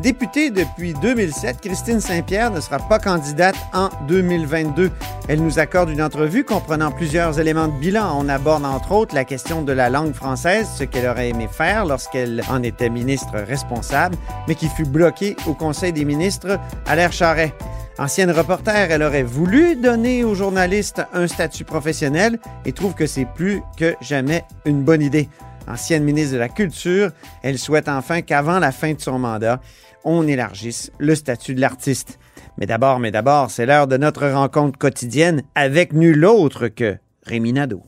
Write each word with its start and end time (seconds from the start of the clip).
députée 0.00 0.50
depuis 0.50 0.94
2007, 0.94 1.60
Christine 1.60 2.00
Saint-Pierre 2.00 2.50
ne 2.50 2.60
sera 2.60 2.78
pas 2.78 2.98
candidate 2.98 3.56
en 3.72 3.90
2022. 4.06 4.90
Elle 5.28 5.42
nous 5.42 5.58
accorde 5.58 5.90
une 5.90 6.02
entrevue 6.02 6.44
comprenant 6.44 6.90
plusieurs 6.90 7.38
éléments 7.38 7.68
de 7.68 7.78
bilan. 7.78 8.18
On 8.18 8.28
aborde 8.28 8.64
entre 8.64 8.92
autres 8.92 9.14
la 9.14 9.24
question 9.24 9.62
de 9.62 9.72
la 9.72 9.90
langue 9.90 10.14
française, 10.14 10.68
ce 10.76 10.84
qu'elle 10.84 11.06
aurait 11.06 11.30
aimé 11.30 11.48
faire 11.50 11.84
lorsqu'elle 11.84 12.42
en 12.48 12.62
était 12.62 12.90
ministre 12.90 13.38
responsable, 13.38 14.16
mais 14.46 14.54
qui 14.54 14.68
fut 14.68 14.86
bloquée 14.86 15.36
au 15.46 15.54
Conseil 15.54 15.92
des 15.92 16.04
ministres 16.04 16.58
à 16.86 16.96
l'ère 16.96 17.12
Charret. 17.12 17.54
Ancienne 17.98 18.30
reporter, 18.30 18.92
elle 18.92 19.02
aurait 19.02 19.24
voulu 19.24 19.74
donner 19.74 20.22
aux 20.22 20.36
journalistes 20.36 21.02
un 21.12 21.26
statut 21.26 21.64
professionnel 21.64 22.38
et 22.64 22.72
trouve 22.72 22.94
que 22.94 23.06
c'est 23.06 23.24
plus 23.24 23.60
que 23.76 23.96
jamais 24.00 24.44
une 24.64 24.82
bonne 24.82 25.02
idée. 25.02 25.28
Ancienne 25.66 26.04
ministre 26.04 26.34
de 26.34 26.38
la 26.38 26.48
Culture, 26.48 27.10
elle 27.42 27.58
souhaite 27.58 27.88
enfin 27.88 28.22
qu'avant 28.22 28.58
la 28.58 28.72
fin 28.72 28.94
de 28.94 29.00
son 29.00 29.18
mandat, 29.18 29.60
on 30.08 30.26
élargisse 30.26 30.90
le 30.98 31.14
statut 31.14 31.54
de 31.54 31.60
l'artiste. 31.60 32.18
Mais 32.56 32.66
d'abord, 32.66 32.98
mais 32.98 33.10
d'abord, 33.10 33.50
c'est 33.50 33.66
l'heure 33.66 33.86
de 33.86 33.96
notre 33.96 34.26
rencontre 34.26 34.78
quotidienne 34.78 35.42
avec 35.54 35.92
nul 35.92 36.24
autre 36.24 36.68
que 36.68 36.96
Rémi 37.24 37.52
Nadeau. 37.52 37.82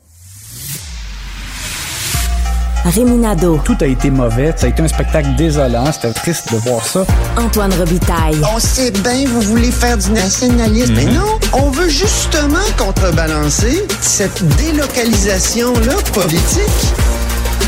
Réminado, 2.85 3.61
Tout 3.63 3.77
a 3.83 3.87
été 3.87 4.11
mauvais. 4.11 4.55
Ça 4.57 4.67
a 4.67 4.71
été 4.71 4.83
un 4.83 4.89
spectacle 4.89 5.35
désolant. 5.37 5.93
C'était 5.93 6.13
triste 6.13 6.51
de 6.53 6.57
voir 6.59 6.85
ça. 6.85 7.05
Antoine 7.37 7.73
Robitaille, 7.75 8.41
On 8.55 8.59
sait 8.59 8.91
bien, 8.91 9.27
vous 9.27 9.43
voulez 9.43 9.71
faire 9.71 9.99
du 9.99 10.11
nationalisme, 10.13 10.95
mais 10.95 11.05
non, 11.05 11.39
on 11.53 11.71
veut 11.71 11.91
justement 11.91 12.57
contrebalancer 12.79 13.87
cette 14.01 14.43
délocalisation-là 14.57 15.95
politique. 16.15 16.95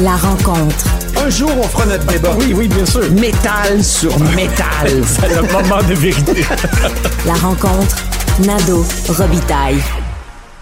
la 0.00 0.16
rencontre. 0.16 1.01
Un 1.24 1.30
jour, 1.30 1.52
on 1.56 1.62
fera 1.62 1.86
notre 1.86 2.04
débat. 2.06 2.34
Oui, 2.36 2.52
oui, 2.52 2.66
bien 2.66 2.84
sûr. 2.84 3.08
Métal 3.12 3.84
sur 3.84 4.18
métal. 4.34 4.88
C'est 5.04 5.28
le 5.28 5.42
moment 5.52 5.80
de 5.88 5.94
vérité. 5.94 6.42
La 7.26 7.34
rencontre, 7.34 7.96
Nado 8.44 8.84
Robitaille. 9.08 9.78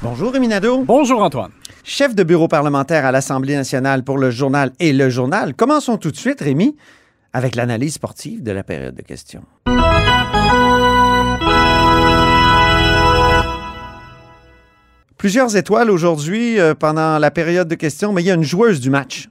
Bonjour 0.03 0.31
Rémi 0.31 0.49
Nadeau. 0.49 0.85
Bonjour, 0.85 1.23
Antoine. 1.23 1.53
Chef 1.83 2.15
de 2.15 2.23
bureau 2.25 2.47
parlementaire 2.47 3.07
à 3.07 3.11
l'Assemblée 3.11 3.57
nationale 3.57 4.05
pour 4.05 4.19
le 4.19 4.31
journal 4.31 4.73
et 4.81 4.93
le 4.93 5.09
journal. 5.09 5.55
Commençons 5.55 5.97
tout 5.97 6.11
de 6.11 6.17
suite, 6.17 6.43
Rémi, 6.43 6.77
avec 7.33 7.57
l'analyse 7.57 7.95
sportive 7.95 8.43
de 8.43 8.53
la 8.53 8.63
période 8.63 8.95
de 8.95 9.03
questions. 9.03 9.45
Plusieurs 15.17 15.57
étoiles 15.57 15.91
aujourd'hui 15.91 16.61
euh, 16.61 16.75
pendant 16.75 17.19
la 17.19 17.31
période 17.31 17.69
de 17.69 17.75
questions, 17.77 18.13
mais 18.13 18.23
il 18.23 18.27
y 18.27 18.31
a 18.31 18.35
une 18.35 18.43
joueuse 18.43 18.81
du 18.81 18.91
match. 18.91 19.29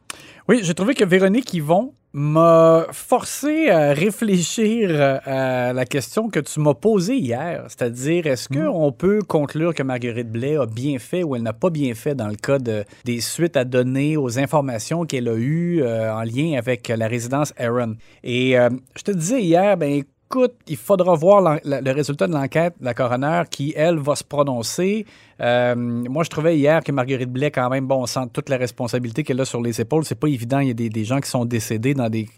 Oui, 0.50 0.62
j'ai 0.64 0.74
trouvé 0.74 0.96
que 0.96 1.06
Véronique 1.06 1.54
Yvon 1.54 1.94
m'a 2.12 2.88
forcé 2.92 3.70
à 3.70 3.94
réfléchir 3.94 4.90
euh, 4.92 5.20
à 5.24 5.74
la 5.74 5.86
question 5.86 6.28
que 6.28 6.40
tu 6.40 6.60
m'as 6.60 6.74
posée 6.74 7.18
hier, 7.18 7.66
c'est-à-dire 7.68 8.26
est-ce 8.26 8.50
qu'on 8.50 8.92
peut 8.92 9.20
conclure 9.22 9.76
que 9.76 9.84
Marguerite 9.84 10.32
Blais 10.32 10.58
a 10.58 10.66
bien 10.66 10.98
fait 10.98 11.22
ou 11.22 11.36
elle 11.36 11.44
n'a 11.44 11.54
pas 11.54 11.70
bien 11.70 11.94
fait 11.94 12.16
dans 12.16 12.28
le 12.28 12.36
cas 12.36 12.58
de- 12.58 12.84
des 13.06 13.22
suites 13.22 13.58
à 13.58 13.64
donner 13.64 14.18
aux 14.18 14.40
informations 14.40 15.06
qu'elle 15.06 15.28
a 15.28 15.36
eues 15.36 15.84
euh, 15.84 16.12
en 16.12 16.24
lien 16.24 16.58
avec 16.58 16.88
la 16.88 17.08
résidence 17.08 17.54
Aaron? 17.56 17.98
Et 18.24 18.58
euh, 18.58 18.72
je 18.98 19.04
te 19.04 19.12
disais 19.12 19.44
hier, 19.44 19.78
ben 19.78 20.02
écoute, 20.32 20.54
il 20.68 20.78
faudra 20.78 21.16
voir 21.16 21.60
le 21.64 21.92
résultat 21.92 22.28
de 22.28 22.34
l'enquête 22.34 22.76
de 22.80 22.86
la 22.86 22.94
coroner 22.94 23.42
qui, 23.50 23.74
elle, 23.76 23.98
va 23.98 24.16
se 24.16 24.24
prononcer. 24.24 25.08
Euh, 25.42 25.74
moi, 25.76 26.24
je 26.24 26.30
trouvais 26.30 26.56
hier 26.56 26.84
que 26.84 26.92
Marguerite 26.92 27.32
Blais, 27.32 27.50
quand 27.50 27.68
même, 27.68 27.88
bon, 27.88 28.04
on 28.04 28.06
sent 28.06 28.28
toute 28.32 28.48
la 28.50 28.58
responsabilité 28.58 29.24
qu'elle 29.24 29.42
a 29.42 29.46
sur 29.46 29.60
les 29.60 29.82
épaules. 29.82 30.06
C'est 30.06 30.20
pas 30.20 30.28
évident. 30.28 30.60
Il 30.60 30.68
y 30.68 30.72
a 30.72 30.90
des, 30.90 31.04
gens 31.04 31.20
qui 31.20 31.32
sont 31.32 31.46
décédés 31.46 31.96
dans 31.96 32.10
des 32.10 32.30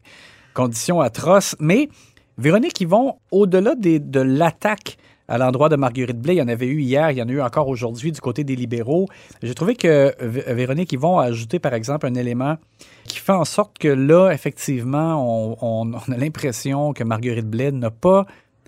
conditions 0.53 1.01
atroces. 1.01 1.57
Mais 1.59 1.89
Véronique 2.37 2.79
Yvon, 2.79 3.15
au-delà 3.29 3.75
des- 3.75 3.99
de 3.99 4.21
l'attaque 4.21 4.97
à 5.31 5.37
l'endroit 5.37 5.69
de 5.69 5.77
Marguerite 5.77 6.19
Blais, 6.19 6.35
il 6.35 6.39
y 6.39 6.41
en 6.41 6.49
avait 6.49 6.67
eu 6.67 6.81
hier, 6.81 7.09
il 7.09 7.17
y 7.17 7.21
en 7.21 7.29
a 7.29 7.31
eu 7.31 7.41
encore 7.41 7.69
aujourd'hui 7.69 8.11
du 8.11 8.19
côté 8.19 8.43
des 8.43 8.57
libéraux. 8.57 9.07
J'ai 9.41 9.55
trouvé 9.55 9.75
que 9.75 10.13
Véronique 10.19 10.91
Yvon 10.91 11.19
a 11.19 11.23
ajouté, 11.23 11.57
par 11.57 11.73
exemple, 11.73 12.05
un 12.05 12.15
élément 12.15 12.57
qui 13.05 13.17
fait 13.17 13.31
en 13.31 13.45
sorte 13.45 13.77
que 13.79 13.87
là, 13.87 14.31
effectivement, 14.31 15.55
on, 15.61 15.93
a 15.93 16.17
l'impression 16.17 16.91
que 16.91 17.05
Marguerite 17.05 17.49
Blais 17.49 17.71
n'a 17.71 17.91
pas 17.91 18.25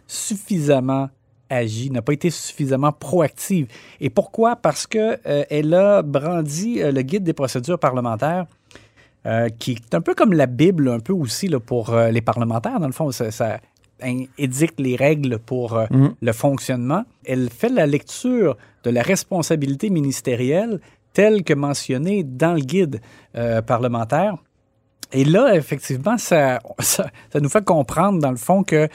suffisamment 0.07 1.09
agi, 1.49 1.91
n'a 1.91 2.01
pas 2.01 2.13
été 2.13 2.29
suffisamment 2.29 2.93
proactive. 2.93 3.67
Et 3.99 4.09
pourquoi? 4.09 4.55
Parce 4.55 4.87
qu'elle 4.87 5.73
a 5.73 6.01
brandi 6.01 6.81
euh, 6.81 6.93
le 6.93 7.01
guide 7.01 7.25
des 7.25 7.33
procédures 7.33 7.77
parlementaires, 7.77 8.45
euh, 9.25 9.49
qui 9.49 9.73
est 9.73 9.93
un 9.93 10.01
peu 10.01 10.15
comme 10.15 10.31
la 10.31 10.45
Bible, 10.45 10.87
un 10.87 10.99
peu 11.01 11.13
aussi 11.13 11.49
pour 11.65 11.89
euh, 11.89 12.09
les 12.09 12.21
parlementaires. 12.21 12.79
Dans 12.79 12.87
le 12.87 12.93
fond, 12.93 13.11
ça, 13.11 13.59
édicte 14.37 14.79
les 14.79 14.95
règles 14.95 15.39
pour 15.39 15.75
euh, 15.75 15.85
le 16.21 16.31
fonctionnement. 16.33 17.03
Elle 17.25 17.49
fait 17.49 17.69
la 17.69 17.85
lecture 17.85 18.57
de 18.83 18.89
la 18.89 19.01
responsabilité 19.01 19.89
ministérielle 19.89 20.79
telle 21.13 21.43
que 21.43 21.53
mentionnée 21.53 22.23
dans 22.23 22.53
le 22.53 22.61
guide 22.61 23.01
euh, 23.35 23.61
parlementaire. 23.61 24.35
Et 25.15 25.25
là, 25.25 25.55
effectivement, 25.55 26.17
ça, 26.17 26.59
ça, 26.79 27.09
ça 27.31 27.39
nous 27.39 27.49
fait 27.49 27.63
comprendre, 27.63 28.19
dans 28.19 28.31
le 28.31 28.37
fond, 28.37 28.63
que 28.63 28.87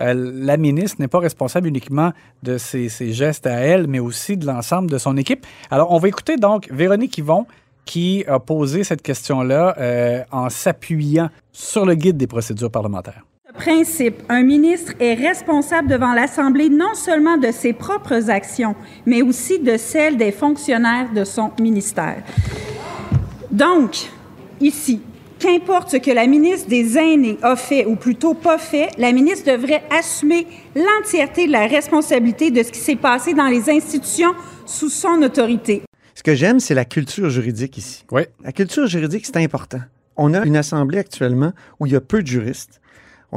euh, 0.00 0.32
la 0.34 0.56
ministre 0.56 0.96
n'est 1.00 1.08
pas 1.08 1.20
responsable 1.20 1.68
uniquement 1.68 2.12
de 2.42 2.58
ses, 2.58 2.88
ses 2.88 3.12
gestes 3.12 3.46
à 3.46 3.58
elle, 3.60 3.86
mais 3.86 3.98
aussi 3.98 4.36
de 4.36 4.46
l'ensemble 4.46 4.90
de 4.90 4.98
son 4.98 5.16
équipe. 5.16 5.46
Alors, 5.70 5.92
on 5.92 5.98
va 5.98 6.08
écouter 6.08 6.36
donc 6.36 6.68
Véronique 6.70 7.18
Yvon 7.18 7.46
qui 7.84 8.24
a 8.26 8.40
posé 8.40 8.84
cette 8.84 9.00
question-là 9.00 9.76
euh, 9.78 10.24
en 10.32 10.50
s'appuyant 10.50 11.30
sur 11.52 11.86
le 11.86 11.94
guide 11.94 12.16
des 12.16 12.26
procédures 12.26 12.70
parlementaires. 12.70 13.24
Principe, 13.56 14.22
un 14.28 14.42
ministre 14.42 14.92
est 15.00 15.14
responsable 15.14 15.88
devant 15.88 16.12
l'Assemblée 16.12 16.68
non 16.68 16.94
seulement 16.94 17.36
de 17.36 17.50
ses 17.50 17.72
propres 17.72 18.30
actions, 18.30 18.76
mais 19.06 19.22
aussi 19.22 19.58
de 19.58 19.76
celles 19.76 20.16
des 20.16 20.30
fonctionnaires 20.30 21.12
de 21.14 21.24
son 21.24 21.50
ministère. 21.60 22.22
Donc, 23.50 24.10
ici, 24.60 25.00
qu'importe 25.38 25.90
ce 25.90 25.96
que 25.96 26.10
la 26.10 26.26
ministre 26.26 26.68
des 26.68 26.98
Aînés 26.98 27.38
a 27.42 27.56
fait, 27.56 27.86
ou 27.86 27.96
plutôt 27.96 28.34
pas 28.34 28.58
fait, 28.58 28.90
la 28.98 29.12
ministre 29.12 29.50
devrait 29.50 29.82
assumer 29.90 30.46
l'entièreté 30.74 31.46
de 31.46 31.52
la 31.52 31.66
responsabilité 31.66 32.50
de 32.50 32.62
ce 32.62 32.70
qui 32.70 32.80
s'est 32.80 32.96
passé 32.96 33.34
dans 33.34 33.48
les 33.48 33.70
institutions 33.70 34.34
sous 34.66 34.90
son 34.90 35.22
autorité. 35.22 35.82
Ce 36.14 36.22
que 36.22 36.34
j'aime, 36.34 36.60
c'est 36.60 36.74
la 36.74 36.84
culture 36.84 37.30
juridique 37.30 37.78
ici. 37.78 38.04
Oui. 38.12 38.22
La 38.44 38.52
culture 38.52 38.86
juridique, 38.86 39.26
c'est 39.26 39.36
important. 39.36 39.80
On 40.16 40.34
a 40.34 40.44
une 40.44 40.56
assemblée 40.56 40.98
actuellement 40.98 41.52
où 41.78 41.86
il 41.86 41.92
y 41.92 41.96
a 41.96 42.00
peu 42.00 42.22
de 42.22 42.26
juristes. 42.26 42.80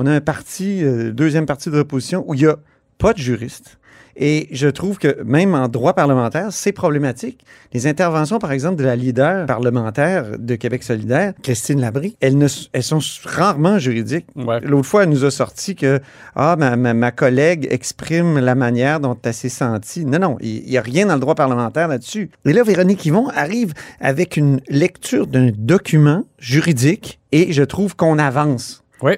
On 0.01 0.05
a 0.05 0.13
un 0.13 0.21
parti, 0.21 0.81
euh, 0.81 1.11
deuxième 1.11 1.45
parti 1.45 1.69
de 1.69 1.75
l'opposition, 1.75 2.23
où 2.25 2.33
il 2.33 2.39
n'y 2.39 2.47
a 2.47 2.55
pas 2.99 3.11
de 3.11 3.17
juristes. 3.17 3.77
Et 4.15 4.47
je 4.51 4.69
trouve 4.69 4.97
que 4.97 5.21
même 5.23 5.53
en 5.53 5.67
droit 5.67 5.91
parlementaire, 5.91 6.53
c'est 6.53 6.71
problématique. 6.71 7.43
Les 7.73 7.85
interventions, 7.85 8.39
par 8.39 8.53
exemple, 8.53 8.77
de 8.77 8.85
la 8.85 8.95
leader 8.95 9.45
parlementaire 9.45 10.39
de 10.39 10.55
Québec 10.55 10.83
solidaire, 10.83 11.33
Christine 11.43 11.81
Labrie, 11.81 12.15
elles, 12.21 12.37
ne, 12.37 12.47
elles 12.71 12.83
sont 12.83 13.01
rarement 13.25 13.77
juridiques. 13.77 14.27
Ouais. 14.37 14.61
L'autre 14.61 14.87
fois, 14.87 15.03
elle 15.03 15.09
nous 15.09 15.25
a 15.25 15.31
sorti 15.31 15.75
que 15.75 15.99
ah, 16.33 16.55
ma, 16.57 16.77
ma, 16.77 16.93
ma 16.93 17.11
collègue 17.11 17.67
exprime 17.69 18.39
la 18.39 18.55
manière 18.55 19.01
dont 19.01 19.17
elle 19.21 19.33
s'est 19.33 19.49
sentie. 19.49 20.05
Non, 20.05 20.19
non, 20.19 20.37
il 20.39 20.63
n'y 20.63 20.77
a 20.77 20.81
rien 20.81 21.07
dans 21.07 21.15
le 21.15 21.19
droit 21.19 21.35
parlementaire 21.35 21.89
là-dessus. 21.89 22.29
Et 22.45 22.53
là, 22.53 22.63
Véronique 22.63 23.05
Yvon 23.05 23.27
arrive 23.35 23.73
avec 23.99 24.37
une 24.37 24.61
lecture 24.69 25.27
d'un 25.27 25.51
document 25.57 26.23
juridique 26.39 27.19
et 27.33 27.51
je 27.51 27.63
trouve 27.63 27.97
qu'on 27.97 28.17
avance. 28.17 28.81
Oui, 29.01 29.13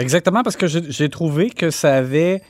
exactement, 0.00 0.42
parce 0.42 0.56
que 0.56 0.66
j'ai 0.66 1.08
trouvé 1.08 1.50
que 1.50 1.70
ça 1.70 1.94
avait 1.94 2.42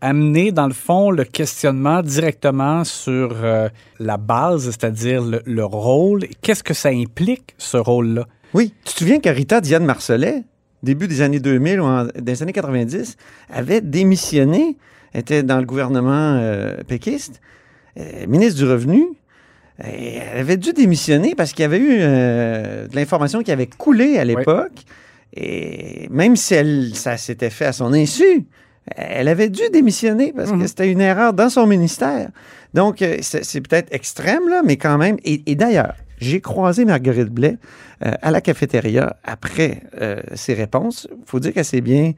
amené, 0.00 0.52
dans 0.52 0.66
le 0.68 0.74
fond, 0.74 1.10
le 1.10 1.24
questionnement 1.24 2.02
directement 2.02 2.84
sur 2.84 3.36
euh, 3.42 3.68
la 3.98 4.16
base, 4.16 4.66
c'est-à-dire 4.66 5.22
le, 5.22 5.42
le 5.44 5.64
rôle. 5.64 6.20
Qu'est-ce 6.40 6.62
que 6.62 6.74
ça 6.74 6.90
implique, 6.90 7.54
ce 7.58 7.76
rôle-là? 7.76 8.26
Oui, 8.54 8.72
tu 8.84 8.92
te 8.94 8.98
souviens 9.00 9.18
que 9.18 9.28
Rita 9.28 9.60
Diane 9.60 9.84
Marcelet, 9.84 10.44
début 10.84 11.08
des 11.08 11.20
années 11.20 11.40
2000 11.40 11.80
ou 11.80 11.84
en- 11.84 12.06
des 12.16 12.42
années 12.42 12.52
90, 12.52 13.16
avait 13.52 13.80
démissionné, 13.80 14.76
était 15.14 15.42
dans 15.42 15.58
le 15.58 15.66
gouvernement 15.66 16.36
euh, 16.40 16.76
péquiste, 16.86 17.40
euh, 17.98 18.26
ministre 18.28 18.58
du 18.62 18.70
Revenu. 18.70 19.04
Et 19.84 20.16
elle 20.16 20.38
avait 20.40 20.56
dû 20.56 20.72
démissionner 20.72 21.34
parce 21.36 21.52
qu'il 21.52 21.62
y 21.62 21.64
avait 21.64 21.78
eu 21.78 21.98
euh, 22.00 22.86
de 22.88 22.94
l'information 22.96 23.42
qui 23.42 23.50
avait 23.52 23.66
coulé 23.66 24.18
à 24.18 24.24
l'époque. 24.24 24.84
Et 25.34 26.08
même 26.10 26.36
si 26.36 26.54
elle, 26.54 26.94
ça 26.94 27.16
s'était 27.16 27.50
fait 27.50 27.66
à 27.66 27.72
son 27.72 27.92
insu, 27.92 28.46
elle 28.96 29.28
avait 29.28 29.50
dû 29.50 29.62
démissionner 29.72 30.32
parce 30.32 30.50
que 30.50 30.66
c'était 30.66 30.90
une 30.90 31.00
erreur 31.00 31.34
dans 31.34 31.50
son 31.50 31.66
ministère. 31.66 32.30
Donc, 32.74 33.02
euh, 33.02 33.18
c'est 33.20 33.60
peut-être 33.60 33.92
extrême, 33.92 34.48
là, 34.48 34.62
mais 34.64 34.76
quand 34.76 34.98
même. 34.98 35.16
Et, 35.24 35.42
et 35.46 35.54
d'ailleurs, 35.54 35.94
j'ai 36.20 36.40
croisé 36.40 36.84
Marguerite 36.84 37.28
Blais 37.28 37.58
euh, 38.04 38.12
à 38.22 38.30
la 38.30 38.40
cafétéria 38.40 39.16
après 39.24 39.82
euh, 40.00 40.20
ses 40.34 40.54
réponses. 40.54 41.08
Il 41.10 41.26
faut 41.26 41.40
dire 41.40 41.52
qu'elle 41.52 41.64
s'est 41.64 41.80
bien 41.80 42.12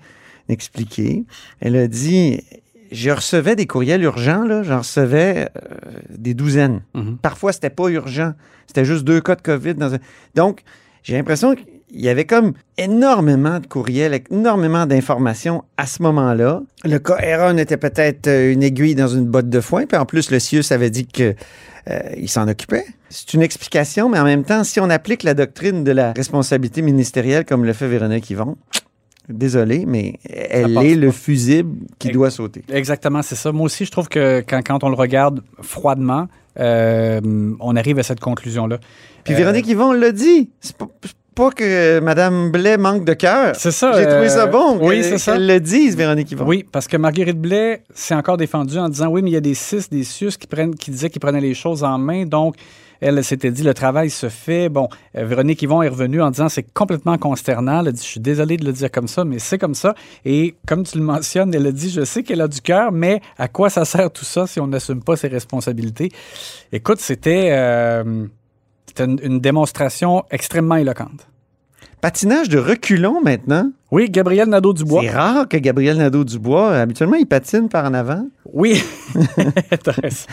expliquée. 0.49 1.25
Elle 1.61 1.77
a 1.77 1.87
dit 1.87 2.43
Je 2.91 3.11
recevais 3.11 3.57
des 3.57 3.67
courriels 3.67 4.03
urgents, 4.03 4.45
là, 4.45 4.63
j'en 4.63 4.79
recevais 4.79 5.49
euh, 5.57 5.91
des 6.11 6.35
douzaines. 6.35 6.83
Mhm. 6.95 7.19
Parfois, 7.19 7.53
c'était 7.53 7.71
pas 7.71 7.89
urgent. 7.89 8.33
C'était 8.67 8.85
juste 8.85 9.05
deux 9.05 9.21
cas 9.21 9.37
de 9.37 9.43
COVID. 9.43 9.75
Dans 9.75 9.95
un... 9.95 9.99
Donc, 10.35 10.63
j'ai 11.03 11.17
l'impression 11.17 11.55
qu'il 11.91 12.01
y 12.01 12.09
avait 12.09 12.25
comme 12.25 12.53
énormément 12.79 13.59
de 13.61 13.67
courriels, 13.67 14.21
énormément 14.31 14.87
d'informations 14.87 15.65
à 15.77 15.87
ce 15.87 16.03
moment-là. 16.03 16.63
Le 16.85 16.99
cas 16.99 17.17
Aaron 17.17 17.59
était 17.59 17.77
peut-être 17.77 18.27
euh, 18.27 18.53
une 18.53 18.63
aiguille 18.63 18.95
dans 18.95 19.09
une 19.09 19.25
botte 19.25 19.49
de 19.49 19.61
foin, 19.61 19.87
puis 19.87 19.99
en 19.99 20.07
plus, 20.07 20.31
le 20.31 20.39
CIUS 20.39 20.65
avait 20.71 20.91
dit 20.91 21.07
que 21.07 21.35
euh, 21.89 22.01
il 22.17 22.29
s'en 22.29 22.49
occupait. 22.49 22.85
C'est 23.09 23.35
une 23.35 23.43
explication, 23.43 24.09
mais 24.09 24.19
en 24.19 24.25
même 24.25 24.45
temps, 24.45 24.65
si 24.65 24.81
on 24.81 24.91
applique 24.91 25.23
la 25.23 25.35
doctrine 25.35 25.85
de 25.85 25.93
la 25.93 26.13
responsabilité 26.13 26.83
ministérielle 26.83 27.45
comme 27.45 27.65
le 27.65 27.73
fait 27.73 27.89
Véronique 27.89 28.31
Yvon, 28.31 28.57
désolé, 29.29 29.85
mais 29.87 30.15
elle 30.29 30.77
est 30.79 30.95
le 30.95 31.11
fusible 31.11 31.87
qui 31.99 32.11
doit 32.11 32.31
sauter. 32.31 32.65
Exactement, 32.73 33.23
c'est 33.23 33.37
ça. 33.37 33.53
Moi 33.53 33.67
aussi, 33.67 33.85
je 33.85 33.91
trouve 33.91 34.09
que 34.09 34.43
quand, 34.47 34.61
quand 34.67 34.85
on 34.85 34.89
le 34.89 34.95
regarde 34.97 35.43
froidement, 35.61 36.27
euh, 36.59 37.21
on 37.61 37.77
arrive 37.77 37.99
à 37.99 38.03
cette 38.03 38.21
conclusion-là. 38.21 38.79
Puis 39.25 39.35
Euh, 39.35 39.37
Véronique 39.37 39.69
Yvon 39.69 39.93
l'a 39.93 40.13
dit. 40.13 40.51
C'est 40.61 40.77
pas, 40.77 40.89
c'est 41.05 41.15
pas 41.35 41.51
que 41.51 42.01
Mme 42.01 42.51
Blais 42.51 42.77
manque 42.77 43.05
de 43.05 43.15
cœur. 43.15 43.55
C'est 43.57 43.71
ça. 43.71 43.93
J'ai 43.93 44.05
trouvé 44.05 44.27
euh, 44.27 44.29
ça 44.29 44.47
bon 44.47 44.79
Oui, 44.81 45.03
c'est 45.03 45.19
ça. 45.19 45.33
qu'elle 45.33 45.47
le 45.47 45.61
dise, 45.61 45.97
Véronique 45.97 46.31
Yvon. 46.33 46.47
Oui, 46.47 46.65
parce 46.71 46.87
que 46.89 46.97
Marguerite 46.97 47.41
Blais 47.41 47.83
s'est 47.95 48.15
encore 48.15 48.37
défendue 48.37 48.79
en 48.79 48.89
disant 48.89 49.09
oui, 49.09 49.23
mais 49.23 49.31
il 49.31 49.35
y 49.35 49.37
a 49.37 49.41
des 49.41 49.55
CIS, 49.55 49.89
des 49.91 50.05
CIUS 50.05 50.33
qui, 50.39 50.47
prennent, 50.47 50.75
qui 50.75 50.91
disaient 50.91 51.11
qu'ils 51.11 51.21
prenaient 51.21 51.41
les 51.41 51.55
choses 51.55 51.85
en 51.85 51.99
main. 51.99 52.25
Donc, 52.25 52.57
elle 53.01 53.17
elle 53.19 53.25
s'était 53.25 53.51
dit 53.51 53.63
le 53.63 53.75
travail 53.75 54.11
se 54.11 54.29
fait. 54.29 54.69
Bon, 54.69 54.89
euh, 55.17 55.25
Véronique 55.25 55.63
Yvon 55.63 55.83
est 55.83 55.89
revenue 55.89 56.21
en 56.21 56.31
disant 56.31 56.49
c'est 56.49 56.63
complètement 56.63 57.17
consternant. 57.17 57.81
Elle 57.81 57.89
a 57.89 57.93
dit 57.93 58.03
je 58.03 58.09
suis 58.09 58.21
désolée 58.21 58.57
de 58.57 58.65
le 58.65 58.73
dire 58.73 58.91
comme 58.91 59.09
ça, 59.09 59.25
mais 59.25 59.39
c'est 59.39 59.59
comme 59.59 59.75
ça. 59.75 59.95
Et 60.25 60.55
comme 60.67 60.85
tu 60.85 60.99
le 60.99 61.05
mentionnes, 61.05 61.55
elle 61.55 61.67
a 61.67 61.73
dit 61.73 61.91
je 61.91 62.05
sais 62.05 62.23
qu'elle 62.23 62.41
a 62.41 62.49
du 62.49 62.61
cœur, 62.61 62.93
mais 62.93 63.21
à 63.39 63.49
quoi 63.49 63.71
ça 63.71 63.85
sert 63.85 64.11
tout 64.11 64.25
ça 64.25 64.47
si 64.47 64.61
on 64.61 64.67
n'assume 64.67 65.03
pas 65.03 65.17
ses 65.17 65.29
responsabilités? 65.29 66.11
Écoute, 66.73 67.01
c'était 67.01 67.49
euh, 67.53 68.27
c'était 69.01 69.11
une, 69.11 69.33
une 69.33 69.41
démonstration 69.41 70.25
extrêmement 70.31 70.77
éloquente. 70.77 71.27
Patinage 72.01 72.49
de 72.49 72.59
reculons 72.59 73.21
maintenant. 73.21 73.71
Oui, 73.91 74.09
Gabriel 74.09 74.49
Nadeau-Dubois. 74.49 75.03
C'est 75.03 75.11
rare 75.11 75.49
que 75.49 75.59
Gabriel 75.59 75.99
Nadeau-Dubois, 75.99 76.77
habituellement, 76.77 77.17
il 77.17 77.27
patine 77.27 77.69
par 77.69 77.85
en 77.85 77.93
avant. 77.93 78.25
Oui, 78.53 78.83
t'as 79.83 79.93
raison. 79.93 80.29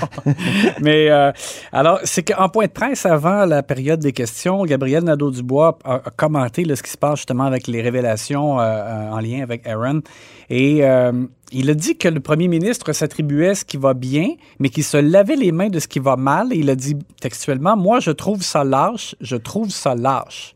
Mais 0.81 1.09
euh, 1.09 1.31
alors, 1.73 1.99
c'est 2.03 2.23
qu'en 2.23 2.47
point 2.49 2.67
de 2.67 2.71
presse, 2.71 3.05
avant 3.05 3.45
la 3.45 3.63
période 3.63 3.99
des 3.99 4.13
questions, 4.13 4.63
Gabriel 4.63 5.03
Nadeau-Dubois 5.03 5.79
a, 5.83 5.95
a 5.95 6.09
commenté 6.15 6.63
là, 6.63 6.75
ce 6.75 6.83
qui 6.83 6.91
se 6.91 6.97
passe 6.97 7.17
justement 7.17 7.43
avec 7.43 7.67
les 7.67 7.81
révélations 7.81 8.59
euh, 8.59 8.63
euh, 8.63 9.11
en 9.11 9.19
lien 9.19 9.41
avec 9.41 9.67
Aaron. 9.67 10.01
Et 10.49 10.85
euh, 10.85 11.11
il 11.51 11.69
a 11.69 11.73
dit 11.73 11.97
que 11.97 12.07
le 12.07 12.19
premier 12.21 12.47
ministre 12.47 12.93
s'attribuait 12.93 13.55
ce 13.55 13.65
qui 13.65 13.77
va 13.77 13.93
bien, 13.93 14.29
mais 14.59 14.69
qu'il 14.69 14.83
se 14.83 14.97
lavait 14.97 15.35
les 15.35 15.51
mains 15.51 15.69
de 15.69 15.79
ce 15.79 15.87
qui 15.87 15.99
va 15.99 16.15
mal. 16.15 16.53
Et 16.53 16.57
il 16.57 16.69
a 16.69 16.75
dit 16.75 16.95
textuellement, 17.19 17.75
moi, 17.75 17.99
je 17.99 18.11
trouve 18.11 18.41
ça 18.41 18.63
lâche, 18.63 19.15
je 19.19 19.35
trouve 19.35 19.69
ça 19.69 19.95
lâche. 19.95 20.53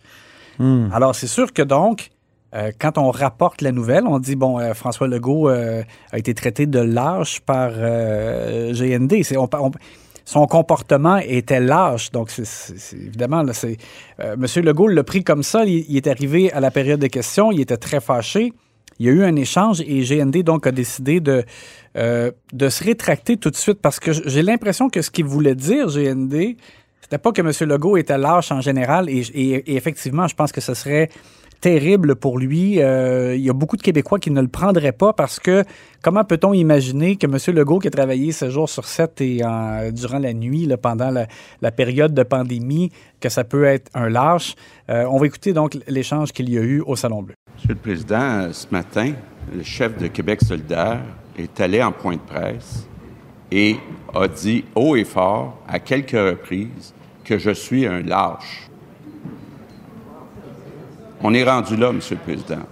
Alors, 0.92 1.16
c'est 1.16 1.28
sûr 1.28 1.54
que 1.54 1.62
donc, 1.62 2.10
euh, 2.54 2.72
quand 2.80 2.98
on 2.98 3.12
rapporte 3.12 3.62
la 3.62 3.72
nouvelle, 3.72 4.06
on 4.06 4.20
dit, 4.20 4.36
bon, 4.36 4.60
euh, 4.60 4.74
François 4.74 5.08
Legault 5.08 5.50
euh, 5.50 5.84
a 6.12 6.18
été 6.18 6.34
traité 6.34 6.66
de 6.66 6.80
lâche 6.80 7.40
par 7.42 7.72
GND. 7.72 9.24
Son 10.26 10.46
comportement 10.48 11.18
était 11.18 11.60
lâche. 11.60 12.12
Donc, 12.12 12.30
c'est, 12.30 12.96
évidemment, 12.96 13.44
là, 13.44 13.54
c'est, 13.54 13.78
euh, 14.20 14.36
M. 14.36 14.64
Legault 14.64 14.88
l'a 14.88 15.04
pris 15.04 15.24
comme 15.24 15.44
ça. 15.44 15.66
Il, 15.66 15.96
est 15.96 16.08
arrivé 16.08 16.52
à 16.52 16.60
la 16.60 16.72
période 16.72 17.00
de 17.00 17.08
questions. 17.08 17.52
Il 17.52 17.62
était 17.62 17.78
très 17.78 18.02
fâché. 18.02 18.54
Il 19.00 19.06
y 19.06 19.10
a 19.10 19.14
eu 19.14 19.24
un 19.24 19.36
échange 19.36 19.82
et 19.82 20.04
GND, 20.04 20.44
donc, 20.44 20.68
a 20.68 20.72
décidé 20.72 21.22
de, 21.22 21.44
se 21.96 22.84
rétracter 22.84 23.38
tout 23.38 23.50
de 23.50 23.56
suite 23.56 23.80
parce 23.82 24.00
que 24.00 24.12
j'ai 24.12 24.44
l'impression 24.44 24.90
que 24.90 25.02
ce 25.02 25.10
qu'il 25.10 25.26
voulait 25.26 25.56
dire, 25.56 25.88
GND, 25.88 26.56
pas 27.18 27.32
que 27.32 27.42
M. 27.42 27.52
Legault 27.70 27.98
était 27.98 28.18
lâche 28.18 28.52
en 28.52 28.62
général 28.62 29.10
et, 29.10 29.76
effectivement, 29.76 30.28
je 30.28 30.36
pense 30.36 30.52
que 30.52 30.62
ce 30.62 30.74
serait 30.74 31.10
terrible 31.60 32.16
pour 32.16 32.40
lui. 32.40 32.82
Euh, 32.82 33.36
il 33.36 33.42
y 33.42 33.50
a 33.50 33.54
beaucoup 33.54 33.78
de 33.78 33.84
Québécois 33.84 34.18
qui 34.18 34.32
ne 34.32 34.42
le 34.42 34.48
prendraient 34.48 34.92
pas 34.92 35.14
parce 35.14 35.40
que 35.40 35.64
comment 36.02 36.24
peut-on 36.24 36.54
imaginer 36.54 37.18
que 37.18 37.28
M. 37.28 37.38
Legault, 37.56 37.78
qui 37.78 37.88
a 37.88 37.92
travaillé 37.92 38.32
7 38.32 38.50
jours 38.50 38.68
sur 38.68 38.86
7 38.86 39.22
et 39.22 39.46
en- 39.46 39.92
durant 39.92 40.18
la 40.18 40.34
nuit, 40.34 40.68
pendant 40.82 41.12
la, 41.12 41.72
période 41.72 42.16
de 42.16 42.24
pandémie, 42.24 42.92
que 43.20 43.30
ça 43.30 43.44
peut 43.44 43.66
être 43.66 43.92
un 43.94 44.10
lâche? 44.10 44.56
Euh, 44.90 45.06
on 45.08 45.18
va 45.20 45.28
écouter 45.28 45.54
donc 45.54 45.78
l'échange 45.88 46.32
qu'il 46.32 46.50
y 46.50 46.58
a 46.58 46.62
eu 46.62 46.82
au 46.82 46.96
Salon 46.96 47.22
Bleu. 47.22 47.36
Monsieur 47.56 47.70
le 47.70 47.76
Président, 47.76 48.20
euh, 48.22 48.54
ce 48.54 48.66
matin, 48.72 49.14
le 49.56 49.62
chef 49.64 49.96
de 49.98 50.08
Québec 50.08 50.42
solidaire 50.42 51.02
est 51.38 51.62
allé 51.62 51.84
en 51.84 51.92
point 51.92 52.16
de 52.16 52.22
presse 52.22 52.88
et 53.52 53.76
a 54.16 54.28
dit 54.28 54.66
haut 54.74 54.96
et 54.96 55.04
fort, 55.04 55.60
à 55.68 55.78
quelques 55.80 56.12
reprises, 56.12 56.94
que 57.24 57.38
je 57.38 57.52
suis 57.52 57.86
un 57.86 58.02
lâche. 58.02 58.70
On 61.24 61.34
est 61.34 61.44
rendu 61.44 61.76
là, 61.76 61.92
Monsieur 61.92 62.16
le 62.16 62.22
Président. 62.22 62.64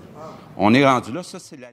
On 0.58 0.74
est 0.74 0.86
rendu 0.86 1.12
là, 1.12 1.24
ça 1.24 1.38
c'est 1.40 1.60
la... 1.60 1.68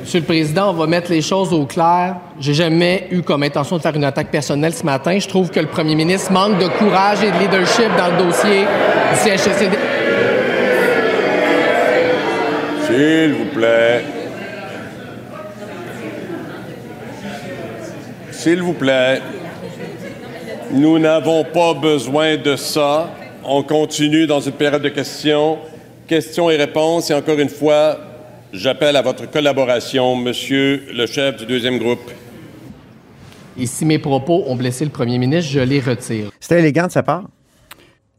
Monsieur 0.00 0.20
le 0.20 0.26
Président, 0.26 0.70
on 0.70 0.74
va 0.74 0.86
mettre 0.86 1.10
les 1.10 1.20
choses 1.20 1.52
au 1.52 1.66
clair. 1.66 2.16
J'ai 2.38 2.54
jamais 2.54 3.06
eu 3.10 3.20
comme 3.22 3.42
intention 3.42 3.76
de 3.76 3.82
faire 3.82 3.94
une 3.94 4.04
attaque 4.04 4.30
personnelle 4.30 4.72
ce 4.72 4.84
matin. 4.84 5.18
Je 5.18 5.28
trouve 5.28 5.50
que 5.50 5.60
le 5.60 5.66
premier 5.66 5.94
ministre 5.94 6.32
manque 6.32 6.58
de 6.58 6.68
courage 6.68 7.22
et 7.22 7.30
de 7.30 7.38
leadership 7.38 7.88
dans 7.98 8.16
le 8.16 8.24
dossier 8.24 8.60
du 8.60 9.18
CHSLD. 9.18 9.76
S'il 12.86 13.34
vous 13.34 13.50
plaît. 13.52 14.04
S'il 18.32 18.62
vous 18.62 18.72
plaît. 18.72 19.20
Nous 20.72 21.00
n'avons 21.00 21.42
pas 21.42 21.74
besoin 21.74 22.36
de 22.36 22.54
ça. 22.54 23.10
On 23.44 23.64
continue 23.64 24.28
dans 24.28 24.38
une 24.38 24.52
période 24.52 24.82
de 24.82 24.88
questions. 24.88 25.58
Questions 26.06 26.48
et 26.48 26.56
réponses. 26.56 27.10
Et 27.10 27.14
encore 27.14 27.40
une 27.40 27.48
fois, 27.48 27.98
j'appelle 28.52 28.94
à 28.94 29.02
votre 29.02 29.28
collaboration, 29.28 30.14
monsieur 30.14 30.84
le 30.94 31.06
chef 31.06 31.38
du 31.38 31.46
deuxième 31.46 31.78
groupe. 31.78 32.12
Et 33.58 33.66
si 33.66 33.84
mes 33.84 33.98
propos 33.98 34.44
ont 34.46 34.54
blessé 34.54 34.84
le 34.84 34.92
premier 34.92 35.18
ministre, 35.18 35.50
je 35.50 35.60
les 35.60 35.80
retire. 35.80 36.30
C'était 36.38 36.60
élégant 36.60 36.86
de 36.86 36.92
sa 36.92 37.02
part. 37.02 37.24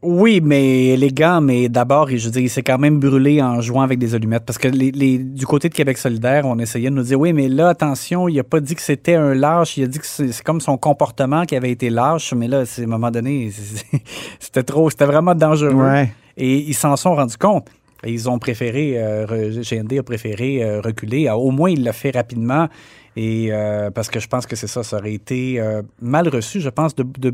Oui, 0.02 0.40
mais 0.42 0.86
élégant, 0.88 1.40
mais 1.40 1.68
d'abord, 1.68 2.08
je 2.08 2.24
veux 2.24 2.30
dire, 2.32 2.42
il 2.42 2.50
s'est 2.50 2.64
quand 2.64 2.78
même 2.78 2.98
brûlé 2.98 3.40
en 3.40 3.60
jouant 3.60 3.82
avec 3.82 4.00
des 4.00 4.16
allumettes. 4.16 4.42
Parce 4.44 4.58
que 4.58 4.66
les, 4.66 4.90
les- 4.90 5.18
du 5.18 5.46
côté 5.46 5.68
de 5.68 5.74
Québec 5.74 5.96
solidaire, 5.96 6.44
on 6.44 6.58
essayait 6.58 6.90
de 6.90 6.94
nous 6.96 7.04
dire, 7.04 7.20
oui, 7.20 7.32
mais 7.32 7.48
là, 7.48 7.68
attention, 7.68 8.26
il 8.28 8.36
a 8.40 8.42
pas 8.42 8.58
dit 8.58 8.74
que 8.74 8.82
c'était 8.82 9.14
un 9.14 9.32
lâche, 9.32 9.76
il 9.76 9.84
a 9.84 9.86
dit 9.86 10.00
que 10.00 10.06
c'est 10.06 10.42
comme 10.42 10.60
son 10.60 10.76
comportement 10.76 11.44
qui 11.44 11.54
avait 11.54 11.70
été 11.70 11.88
lâche, 11.88 12.34
mais 12.34 12.48
là, 12.48 12.62
à 12.62 12.80
un 12.82 12.86
moment 12.86 13.12
donné, 13.12 13.52
c'était 14.40 14.64
trop, 14.64 14.90
c'était 14.90 15.06
vraiment 15.06 15.36
dangereux. 15.36 15.72
Ouais. 15.74 16.12
Et 16.36 16.56
ils 16.58 16.74
s'en 16.74 16.96
sont 16.96 17.14
rendus 17.14 17.36
compte. 17.38 17.68
Ils 18.04 18.28
ont 18.28 18.40
préféré, 18.40 18.94
euh, 18.96 19.62
GND 19.62 19.98
a 20.00 20.02
préféré 20.02 20.64
euh, 20.64 20.80
reculer. 20.80 21.28
Ah, 21.28 21.38
Au 21.38 21.52
moins, 21.52 21.70
il 21.70 21.84
l'a 21.84 21.92
fait 21.92 22.10
rapidement. 22.10 22.68
Et 23.14 23.52
euh, 23.52 23.92
parce 23.92 24.10
que 24.10 24.18
je 24.18 24.26
pense 24.26 24.46
que 24.46 24.56
c'est 24.56 24.66
ça, 24.66 24.82
ça 24.82 24.96
aurait 24.96 25.12
été 25.14 25.60
euh, 25.60 25.82
mal 26.00 26.26
reçu, 26.28 26.60
je 26.60 26.70
pense, 26.70 26.96
de, 26.96 27.04
de 27.20 27.32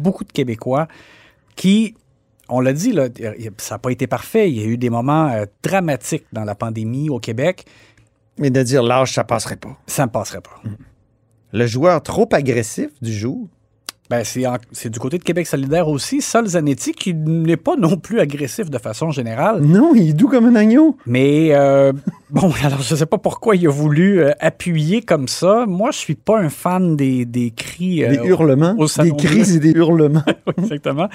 beaucoup 0.00 0.24
de 0.24 0.32
Québécois 0.32 0.88
qui, 1.54 1.94
on 2.48 2.60
l'a 2.60 2.72
dit, 2.72 2.92
là, 2.92 3.08
ça 3.58 3.74
n'a 3.74 3.78
pas 3.78 3.90
été 3.90 4.06
parfait. 4.06 4.50
Il 4.50 4.58
y 4.58 4.62
a 4.62 4.66
eu 4.66 4.78
des 4.78 4.90
moments 4.90 5.28
euh, 5.28 5.44
dramatiques 5.62 6.24
dans 6.32 6.44
la 6.44 6.54
pandémie 6.54 7.10
au 7.10 7.18
Québec. 7.18 7.66
Mais 8.38 8.50
de 8.50 8.62
dire 8.62 8.82
l'âge, 8.82 9.12
ça 9.12 9.24
passerait 9.24 9.56
pas. 9.56 9.76
Ça 9.86 10.06
ne 10.06 10.10
passerait 10.10 10.40
pas. 10.40 10.62
Le 11.52 11.66
joueur 11.66 12.02
trop 12.02 12.28
agressif 12.32 12.90
du 13.02 13.12
jour. 13.12 13.48
Ben, 14.10 14.24
c'est, 14.24 14.46
en- 14.46 14.56
c'est 14.72 14.88
du 14.88 14.98
côté 14.98 15.18
de 15.18 15.22
Québec 15.22 15.46
solidaire 15.46 15.86
aussi. 15.86 16.22
Sol 16.22 16.46
Zanetti, 16.46 16.92
qui 16.92 17.12
n'est 17.12 17.58
pas 17.58 17.76
non 17.76 17.98
plus 17.98 18.20
agressif 18.20 18.70
de 18.70 18.78
façon 18.78 19.10
générale. 19.10 19.60
Non, 19.60 19.92
il 19.94 20.10
est 20.10 20.12
doux 20.14 20.28
comme 20.28 20.46
un 20.46 20.54
agneau. 20.56 20.96
Mais 21.04 21.50
euh, 21.52 21.92
bon, 22.30 22.50
alors 22.64 22.80
je 22.80 22.94
ne 22.94 22.98
sais 22.98 23.04
pas 23.06 23.18
pourquoi 23.18 23.54
il 23.56 23.66
a 23.66 23.70
voulu 23.70 24.20
euh, 24.22 24.30
appuyer 24.40 25.02
comme 25.02 25.28
ça. 25.28 25.66
Moi, 25.66 25.90
je 25.90 25.98
suis 25.98 26.14
pas 26.14 26.38
un 26.40 26.48
fan 26.48 26.96
des, 26.96 27.26
des 27.26 27.50
cris. 27.50 28.02
euh, 28.02 28.10
Des 28.16 28.26
hurlements. 28.28 28.74
au 28.78 28.86
Des 28.86 29.12
cris 29.12 29.56
et 29.56 29.58
des 29.58 29.72
hurlements. 29.72 30.24
Exactement. 30.58 31.08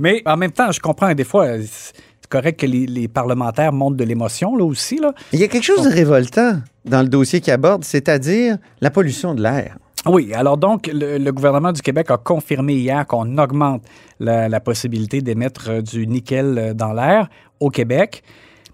Mais 0.00 0.20
en 0.26 0.36
même 0.36 0.50
temps, 0.50 0.72
je 0.72 0.80
comprends 0.80 1.14
des 1.14 1.22
fois. 1.24 1.46
C'est 1.60 2.28
correct 2.28 2.58
que 2.58 2.66
les, 2.66 2.86
les 2.86 3.06
parlementaires 3.06 3.72
montrent 3.72 3.96
de 3.96 4.04
l'émotion 4.04 4.56
là 4.56 4.64
aussi. 4.64 4.96
Là. 4.98 5.14
Il 5.32 5.38
y 5.38 5.44
a 5.44 5.48
quelque 5.48 5.64
chose 5.64 5.84
de 5.84 5.88
révoltant 5.90 6.54
dans 6.84 7.02
le 7.02 7.08
dossier 7.08 7.40
qu'il 7.40 7.52
aborde, 7.52 7.84
c'est-à-dire 7.84 8.56
la 8.80 8.90
pollution 8.90 9.34
de 9.34 9.42
l'air. 9.42 9.76
Oui, 10.06 10.32
alors 10.32 10.56
donc, 10.56 10.90
le, 10.92 11.30
gouvernement 11.30 11.72
du 11.72 11.82
Québec 11.82 12.10
a 12.10 12.16
confirmé 12.16 12.74
hier 12.74 13.06
qu'on 13.06 13.36
augmente 13.36 13.82
la, 14.18 14.48
la 14.48 14.60
possibilité 14.60 15.20
d'émettre 15.20 15.68
euh, 15.68 15.82
du 15.82 16.06
nickel 16.06 16.58
euh, 16.58 16.74
dans 16.74 16.94
l'air 16.94 17.28
au 17.60 17.68
Québec. 17.68 18.22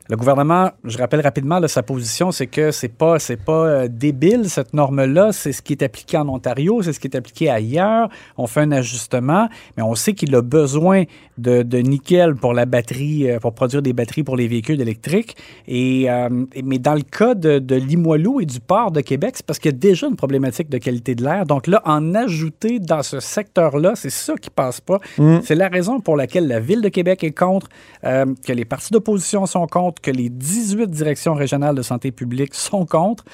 Le 0.08 0.16
gouvernement, 0.16 0.70
je 0.84 0.98
rappelle 0.98 1.20
rapidement, 1.20 1.58
là, 1.58 1.66
sa 1.68 1.82
position, 1.82 2.30
c'est 2.30 2.46
que 2.46 2.70
c'est 2.70 2.88
pas, 2.88 3.18
c'est 3.18 3.36
pas 3.42 3.66
euh, 3.66 3.88
débile, 3.88 4.48
cette 4.48 4.72
norme-là. 4.72 5.32
C'est 5.32 5.50
ce 5.52 5.62
qui 5.62 5.72
est 5.72 5.82
appliqué 5.82 6.16
en 6.16 6.28
Ontario, 6.28 6.80
c'est 6.82 6.92
ce 6.92 7.00
qui 7.00 7.08
est 7.08 7.16
appliqué 7.16 7.50
ailleurs. 7.50 8.08
On 8.36 8.46
fait 8.46 8.60
un 8.60 8.70
ajustement, 8.72 9.48
mais 9.76 9.82
on 9.82 9.94
sait 9.96 10.12
qu'il 10.12 10.34
a 10.36 10.42
besoin 10.42 11.04
de, 11.38 11.62
de 11.62 11.78
nickel 11.78 12.36
pour 12.36 12.54
la 12.54 12.66
batterie, 12.66 13.28
euh, 13.30 13.40
pour 13.40 13.52
produire 13.52 13.82
des 13.82 13.92
batteries 13.92 14.22
pour 14.22 14.36
les 14.36 14.46
véhicules 14.46 14.80
électriques. 14.80 15.36
Et, 15.66 16.08
euh, 16.08 16.28
et- 16.54 16.62
mais 16.62 16.78
dans 16.78 16.94
le 16.94 17.02
cas 17.02 17.34
de, 17.34 17.58
de 17.58 17.75
Limoilou 17.75 18.40
et 18.40 18.46
du 18.46 18.60
port 18.60 18.92
de 18.92 19.00
Québec, 19.00 19.32
c'est 19.36 19.44
parce 19.46 19.58
qu'il 19.58 19.72
y 19.72 19.75
a 19.75 19.78
déjà 19.78 20.06
une 20.06 20.16
problématique 20.16 20.68
de 20.68 20.78
qualité 20.78 21.14
de 21.16 21.25
l'air. 21.25 21.46
Donc 21.46 21.66
là, 21.66 21.82
en 21.84 22.14
ajouter 22.14 22.78
dans 22.78 23.02
ce 23.02 23.18
secteur-là, 23.18 23.92
c'est 23.96 24.10
ça 24.10 24.34
qui 24.36 24.50
passe 24.50 24.80
pas. 24.80 25.00
Mm. 25.18 25.38
C'est 25.42 25.56
la 25.56 25.68
raison 25.68 25.98
pour 26.00 26.16
laquelle 26.16 26.46
la 26.46 26.60
Ville 26.60 26.80
de 26.80 26.88
Québec 26.90 27.25
est 27.25 27.32
contre, 27.32 27.68
que 28.02 28.52
les 28.52 28.64
partis 28.64 28.92
d'opposition 28.92 29.46
sont 29.46 29.66
contre, 29.66 29.96
que 30.00 30.11
les 30.11 30.29
18 30.29 30.91
directions 30.91 31.35
régionales 31.35 31.75
de 31.75 31.83
santé 31.83 32.11
publique 32.12 32.55
sont 32.55 32.85
contre. 32.87 33.25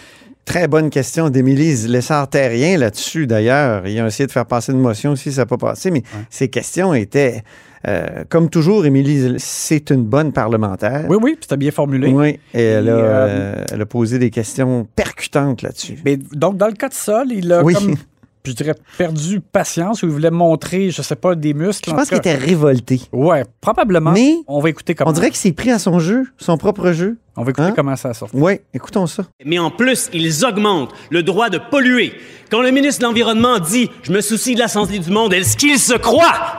Très 0.44 0.66
bonne 0.66 0.90
question 0.90 1.30
d'Émilie 1.30 1.86
Lessard-Terrien 1.86 2.76
là-dessus, 2.76 3.28
d'ailleurs. 3.28 3.86
Ils 3.86 4.00
ont 4.02 4.06
essayé 4.06 4.26
de 4.26 4.32
faire 4.32 4.46
passer 4.46 4.72
une 4.72 4.80
motion 4.80 5.12
aussi, 5.12 5.30
ça 5.32 5.42
n'a 5.42 5.46
pas 5.46 5.56
passé, 5.56 5.92
mais 5.92 6.02
ces 6.30 6.48
questions 6.48 6.94
étaient, 6.94 7.44
euh, 7.86 8.24
comme 8.28 8.50
toujours, 8.50 8.84
Émilie, 8.84 9.36
c'est 9.38 9.90
une 9.90 10.02
bonne 10.02 10.32
parlementaire. 10.32 11.06
Oui, 11.08 11.16
oui, 11.22 11.36
c'était 11.40 11.56
bien 11.56 11.70
formulé. 11.70 12.08
Oui, 12.12 12.40
et 12.54 12.60
elle, 12.60 12.88
a, 12.88 12.92
Et, 12.92 12.94
euh, 13.02 13.04
euh, 13.04 13.64
elle 13.70 13.82
a 13.82 13.86
posé 13.86 14.18
des 14.18 14.30
questions 14.30 14.84
percutantes 14.96 15.62
là-dessus. 15.62 15.98
Mais 16.04 16.16
donc, 16.16 16.56
dans 16.56 16.66
le 16.66 16.72
cas 16.74 16.88
de 16.88 16.94
Sol, 16.94 17.28
il 17.30 17.52
a 17.52 17.62
Oui. 17.62 17.74
comme, 17.74 17.94
je 18.44 18.52
dirais, 18.52 18.74
perdu 18.98 19.40
patience 19.40 20.02
ou 20.02 20.06
il 20.06 20.12
voulait 20.12 20.30
montrer, 20.30 20.90
je 20.90 21.00
sais 21.02 21.16
pas, 21.16 21.34
des 21.34 21.54
muscles. 21.54 21.88
Je 21.90 21.94
en 21.94 21.98
pense 21.98 22.08
qu'il 22.08 22.18
était 22.18 22.34
révolté. 22.34 23.00
Ouais, 23.12 23.44
probablement. 23.60 24.12
Mais 24.12 24.34
on 24.48 24.60
va 24.60 24.68
écouter 24.70 24.94
comment. 24.94 25.10
On 25.10 25.12
dirait 25.12 25.28
qu'il 25.28 25.36
s'est 25.38 25.52
pris 25.52 25.70
à 25.70 25.78
son 25.78 25.98
jeu, 25.98 26.24
son 26.38 26.56
propre 26.58 26.92
jeu. 26.92 27.18
On 27.36 27.44
va 27.44 27.50
écouter 27.50 27.68
Hein? 27.68 27.72
comment 27.74 27.96
ça 27.96 28.12
sort. 28.14 28.28
Oui, 28.34 28.54
écoutons 28.74 29.06
ça. 29.06 29.24
Mais 29.44 29.58
en 29.58 29.70
plus, 29.70 30.10
ils 30.12 30.44
augmentent 30.44 30.92
le 31.10 31.22
droit 31.22 31.48
de 31.50 31.58
polluer. 31.70 32.12
Quand 32.50 32.60
le 32.62 32.70
ministre 32.70 33.00
de 33.00 33.06
l'Environnement 33.06 33.58
dit 33.58 33.88
«Je 34.02 34.12
me 34.12 34.20
soucie 34.20 34.54
de 34.54 34.60
la 34.60 34.68
santé 34.68 34.98
du 34.98 35.10
monde», 35.10 35.32
est-ce 35.34 35.56
qu'il 35.56 35.78
se 35.78 35.94
croit? 35.94 36.58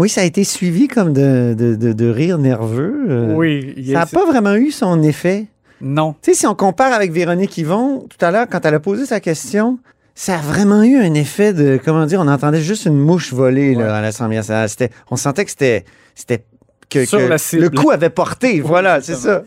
Oui, 0.00 0.08
ça 0.08 0.20
a 0.20 0.24
été 0.24 0.44
suivi 0.44 0.86
comme 0.86 1.12
de, 1.12 1.54
de, 1.58 1.74
de, 1.74 1.92
de 1.92 2.08
rire 2.08 2.38
nerveux. 2.38 3.06
euh. 3.08 3.34
Oui, 3.34 3.74
il 3.76 3.86
Ça 3.92 3.92
a- 3.92 3.94
n'a 4.00 4.06
pas 4.06 4.24
vraiment 4.26 4.54
eu 4.54 4.70
son 4.70 5.02
effet. 5.02 5.46
Non. 5.80 6.14
Tu 6.22 6.32
sais, 6.32 6.40
si 6.40 6.46
on 6.46 6.54
compare 6.54 6.92
avec 6.92 7.12
Véronique 7.12 7.56
Yvon, 7.58 8.06
tout 8.08 8.24
à 8.24 8.30
l'heure, 8.30 8.46
quand 8.50 8.64
elle 8.64 8.74
a 8.74 8.80
posé 8.80 9.06
sa 9.06 9.20
question, 9.20 9.78
ça 10.14 10.36
a 10.36 10.40
vraiment 10.40 10.82
eu 10.82 10.96
un 10.98 11.14
effet 11.14 11.52
de, 11.52 11.80
comment 11.82 12.06
dire, 12.06 12.20
on 12.20 12.28
entendait 12.28 12.60
juste 12.60 12.86
une 12.86 12.98
mouche 12.98 13.32
voler 13.32 13.74
là, 13.74 13.96
à 13.96 14.02
l'Assemblée 14.02 14.36
nationale. 14.36 14.68
On 15.10 15.16
sentait 15.16 15.44
que 15.44 15.50
c'était... 15.50 15.84
c'était 16.14 16.44
que, 16.90 17.56
le 17.56 17.68
coup 17.70 17.90
avait 17.90 18.10
porté. 18.10 18.60
Voilà, 18.60 19.00
c'est 19.00 19.14
ça. 19.14 19.42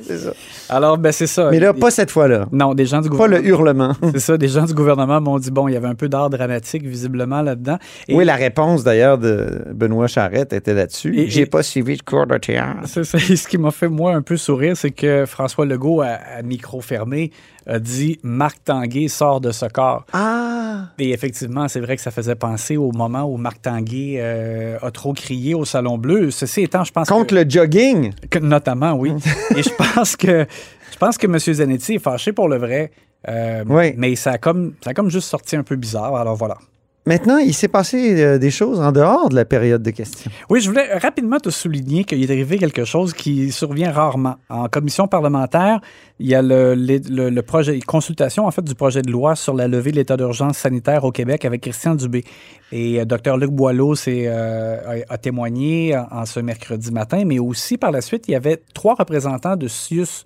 Alors, 0.70 0.98
ben, 0.98 1.12
c'est 1.12 1.28
ça. 1.28 1.50
Mais 1.52 1.60
là, 1.60 1.74
pas 1.74 1.92
cette 1.92 2.12
fois-là. 2.12 2.48
Non, 2.52 2.74
des 2.74 2.86
gens 2.86 3.02
du 3.02 3.10
Pas 3.10 3.16
gouvernement. 3.16 3.42
le 3.42 3.48
hurlement. 3.50 3.94
C'est 4.14 4.20
ça, 4.20 4.38
des 4.38 4.48
gens 4.48 4.66
du 4.66 4.74
gouvernement 4.74 5.20
m'ont 5.22 5.40
dit, 5.40 5.52
bon, 5.52 5.68
il 5.68 5.74
y 5.74 5.78
avait 5.78 5.88
un 5.88 5.96
peu 5.96 6.08
d'art 6.10 6.30
dramatique 6.30 6.84
visiblement 6.86 7.42
là-dedans. 7.42 7.78
Et- 8.08 8.16
Oui, 8.16 8.26
la 8.26 8.36
réponse 8.36 8.84
d'ailleurs 8.84 9.18
de 9.18 9.64
Benoît 9.74 10.08
Charette 10.08 10.54
était 10.54 10.74
là-dessus. 10.74 11.26
J'ai 11.28 11.42
et- 11.42 11.46
pas 11.46 11.64
suivi 11.64 11.98
de 11.98 12.04
cours 12.04 12.28
de 12.28 12.38
théâtre. 12.38 12.82
C'est 12.86 13.04
ça. 13.04 13.18
Et 13.18 13.36
ce 13.36 13.48
qui 13.48 13.58
m'a 13.58 13.72
fait, 13.72 13.88
moi, 13.90 14.14
un 14.14 14.22
peu 14.22 14.38
sourire, 14.38 14.78
c'est 14.78 14.92
que 14.92 15.26
François 15.26 15.66
Legault, 15.66 16.02
à, 16.02 16.08
à 16.38 16.42
micro 16.44 16.80
fermé, 16.82 17.32
a 17.68 17.80
dit 17.80 18.20
Marc 18.24 18.64
Tanguay 18.64 19.08
sort 19.08 19.42
de 19.42 19.52
ce 19.52 19.66
corps. 19.68 20.06
Ah! 20.14 20.88
Et 20.98 21.12
effectivement, 21.12 21.68
c'est 21.68 21.80
vrai 21.80 21.96
que 21.96 22.02
ça 22.02 22.12
faisait 22.12 22.36
penser 22.36 22.78
au 22.78 22.92
moment 22.92 23.24
où 23.24 23.38
Marc 23.38 23.62
Tanguay 23.62 24.16
euh, 24.20 24.78
a 24.82 24.92
trop 24.92 25.14
crié 25.14 25.54
au 25.54 25.66
Salon 25.66 25.98
Bleu. 25.98 26.32
Ceci 26.32 26.62
étant, 26.62 26.84
je 26.84 26.92
pense 26.92 27.08
Contre 27.08 27.36
le 27.36 27.46
jogging? 27.48 28.14
que- 28.30 28.40
notamment, 28.40 28.94
oui. 28.94 29.14
Et 29.56 29.64
je 29.64 29.70
pense 29.94 30.16
que 30.16 30.46
je 30.92 30.98
pense 30.98 31.18
que 31.18 31.26
M. 31.28 31.40
Zanetti 31.40 31.96
est 31.96 32.00
fâché 32.00 32.34
pour 32.34 32.48
le 32.50 32.58
vrai. 32.58 32.92
euh, 33.28 33.64
Oui. 33.68 33.94
Mais 33.98 34.16
ça 34.16 34.32
a, 34.32 34.38
comme, 34.38 34.74
ça 34.84 34.92
a 34.92 34.94
comme 34.94 35.10
juste 35.10 35.28
sorti 35.30 35.56
un 35.56 35.64
peu 35.64 35.76
bizarre. 35.76 36.16
Alors 36.16 36.36
voilà. 36.36 36.58
Maintenant, 37.08 37.40
il 37.40 37.56
s'est 37.56 37.68
passé 37.68 38.22
euh, 38.22 38.38
des 38.38 38.52
choses 38.52 38.80
en 38.80 38.92
dehors 38.92 39.30
de 39.30 39.36
la 39.36 39.44
période 39.44 39.82
de 39.82 39.90
questions. 39.90 40.30
Oui, 40.52 40.62
je 40.62 40.70
voulais 40.70 40.98
rapidement 41.00 41.40
te 41.40 41.50
souligner 41.50 42.04
qu'il 42.04 42.22
est 42.22 42.32
arrivé 42.32 42.60
quelque 42.60 42.86
chose 42.86 43.14
qui 43.14 43.52
survient 43.52 43.92
rarement. 43.92 44.36
En 44.50 44.68
commission 44.68 45.08
parlementaire, 45.08 45.82
il 46.20 46.28
y 46.28 46.36
a 46.36 46.44
le, 46.44 47.42
projet, 47.42 47.80
consultation 47.80 48.46
en 48.46 48.52
fait 48.52 48.62
du 48.62 48.76
projet 48.76 49.02
de 49.02 49.12
loi 49.12 49.36
sur 49.36 49.56
la 49.56 49.68
levée 49.68 49.90
de 49.90 49.96
l'état 49.96 50.16
d'urgence 50.16 50.60
sanitaire 50.60 51.04
au 51.04 51.12
Québec 51.12 51.44
avec 51.44 51.62
Christian 51.62 51.96
Dubé. 51.96 52.24
Et 52.72 53.02
euh, 53.02 53.06
Dr 53.06 53.36
Luc 53.36 53.50
Boileau 53.50 53.96
euh, 54.08 55.02
a, 55.10 55.18
témoigné 55.18 55.98
en, 55.98 56.08
en 56.12 56.26
ce 56.28 56.40
mercredi 56.40 56.92
matin, 56.92 57.24
mais 57.26 57.40
aussi 57.40 57.78
par 57.78 57.90
la 57.90 58.02
suite, 58.02 58.28
il 58.28 58.34
y 58.34 58.36
avait 58.36 58.62
trois 58.76 58.94
représentants 58.94 59.56
de 59.56 59.68
CIUS, 59.68 60.24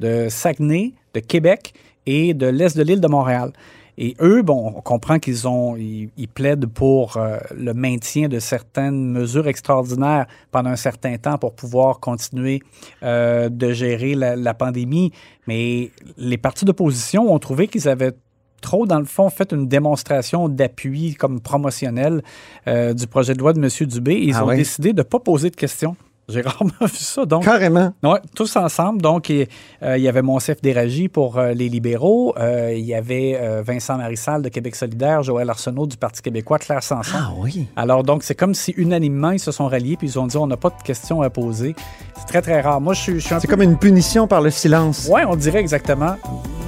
de 0.00 0.28
Saguenay, 0.30 0.94
de 1.12 1.20
Québec 1.20 1.74
et 2.06 2.32
de 2.32 2.46
l'Est 2.46 2.74
de 2.74 2.82
l'île 2.82 3.02
de 3.02 3.08
Montréal. 3.08 3.52
Et 3.98 4.14
eux, 4.20 4.42
bon, 4.42 4.72
on 4.76 4.80
comprend 4.82 5.18
qu'ils 5.18 5.48
ont, 5.48 5.76
ils, 5.76 6.10
ils 6.16 6.28
plaident 6.28 6.66
pour 6.66 7.16
euh, 7.16 7.38
le 7.56 7.72
maintien 7.72 8.28
de 8.28 8.38
certaines 8.38 9.10
mesures 9.10 9.48
extraordinaires 9.48 10.26
pendant 10.50 10.70
un 10.70 10.76
certain 10.76 11.16
temps 11.16 11.38
pour 11.38 11.54
pouvoir 11.54 11.98
continuer 12.00 12.60
euh, 13.02 13.48
de 13.48 13.72
gérer 13.72 14.14
la, 14.14 14.36
la 14.36 14.54
pandémie. 14.54 15.12
Mais 15.46 15.90
les 16.18 16.36
partis 16.36 16.64
d'opposition 16.64 17.32
ont 17.32 17.38
trouvé 17.38 17.68
qu'ils 17.68 17.88
avaient 17.88 18.12
trop, 18.60 18.86
dans 18.86 18.98
le 18.98 19.04
fond, 19.04 19.30
fait 19.30 19.52
une 19.52 19.68
démonstration 19.68 20.48
d'appui 20.48 21.14
comme 21.14 21.40
promotionnel 21.40 22.22
euh, 22.66 22.92
du 22.92 23.06
projet 23.06 23.34
de 23.34 23.38
loi 23.38 23.52
de 23.52 23.60
M. 23.60 23.88
Dubé. 23.88 24.14
Ils 24.14 24.34
Ah 24.34 24.44
ont 24.44 24.54
décidé 24.54 24.92
de 24.92 24.98
ne 24.98 25.02
pas 25.02 25.20
poser 25.20 25.50
de 25.50 25.56
questions. 25.56 25.96
J'ai 26.28 26.40
rarement 26.44 26.72
vu 26.80 26.88
ça. 26.96 27.24
Donc, 27.24 27.44
Carrément. 27.44 27.92
Ouais, 28.02 28.18
tous 28.34 28.56
ensemble. 28.56 29.00
Donc, 29.00 29.28
il 29.28 29.46
euh, 29.82 29.96
y 29.96 30.08
avait 30.08 30.22
Monsef 30.22 30.60
Déragi 30.60 31.08
pour 31.08 31.38
euh, 31.38 31.52
les 31.52 31.68
libéraux. 31.68 32.34
Euh, 32.36 32.72
il 32.76 32.84
y 32.84 32.94
avait 32.94 33.38
euh, 33.40 33.62
Vincent 33.64 33.96
Marissal 33.96 34.42
de 34.42 34.48
Québec 34.48 34.74
solidaire, 34.74 35.22
Joël 35.22 35.48
Arsenault 35.48 35.86
du 35.86 35.96
Parti 35.96 36.22
québécois, 36.22 36.58
Claire 36.58 36.82
Sanson. 36.82 37.16
Ah 37.16 37.30
oui. 37.38 37.68
Alors, 37.76 38.02
donc, 38.02 38.24
c'est 38.24 38.34
comme 38.34 38.54
si 38.54 38.72
unanimement, 38.76 39.30
ils 39.30 39.38
se 39.38 39.52
sont 39.52 39.68
ralliés 39.68 39.96
puis 39.96 40.08
ils 40.08 40.18
ont 40.18 40.26
dit 40.26 40.36
on 40.36 40.46
n'a 40.48 40.56
pas 40.56 40.70
de 40.70 40.82
questions 40.82 41.22
à 41.22 41.30
poser. 41.30 41.76
C'est 42.18 42.26
très, 42.26 42.42
très 42.42 42.60
rare. 42.60 42.80
Moi, 42.80 42.94
je 42.94 43.00
suis, 43.02 43.14
je 43.20 43.26
suis 43.26 43.34
un 43.34 43.38
C'est 43.38 43.46
peu. 43.46 43.52
comme 43.54 43.62
une 43.62 43.78
punition 43.78 44.26
par 44.26 44.40
le 44.40 44.50
silence. 44.50 45.08
Ouais, 45.08 45.22
on 45.28 45.36
dirait 45.36 45.60
exactement. 45.60 46.16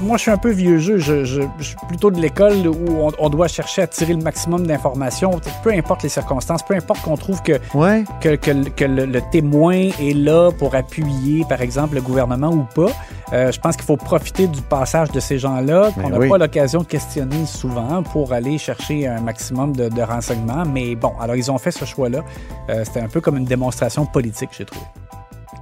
Moi, 0.03 0.17
je 0.17 0.23
suis 0.23 0.31
un 0.31 0.37
peu 0.38 0.50
vieux 0.50 0.79
jeu. 0.79 0.99
Je, 0.99 1.25
je- 1.25 1.43
je 1.59 1.65
suis 1.65 1.77
plutôt 1.88 2.12
de 2.12 2.21
l'école 2.21 2.69
où 2.69 2.77
on, 3.00 3.11
on 3.19 3.29
doit 3.29 3.49
chercher 3.49 3.83
à 3.83 3.88
tirer 3.88 4.12
le 4.15 4.23
maximum 4.23 4.65
d'informations. 4.65 5.33
Peu 5.65 5.73
importe 5.73 6.05
les 6.05 6.09
circonstances, 6.09 6.62
peu 6.62 6.75
importe 6.75 7.03
qu'on 7.03 7.17
trouve 7.17 7.43
que 7.43 7.59
Ouais. 7.75 8.05
que, 8.21 8.37
que- 8.37 8.69
que 8.69 8.85
le, 8.85 9.07
le 9.07 9.21
témoin 9.33 9.48
est 9.55 10.14
là 10.14 10.50
pour 10.50 10.75
appuyer, 10.75 11.45
par 11.49 11.61
exemple, 11.61 11.95
le 11.95 12.00
gouvernement 12.00 12.50
ou 12.50 12.67
pas. 12.75 12.90
Euh, 13.33 13.52
je 13.52 13.61
pense 13.61 13.76
qu'il 13.76 13.85
faut 13.85 13.97
profiter 13.97 14.47
du 14.47 14.62
passage 14.62 15.11
de 15.11 15.21
ces 15.21 15.38
gens-là, 15.38 15.90
qu'on 15.93 16.09
n'a 16.11 16.19
oui. 16.19 16.28
pas 16.28 16.38
l'occasion 16.38 16.81
de 16.81 16.87
questionner 16.87 17.45
souvent 17.47 18.02
pour 18.02 18.33
aller 18.33 18.59
chercher 18.59 19.07
un 19.07 19.21
maximum 19.21 19.76
de, 19.76 19.88
de 19.88 20.02
renseignements. 20.02 20.64
Mais 20.64 20.95
bon, 20.95 21.12
alors 21.21 21.37
ils 21.37 21.50
ont 21.50 21.59
fait 21.59 21.71
ce 21.71 21.85
choix-là. 21.85 22.25
Euh, 22.71 22.85
C'était 22.85 23.00
un 23.00 23.09
peu 23.09 23.21
comme 23.21 23.37
une 23.37 23.45
démonstration 23.45 24.07
politique, 24.07 24.50
j'ai 24.57 24.64
trouvé. 24.64 24.87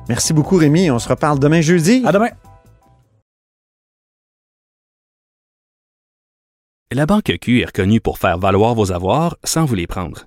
Merci 0.09 0.33
beaucoup, 0.33 0.57
Rémi. 0.57 0.91
On 0.91 0.99
se 0.99 1.09
reparle 1.09 1.39
demain 1.39 1.61
jeudi. 1.61 2.03
À 2.07 2.13
demain! 2.13 2.31
La 6.93 7.05
Banque 7.05 7.33
Q 7.41 7.61
est 7.61 7.67
reconnue 7.67 8.01
pour 8.01 8.19
faire 8.19 8.39
valoir 8.39 8.75
vos 8.75 8.93
avoirs 8.93 9.37
sans 9.43 9.65
vous 9.65 9.75
les 9.75 9.89
prendre. 9.89 10.27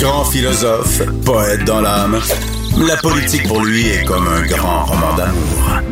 Grand 0.00 0.24
philosophe, 0.24 1.02
poète 1.26 1.64
dans 1.64 1.82
l'âme, 1.82 2.18
la 2.78 2.96
politique 2.96 3.46
pour 3.46 3.62
lui 3.62 3.86
est 3.86 4.02
comme 4.06 4.26
un 4.26 4.46
grand 4.46 4.86
roman 4.86 5.14
d'amour. 5.14 5.82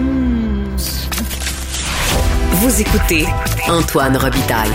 Vous 2.52 2.80
écoutez 2.80 3.26
Antoine 3.68 4.16
Robitaille, 4.16 4.72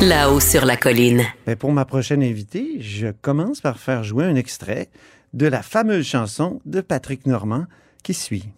là-haut 0.00 0.40
sur 0.40 0.64
la 0.64 0.76
colline. 0.76 1.22
Ben, 1.46 1.54
pour 1.54 1.70
ma 1.70 1.84
prochaine 1.84 2.24
invitée, 2.24 2.78
je 2.80 3.06
commence 3.22 3.60
par 3.60 3.78
faire 3.78 4.02
jouer 4.02 4.24
un 4.24 4.34
extrait 4.34 4.88
de 5.32 5.46
la 5.46 5.62
fameuse 5.62 6.04
chanson 6.04 6.60
de 6.66 6.80
Patrick 6.80 7.24
Normand 7.26 7.66
qui 8.02 8.14
suit. 8.14 8.48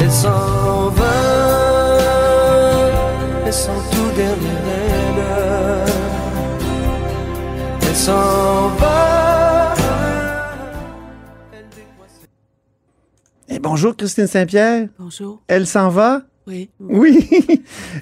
Elle 0.00 0.10
s'en 0.10 0.88
va, 0.88 1.12
et 3.46 3.52
son 3.52 3.74
tout 3.90 4.16
dernier 4.16 4.95
Elle 7.98 8.02
s'en 8.02 8.68
va. 8.76 9.74
Eh, 13.48 13.58
bonjour 13.58 13.96
Christine 13.96 14.26
Saint-Pierre. 14.26 14.88
Bonjour. 14.98 15.40
Elle 15.48 15.66
s'en 15.66 15.88
va? 15.88 16.20
Oui. 16.46 16.68
Oui. 16.78 17.26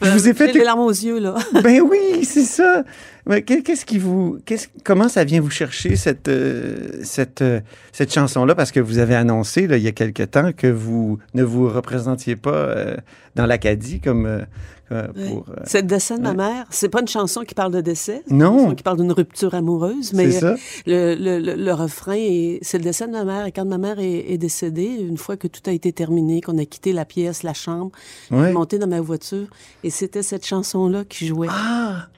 je 0.02 0.10
vous 0.10 0.28
ai 0.28 0.34
fait. 0.34 0.48
J'ai 0.48 0.58
les 0.58 0.64
larmes 0.64 0.80
aux 0.80 0.90
yeux, 0.90 1.20
là. 1.20 1.36
ben 1.62 1.80
oui, 1.80 2.24
c'est 2.24 2.42
ça. 2.42 2.82
Mais 3.24 3.42
qu'est- 3.42 3.62
qu'est-ce 3.62 3.86
qui 3.86 3.98
vous, 3.98 4.38
qu'est-ce- 4.44 4.66
comment 4.82 5.08
ça 5.08 5.22
vient 5.22 5.40
vous 5.40 5.48
chercher 5.48 5.94
cette 5.94 6.26
euh, 6.26 6.88
cette 7.04 7.40
euh, 7.42 7.60
cette 7.92 8.12
chanson-là? 8.12 8.56
Parce 8.56 8.72
que 8.72 8.80
vous 8.80 8.98
avez 8.98 9.14
annoncé 9.14 9.68
là, 9.68 9.76
il 9.76 9.84
y 9.84 9.88
a 9.88 9.92
quelque 9.92 10.24
temps 10.24 10.50
que 10.52 10.66
vous 10.66 11.18
ne 11.34 11.44
vous 11.44 11.68
représentiez 11.68 12.34
pas 12.34 12.50
euh, 12.50 12.96
dans 13.36 13.46
l'Acadie 13.46 14.00
comme 14.00 14.44
euh, 14.92 15.08
euh, 15.16 15.28
pour. 15.28 15.46
euh, 15.50 15.54
C'est 15.64 15.80
le 15.82 15.86
décès 15.86 16.16
de 16.16 16.22
ma 16.22 16.34
mère. 16.34 16.66
C'est 16.70 16.88
pas 16.88 17.00
une 17.00 17.08
chanson 17.08 17.42
qui 17.42 17.54
parle 17.54 17.72
de 17.72 17.80
décès. 17.80 18.22
C'est 18.26 18.34
Non. 18.34 18.52
Une 18.54 18.58
chanson 18.64 18.74
qui 18.74 18.82
parle 18.82 18.98
d'une 18.98 19.12
rupture 19.12 19.54
amoureuse. 19.54 20.12
Mais 20.12 20.30
C'est 20.30 20.40
ça. 20.40 20.54
Le, 20.86 21.14
le, 21.14 21.38
le, 21.38 21.54
le 21.54 21.72
refrain, 21.72 22.14
est- 22.16 22.58
c'est 22.62 22.78
le 22.78 22.84
décès 22.84 23.06
de 23.06 23.12
ma 23.12 23.24
mère. 23.24 23.46
Et 23.46 23.52
quand 23.52 23.64
ma 23.64 23.78
mère 23.78 23.98
est, 23.98 24.30
est 24.32 24.38
décédée, 24.38 24.84
une 25.00 25.16
fois 25.18 25.36
que 25.36 25.48
tout 25.48 25.62
a 25.66 25.72
été 25.72 25.92
terminé, 25.92 26.40
qu'on 26.40 26.58
a 26.58 26.64
quitté 26.64 26.92
la 26.92 27.04
pièce, 27.04 27.42
la 27.42 27.54
chambre, 27.54 27.90
je 28.30 28.36
suis 28.44 28.52
montée 28.52 28.78
dans 28.78 28.86
ma 28.88 29.00
voiture 29.00 29.46
et 29.82 29.90
c'était 29.90 30.22
cette 30.22 30.44
chanson-là 30.46 31.04
qui 31.04 31.26
jouait. 31.26 31.48
Ah! 31.50 32.08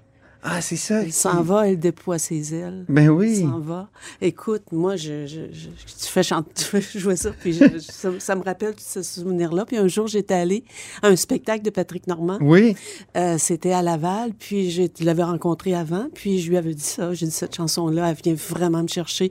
Ah, 0.49 0.61
c'est 0.61 0.77
ça. 0.77 1.03
Elle 1.03 1.13
s'en 1.13 1.43
va, 1.43 1.69
elle 1.69 1.79
déploie 1.79 2.21
ses 2.21 2.55
ailes. 2.55 2.85
Ben 2.89 3.09
oui. 3.09 3.41
Elle 3.41 3.49
s'en 3.49 3.59
va. 3.59 3.89
Écoute, 4.21 4.63
moi, 4.71 4.95
je, 4.95 5.27
je, 5.27 5.41
je- 5.53 5.69
tu, 5.69 6.07
fais 6.09 6.23
chanter, 6.23 6.53
tu 6.55 6.65
fais 6.65 6.81
jouer 7.01 7.17
ça, 7.17 7.33
puis 7.33 7.53
je- 7.53 7.79
ça, 7.79 8.11
ça 8.21 8.37
me 8.37 8.43
rappelle 8.45 8.75
tous 8.77 8.85
ces 8.85 9.03
souvenirs-là. 9.03 9.65
Puis 9.67 9.77
un 9.77 9.89
jour, 9.89 10.07
j'étais 10.07 10.35
allée 10.35 10.63
à 11.03 11.09
un 11.09 11.17
spectacle 11.17 11.65
de 11.65 11.71
Patrick 11.71 12.07
Normand. 12.07 12.39
Oui. 12.41 12.77
Euh, 13.17 13.37
C'était 13.39 13.73
à 13.73 13.83
Laval, 13.83 14.35
puis 14.39 14.71
je 14.71 14.85
l'avais 15.05 15.25
rencontré 15.25 15.75
avant, 15.75 16.07
puis 16.15 16.39
je 16.41 16.49
lui 16.49 16.57
avais 16.57 16.75
dit 16.75 16.83
ça. 16.85 17.13
J'ai 17.13 17.27
dit, 17.27 17.33
cette 17.33 17.57
chanson-là, 17.57 18.11
elle 18.11 18.17
vient 18.23 18.35
vraiment 18.35 18.83
me 18.85 18.89
chercher. 18.89 19.31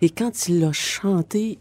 Et 0.00 0.08
quand 0.08 0.48
il 0.48 0.60
l'a 0.60 0.72
chantée, 0.72 1.58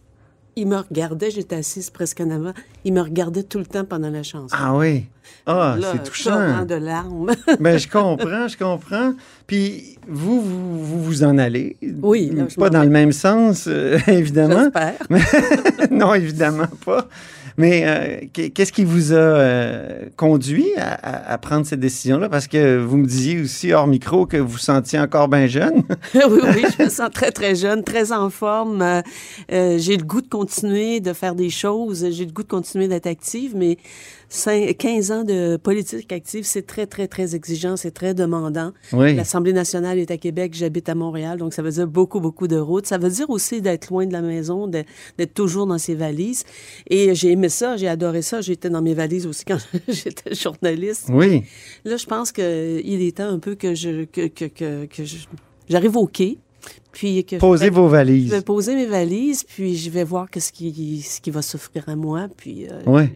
il 0.56 0.68
me 0.68 0.78
regardait, 0.78 1.32
j'étais 1.32 1.56
assise 1.56 1.90
presque 1.90 2.22
en 2.22 2.30
avant, 2.30 2.54
il 2.86 2.94
me 2.94 3.02
regardait 3.02 3.44
tout 3.44 3.60
le 3.60 3.66
temps 3.66 3.86
pendant 3.86 4.10
la 4.10 4.24
chanson. 4.24 4.56
Ah 4.58 4.76
oui. 4.76 5.06
Ah, 5.46 5.78
c'est 5.82 6.04
touchant. 6.04 6.66
de 6.66 6.76
larmes. 6.76 7.32
ben, 7.60 7.78
je 7.78 7.88
comprends, 7.90 8.48
je 8.48 8.58
comprends. 8.58 9.14
Puis 9.48 9.98
vous, 10.08 10.42
vous, 10.42 10.84
vous 10.86 11.04
vous 11.04 11.24
en 11.24 11.38
allez? 11.38 11.78
Oui, 12.02 12.32
là, 12.34 12.46
Pas 12.58 12.70
dans 12.70 12.84
le 12.84 12.90
même 12.90 13.12
sens, 13.12 13.66
euh, 13.68 14.00
évidemment. 14.08 14.64
J'espère. 14.64 14.96
Mais- 15.10 15.22
non, 15.92 16.14
évidemment 16.14 16.70
pas. 16.86 17.08
Mais 17.58 17.84
euh, 17.86 18.26
qu'est- 18.34 18.50
qu'est-ce 18.50 18.72
qui 18.74 18.84
vous 18.84 19.14
a 19.14 19.16
euh, 19.16 20.06
conduit 20.16 20.68
à, 20.78 21.38
prendre 21.38 21.66
cette 21.66 21.80
décision-là? 21.80 22.30
Parce 22.30 22.48
que 22.48 22.78
vous 22.78 22.98
me 22.98 23.06
disiez 23.06 23.42
aussi 23.42 23.74
hors 23.74 23.88
micro 23.88 24.26
que 24.26 24.38
vous 24.38 24.48
vous 24.48 24.58
sentiez 24.58 25.00
encore 25.00 25.28
bien 25.28 25.48
jeune. 25.48 25.84
oui, 26.16 26.22
oui, 26.56 26.64
je 26.78 26.84
me 26.84 26.90
sens 26.90 27.10
très, 27.14 27.32
très 27.32 27.56
jeune, 27.56 27.84
très 27.84 28.12
en 28.12 28.30
forme. 28.30 28.82
Euh, 28.82 29.78
j'ai 29.78 29.98
le 29.98 30.04
goût 30.04 30.22
de 30.22 30.28
continuer 30.30 31.00
de 31.00 31.14
faire 31.14 31.36
des 31.36 31.50
choses. 31.50 32.08
J'ai 32.12 32.26
le 32.26 32.32
goût 32.32 32.44
de 32.44 32.48
continuer 32.48 32.88
d'être 32.88 33.08
active, 33.08 33.54
mais 33.56 33.78
cin- 34.34 34.74
15 34.74 35.12
ans 35.12 35.24
de 35.24 35.58
politique 35.58 36.12
active, 36.12 36.44
c'est 36.44 36.66
très, 36.66 36.88
très, 36.88 37.08
très 37.08 37.36
exigeant, 37.36 37.78
c'est 37.78 37.92
très 37.92 38.14
demandant. 38.14 38.72
Oui. 38.92 39.14
L'Assemblée 39.16 39.54
nationale 39.54 40.00
est 40.00 40.10
à 40.12 40.18
Québec, 40.18 40.54
j'habite 40.56 40.90
à 40.90 40.96
Montréal, 40.96 41.38
donc 41.38 41.54
ça 41.54 41.62
veut 41.62 41.72
dire 41.72 41.88
beaucoup, 41.88 42.20
beaucoup 42.20 42.48
de 42.48 42.58
routes. 42.58 42.88
Ça 42.88 42.98
veut 42.98 43.10
dire 43.10 43.30
aussi 43.30 43.62
d'être 43.62 43.90
loin 43.90 44.06
de 44.06 44.14
la 44.14 44.22
maison, 44.22 44.68
d'être 44.68 45.34
toujours 45.34 45.68
dans 45.68 45.78
ses 45.78 45.96
valises. 45.96 46.44
Et 46.90 47.14
j'ai 47.16 47.32
aimé 47.32 47.50
ça, 47.50 47.78
j'ai 47.78 47.88
adoré 47.88 48.22
ça. 48.22 48.42
J'étais 48.42 48.70
dans 48.70 48.82
mes 48.82 48.94
valises 48.94 49.28
aussi 49.28 49.46
quand 49.46 49.60
j'étais 49.88 50.34
journaliste. 50.34 51.10
Oui. 51.10 51.44
Là, 51.86 51.98
je 51.98 52.06
pense 52.06 52.32
qu'il 52.32 52.44
est 53.04 53.18
temps 53.18 53.30
un 53.30 53.40
peu 53.40 53.56
que 53.56 53.76
je 53.76 54.06
que, 54.06 54.28
que, 54.28 54.46
que, 54.46 55.04
j'arrive 55.70 55.96
au 55.98 56.08
quai. 56.08 56.38
Puis 56.94 57.26
que 57.26 57.36
je 57.38 57.40
Posez 57.42 57.66
vais- 57.66 57.70
vos 57.72 57.88
valises. 57.88 58.30
Je 58.30 58.36
vais 58.36 58.42
poser 58.42 58.76
mes 58.76 58.86
valises, 58.86 59.44
puis 59.44 59.76
je 59.76 59.90
vais 59.90 60.04
voir 60.06 60.30
qu'est-ce 60.30 60.54
qui, 60.54 61.02
ce 61.02 61.20
qui 61.20 61.32
va 61.32 61.42
s'offrir 61.42 61.84
à 61.88 61.96
moi. 61.96 62.28
Puis 62.38 62.68
euh, 62.70 62.82
Ouais. 62.90 63.12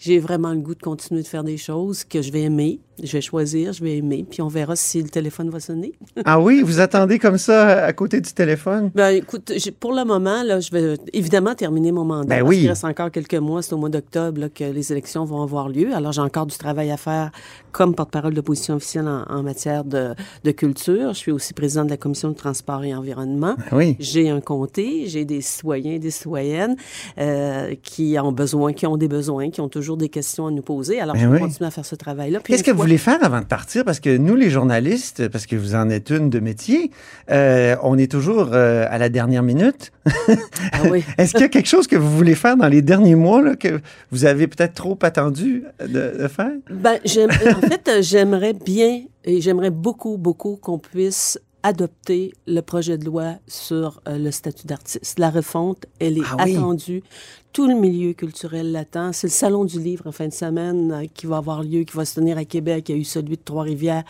j'ai 0.00 0.18
vraiment 0.18 0.50
le 0.52 0.58
goût 0.58 0.74
de 0.74 0.82
continuer 0.82 1.22
de 1.22 1.26
faire 1.28 1.44
des 1.44 1.56
choses 1.56 2.04
que 2.04 2.20
je 2.20 2.30
vais 2.32 2.42
aimer. 2.42 2.80
Je 3.02 3.12
vais 3.12 3.20
choisir, 3.20 3.74
je 3.74 3.84
vais 3.84 3.98
aimer, 3.98 4.24
puis 4.28 4.40
on 4.40 4.48
verra 4.48 4.74
si 4.74 5.02
le 5.02 5.10
téléphone 5.10 5.50
va 5.50 5.60
sonner. 5.60 5.92
Ah 6.24 6.40
oui, 6.40 6.62
vous 6.62 6.80
attendez 6.80 7.18
comme 7.18 7.36
ça 7.36 7.84
à 7.84 7.92
côté 7.92 8.22
du 8.22 8.32
téléphone? 8.32 8.90
Ben, 8.94 9.10
écoute, 9.10 9.52
pour 9.78 9.92
le 9.92 10.02
moment, 10.06 10.42
là, 10.42 10.60
je 10.60 10.70
vais 10.70 10.96
évidemment 11.12 11.54
terminer 11.54 11.92
mon 11.92 12.06
mandat. 12.06 12.26
Ben 12.26 12.38
parce 12.38 12.48
oui. 12.48 12.60
qu'il 12.60 12.68
reste 12.70 12.86
encore 12.86 13.10
quelques 13.10 13.34
mois. 13.34 13.60
C'est 13.60 13.74
au 13.74 13.76
mois 13.76 13.90
d'octobre 13.90 14.48
que 14.48 14.64
les 14.64 14.92
élections 14.92 15.26
vont 15.26 15.42
avoir 15.42 15.68
lieu. 15.68 15.94
Alors, 15.94 16.12
j'ai 16.12 16.22
encore 16.22 16.46
du 16.46 16.56
travail 16.56 16.90
à 16.90 16.96
faire 16.96 17.32
comme 17.70 17.94
porte-parole 17.94 18.32
d'opposition 18.32 18.76
officielle 18.76 19.06
en, 19.08 19.24
en 19.28 19.42
matière 19.42 19.84
de, 19.84 20.14
de 20.44 20.50
culture. 20.52 21.12
Je 21.12 21.18
suis 21.18 21.32
aussi 21.32 21.52
présidente 21.52 21.88
de 21.88 21.90
la 21.90 21.96
commission 21.98 22.30
de 22.30 22.34
transport 22.34 22.82
et 22.82 22.94
environnement. 22.96 23.56
Oui. 23.72 23.96
J'ai 24.00 24.28
un 24.30 24.40
comté, 24.40 25.04
j'ai 25.06 25.24
des 25.24 25.40
citoyens, 25.40 25.98
des 25.98 26.10
citoyennes 26.10 26.76
euh, 27.18 27.74
qui 27.82 28.16
ont 28.18 28.32
besoin, 28.32 28.72
qui 28.72 28.86
ont 28.86 28.96
des 28.96 29.08
besoins, 29.08 29.50
qui 29.50 29.60
ont 29.60 29.68
toujours 29.68 29.96
des 29.96 30.08
questions 30.08 30.46
à 30.46 30.50
nous 30.50 30.62
poser. 30.62 31.00
Alors, 31.00 31.14
Ben 31.14 31.22
je 31.22 31.26
vais 31.28 31.34
oui. 31.34 31.40
continuer 31.40 31.68
à 31.68 31.70
faire 31.70 31.86
ce 31.86 31.94
travail-là. 31.94 32.40
Qu'est-ce 32.44 32.64
que 32.64 32.70
vous 32.70 32.82
voulez 32.82 32.98
faire 32.98 33.18
avant 33.22 33.40
de 33.40 33.46
partir? 33.46 33.84
Parce 33.84 34.00
que 34.00 34.16
nous, 34.16 34.34
les 34.34 34.50
journalistes, 34.50 35.28
parce 35.28 35.46
que 35.46 35.56
vous 35.56 35.74
en 35.74 35.88
êtes 35.90 36.10
une 36.10 36.30
de 36.30 36.40
métier, 36.40 36.90
euh, 37.30 37.76
on 37.82 37.98
est 37.98 38.10
toujours 38.10 38.50
euh, 38.52 38.86
à 38.88 38.98
la 38.98 39.08
dernière 39.08 39.42
minute. 39.42 39.92
Ah 40.72 40.82
oui. 40.90 41.04
Est-ce 41.18 41.32
qu'il 41.32 41.40
y 41.40 41.44
a 41.44 41.48
quelque 41.48 41.68
chose 41.68 41.86
que 41.86 41.96
vous 41.96 42.10
voulez 42.16 42.34
faire 42.34 42.56
dans 42.56 42.68
les 42.68 42.82
derniers 42.82 43.14
mois 43.14 43.42
là, 43.42 43.56
que 43.56 43.80
vous 44.10 44.24
avez 44.24 44.46
peut-être 44.46 44.74
trop 44.74 44.98
attendu 45.02 45.64
de, 45.80 46.22
de 46.22 46.28
faire? 46.28 46.50
Ben, 46.70 46.98
en 47.04 47.66
fait, 47.66 47.90
j'aimerais 48.02 48.52
bien 48.52 49.02
et 49.24 49.40
j'aimerais 49.40 49.70
beaucoup, 49.70 50.16
beaucoup 50.16 50.56
qu'on 50.56 50.78
puisse 50.78 51.38
adopter 51.66 52.32
le 52.46 52.60
projet 52.60 52.96
de 52.96 53.04
loi 53.04 53.34
sur 53.48 54.00
euh, 54.08 54.18
le 54.18 54.30
statut 54.30 54.66
d'artiste. 54.66 55.18
La 55.18 55.30
refonte, 55.30 55.86
elle 55.98 56.18
est 56.18 56.22
Ah 56.30 56.44
oui. 56.44 56.56
attendue. 56.56 57.02
Tout 57.56 57.66
le 57.68 57.74
milieu 57.74 58.12
culturel 58.12 58.70
l'attend. 58.70 59.14
C'est 59.14 59.28
le 59.28 59.32
Salon 59.32 59.64
du 59.64 59.80
livre 59.80 60.06
en 60.06 60.12
fin 60.12 60.28
de 60.28 60.32
semaine 60.34 60.92
euh, 60.92 61.06
qui 61.14 61.24
va 61.24 61.38
avoir 61.38 61.62
lieu, 61.62 61.84
qui 61.84 61.96
va 61.96 62.04
se 62.04 62.16
tenir 62.16 62.36
à 62.36 62.44
Québec. 62.44 62.90
Il 62.90 62.94
y 62.94 62.98
a 62.98 63.00
eu 63.00 63.04
celui 63.04 63.38
de 63.38 63.42
Trois-Rivières. 63.42 64.04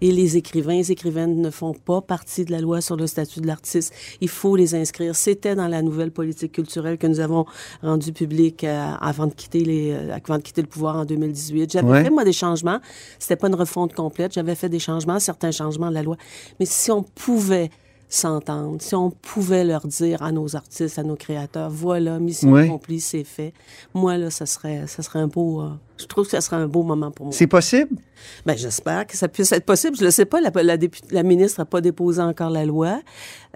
Et 0.00 0.12
les 0.12 0.36
écrivains, 0.36 0.74
les 0.74 0.92
écrivaines 0.92 1.42
ne 1.42 1.50
font 1.50 1.74
pas 1.74 2.00
partie 2.00 2.44
de 2.44 2.52
la 2.52 2.60
loi 2.60 2.80
sur 2.80 2.94
le 2.94 3.08
statut 3.08 3.40
de 3.40 3.48
l'artiste. 3.48 3.92
Il 4.20 4.28
faut 4.28 4.54
les 4.54 4.76
inscrire. 4.76 5.16
C'était 5.16 5.56
dans 5.56 5.66
la 5.66 5.82
nouvelle 5.82 6.12
politique 6.12 6.52
culturelle 6.52 6.96
que 6.96 7.08
nous 7.08 7.18
avons 7.18 7.44
rendue 7.82 8.12
publique 8.12 8.62
euh, 8.62 8.92
avant 9.00 9.26
de 9.26 9.34
quitter 9.34 9.64
les, 9.64 9.90
euh, 9.90 10.14
avant 10.14 10.36
de 10.38 10.42
quitter 10.44 10.62
le 10.62 10.68
pouvoir 10.68 10.94
en 10.98 11.04
2018. 11.04 11.72
J'avais 11.72 11.88
Ouais. 11.88 12.04
fait 12.04 12.10
moi 12.10 12.22
des 12.22 12.32
changements. 12.32 12.78
C'était 13.18 13.34
pas 13.34 13.48
une 13.48 13.56
refonte 13.56 13.94
complète. 13.94 14.32
J'avais 14.34 14.54
fait 14.54 14.68
des 14.68 14.78
changements, 14.78 15.18
certains 15.18 15.50
changements 15.50 15.88
de 15.88 15.94
la 15.94 16.04
loi. 16.04 16.16
Mais 16.60 16.66
si 16.66 16.92
on 16.92 17.02
pouvait 17.02 17.68
s'entendre, 18.14 18.76
si 18.80 18.94
on 18.94 19.10
pouvait 19.10 19.64
leur 19.64 19.86
dire 19.86 20.22
à 20.22 20.32
nos 20.32 20.54
artistes, 20.54 20.98
à 20.98 21.02
nos 21.02 21.16
créateurs, 21.16 21.70
voilà, 21.70 22.18
mission 22.18 22.52
Ouais. 22.52 22.64
accomplie, 22.64 23.00
c'est 23.00 23.24
fait. 23.24 23.52
Moi 23.94 24.18
là, 24.18 24.30
ça 24.30 24.46
serait, 24.46 24.86
ça 24.86 25.02
serait 25.02 25.18
un 25.20 25.28
beau. 25.28 25.62
euh, 25.62 25.70
je 25.98 26.06
trouve 26.06 26.24
que 26.24 26.32
ça 26.32 26.40
serait 26.40 26.56
un 26.56 26.66
beau 26.66 26.82
moment 26.82 27.10
pour 27.12 27.26
moi. 27.26 27.32
C'est 27.34 27.46
possible? 27.46 27.96
Ben, 28.44 28.56
j'espère 28.56 29.06
que 29.06 29.16
ça 29.16 29.28
puisse 29.28 29.50
être 29.52 29.64
possible. 29.64 29.96
Je 29.96 30.02
ne 30.02 30.06
le 30.06 30.10
sais 30.10 30.24
pas. 30.24 30.40
La, 30.40 30.50
la, 30.62 30.76
la 31.10 31.22
ministre 31.22 31.60
n'a 31.60 31.64
pas 31.64 31.80
déposé 31.80 32.20
encore 32.20 32.50
la 32.50 32.64
loi. 32.64 33.00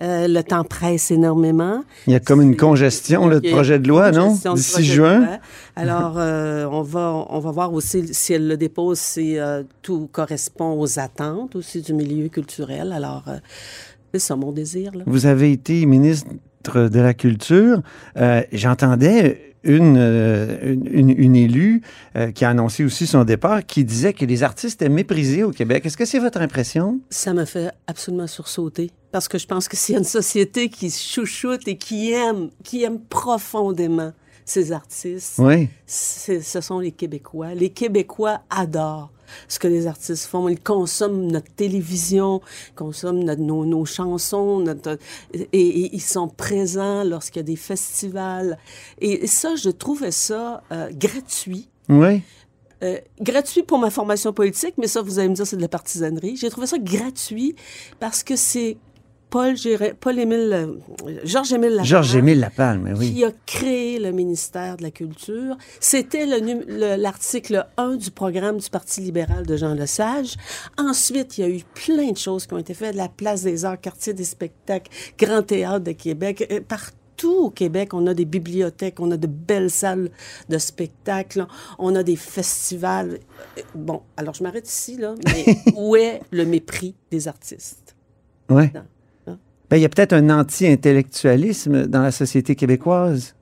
Euh, 0.02 0.28
le 0.28 0.42
temps 0.42 0.62
presse 0.64 1.10
énormément. 1.10 1.82
Il 2.06 2.12
y 2.12 2.16
a 2.16 2.20
comme 2.20 2.40
une 2.42 2.56
congestion 2.56 3.26
là, 3.28 3.40
de 3.40 3.50
projet 3.50 3.78
de 3.80 3.88
loi, 3.88 4.10
non? 4.12 4.36
D'ici 4.54 4.84
juin? 4.84 5.38
Alors, 5.74 6.14
euh, 6.18 6.66
on, 6.70 6.82
va, 6.82 7.26
on 7.30 7.38
va 7.40 7.50
voir 7.50 7.72
aussi 7.72 8.12
si 8.14 8.32
elle 8.32 8.46
le 8.46 8.56
dépose, 8.56 8.98
si 8.98 9.38
euh, 9.38 9.62
tout 9.82 10.08
correspond 10.12 10.78
aux 10.80 10.98
attentes 11.00 11.56
aussi 11.56 11.82
du 11.82 11.94
milieu 11.94 12.28
culturel. 12.28 12.92
Alors, 12.92 13.24
euh, 13.28 13.38
c'est 14.18 14.28
ça 14.28 14.36
mon 14.36 14.52
désir. 14.52 14.92
Là. 14.94 15.04
Vous 15.06 15.26
avez 15.26 15.52
été 15.52 15.86
ministre 15.86 16.30
de 16.88 17.00
la 17.00 17.14
Culture. 17.14 17.80
Euh, 18.16 18.42
J'entendais 18.52 19.54
une, 19.62 19.96
euh, 19.98 20.74
une, 20.74 20.86
une- 21.10 21.10
une 21.18 21.36
élue 21.36 21.82
euh, 22.16 22.30
qui 22.30 22.44
a 22.44 22.50
annoncé 22.50 22.84
aussi 22.84 23.06
son 23.06 23.24
départ, 23.24 23.64
qui 23.66 23.84
disait 23.84 24.12
que 24.12 24.24
les 24.24 24.42
artistes 24.42 24.80
étaient 24.80 24.88
méprisés 24.92 25.42
au 25.42 25.50
Québec. 25.50 25.84
Est-ce 25.86 25.96
que 25.96 26.04
c'est 26.04 26.18
votre 26.20 26.40
impression? 26.40 27.00
Ça 27.10 27.34
me 27.34 27.44
fait 27.44 27.70
absolument 27.86 28.26
sursauter. 28.28 28.90
Parce 29.12 29.28
que 29.28 29.38
je 29.38 29.46
pense 29.46 29.68
que 29.68 29.76
a 29.96 29.98
une 29.98 30.04
société 30.04 30.68
qui 30.68 30.90
chouchoute 30.90 31.66
et 31.68 31.76
qui 31.76 32.12
aime, 32.12 32.50
qui 32.64 32.84
aime 32.84 33.00
profondément 33.00 34.12
ces 34.44 34.70
artistes, 34.70 35.34
Oui. 35.38 35.68
c'est- 35.86 36.40
ce 36.40 36.60
sont 36.60 36.78
les 36.78 36.92
Québécois. 36.92 37.54
Les 37.54 37.70
Québécois 37.70 38.42
adorent 38.50 39.10
ce 39.48 39.58
que 39.58 39.68
les 39.68 39.86
artistes 39.86 40.26
font. 40.26 40.48
Ils 40.48 40.60
consomment 40.60 41.26
notre 41.30 41.50
télévision, 41.54 42.40
consomment 42.74 43.24
notre- 43.24 43.40
nos, 43.42 43.64
nos 43.64 43.84
chansons, 43.84 44.60
notre- 44.60 44.98
et, 45.34 45.46
et 45.52 45.94
ils 45.94 46.00
sont 46.02 46.28
présents 46.28 47.04
lorsqu'il 47.04 47.40
y 47.40 47.44
a 47.44 47.46
des 47.46 47.56
festivals. 47.56 48.58
Et 49.00 49.26
ça, 49.26 49.54
je 49.56 49.70
trouvais 49.70 50.10
ça 50.10 50.62
euh, 50.72 50.90
gratuit. 50.92 51.68
Oui. 51.88 52.22
Euh, 52.82 52.98
gratuit 53.20 53.62
pour 53.62 53.78
ma 53.78 53.88
formation 53.90 54.32
politique, 54.34 54.74
mais 54.76 54.86
ça, 54.86 55.00
vous 55.00 55.18
allez 55.18 55.28
me 55.30 55.34
dire, 55.34 55.46
c'est 55.46 55.56
de 55.56 55.62
la 55.62 55.68
partisanerie. 55.68 56.36
J'ai 56.36 56.50
trouvé 56.50 56.66
ça 56.66 56.78
gratuit 56.78 57.54
parce 58.00 58.22
que 58.22 58.36
c'est 58.36 58.76
Paul, 59.28 59.56
Géré- 59.56 59.92
Paul 59.98 60.18
Émile, 60.18 60.52
euh, 60.52 61.18
Georges-Émile 61.24 61.70
Lapalme 61.70 61.84
Georges-Émile 61.86 62.40
Lapalme, 62.40 62.94
oui. 62.96 63.12
qui 63.12 63.24
a 63.24 63.32
créé 63.44 63.98
le 63.98 64.12
ministère 64.12 64.76
de 64.76 64.82
la 64.84 64.90
Culture. 64.90 65.56
C'était 65.80 66.26
l'article 66.26 67.66
1 67.76 67.96
du 67.96 68.10
programme 68.10 68.58
du 68.58 68.70
Parti 68.70 69.00
libéral 69.00 69.44
de 69.44 69.56
Jean 69.56 69.74
Lesage. 69.74 70.36
Ensuite, 70.78 71.38
il 71.38 71.40
y 71.40 71.44
a 71.44 71.48
eu 71.50 71.62
plein 71.74 72.12
de 72.12 72.16
choses 72.16 72.46
qui 72.46 72.54
ont 72.54 72.58
été 72.58 72.72
faites. 72.72 72.94
La 72.94 73.08
Place 73.08 73.42
des 73.42 73.64
Arts, 73.64 73.80
Quartier 73.80 74.12
des 74.14 74.24
spectacles, 74.24 74.90
Grand 75.18 75.42
Théâtre 75.42 75.80
de 75.84 75.92
Québec. 75.92 76.64
Partout 76.68 77.46
au 77.46 77.50
Québec, 77.50 77.94
on 77.94 78.06
a 78.06 78.14
des 78.14 78.26
bibliothèques, 78.26 79.00
on 79.00 79.10
a 79.10 79.16
de 79.16 79.26
belles 79.26 79.70
salles 79.70 80.10
de 80.48 80.58
spectacle, 80.58 81.46
on 81.78 81.94
a 81.96 82.02
des 82.02 82.16
festivals. 82.16 83.18
Bon, 83.74 84.02
alors 84.16 84.34
je 84.34 84.42
m'arrête 84.42 84.68
ici, 84.68 84.96
là, 84.98 85.14
mais 85.26 85.46
où 85.76 85.96
est 85.96 86.20
le 86.30 86.44
mépris 86.44 86.94
des 87.10 87.26
artistes? 87.26 87.96
Non. 88.72 88.84
Ben, 89.70 89.78
il 89.78 89.82
y 89.82 89.84
a 89.84 89.88
peut-être 89.88 90.12
un 90.12 90.30
anti-intellectualisme 90.30 91.86
dans 91.86 92.02
la 92.02 92.12
société 92.12 92.54
québécoise. 92.54 93.34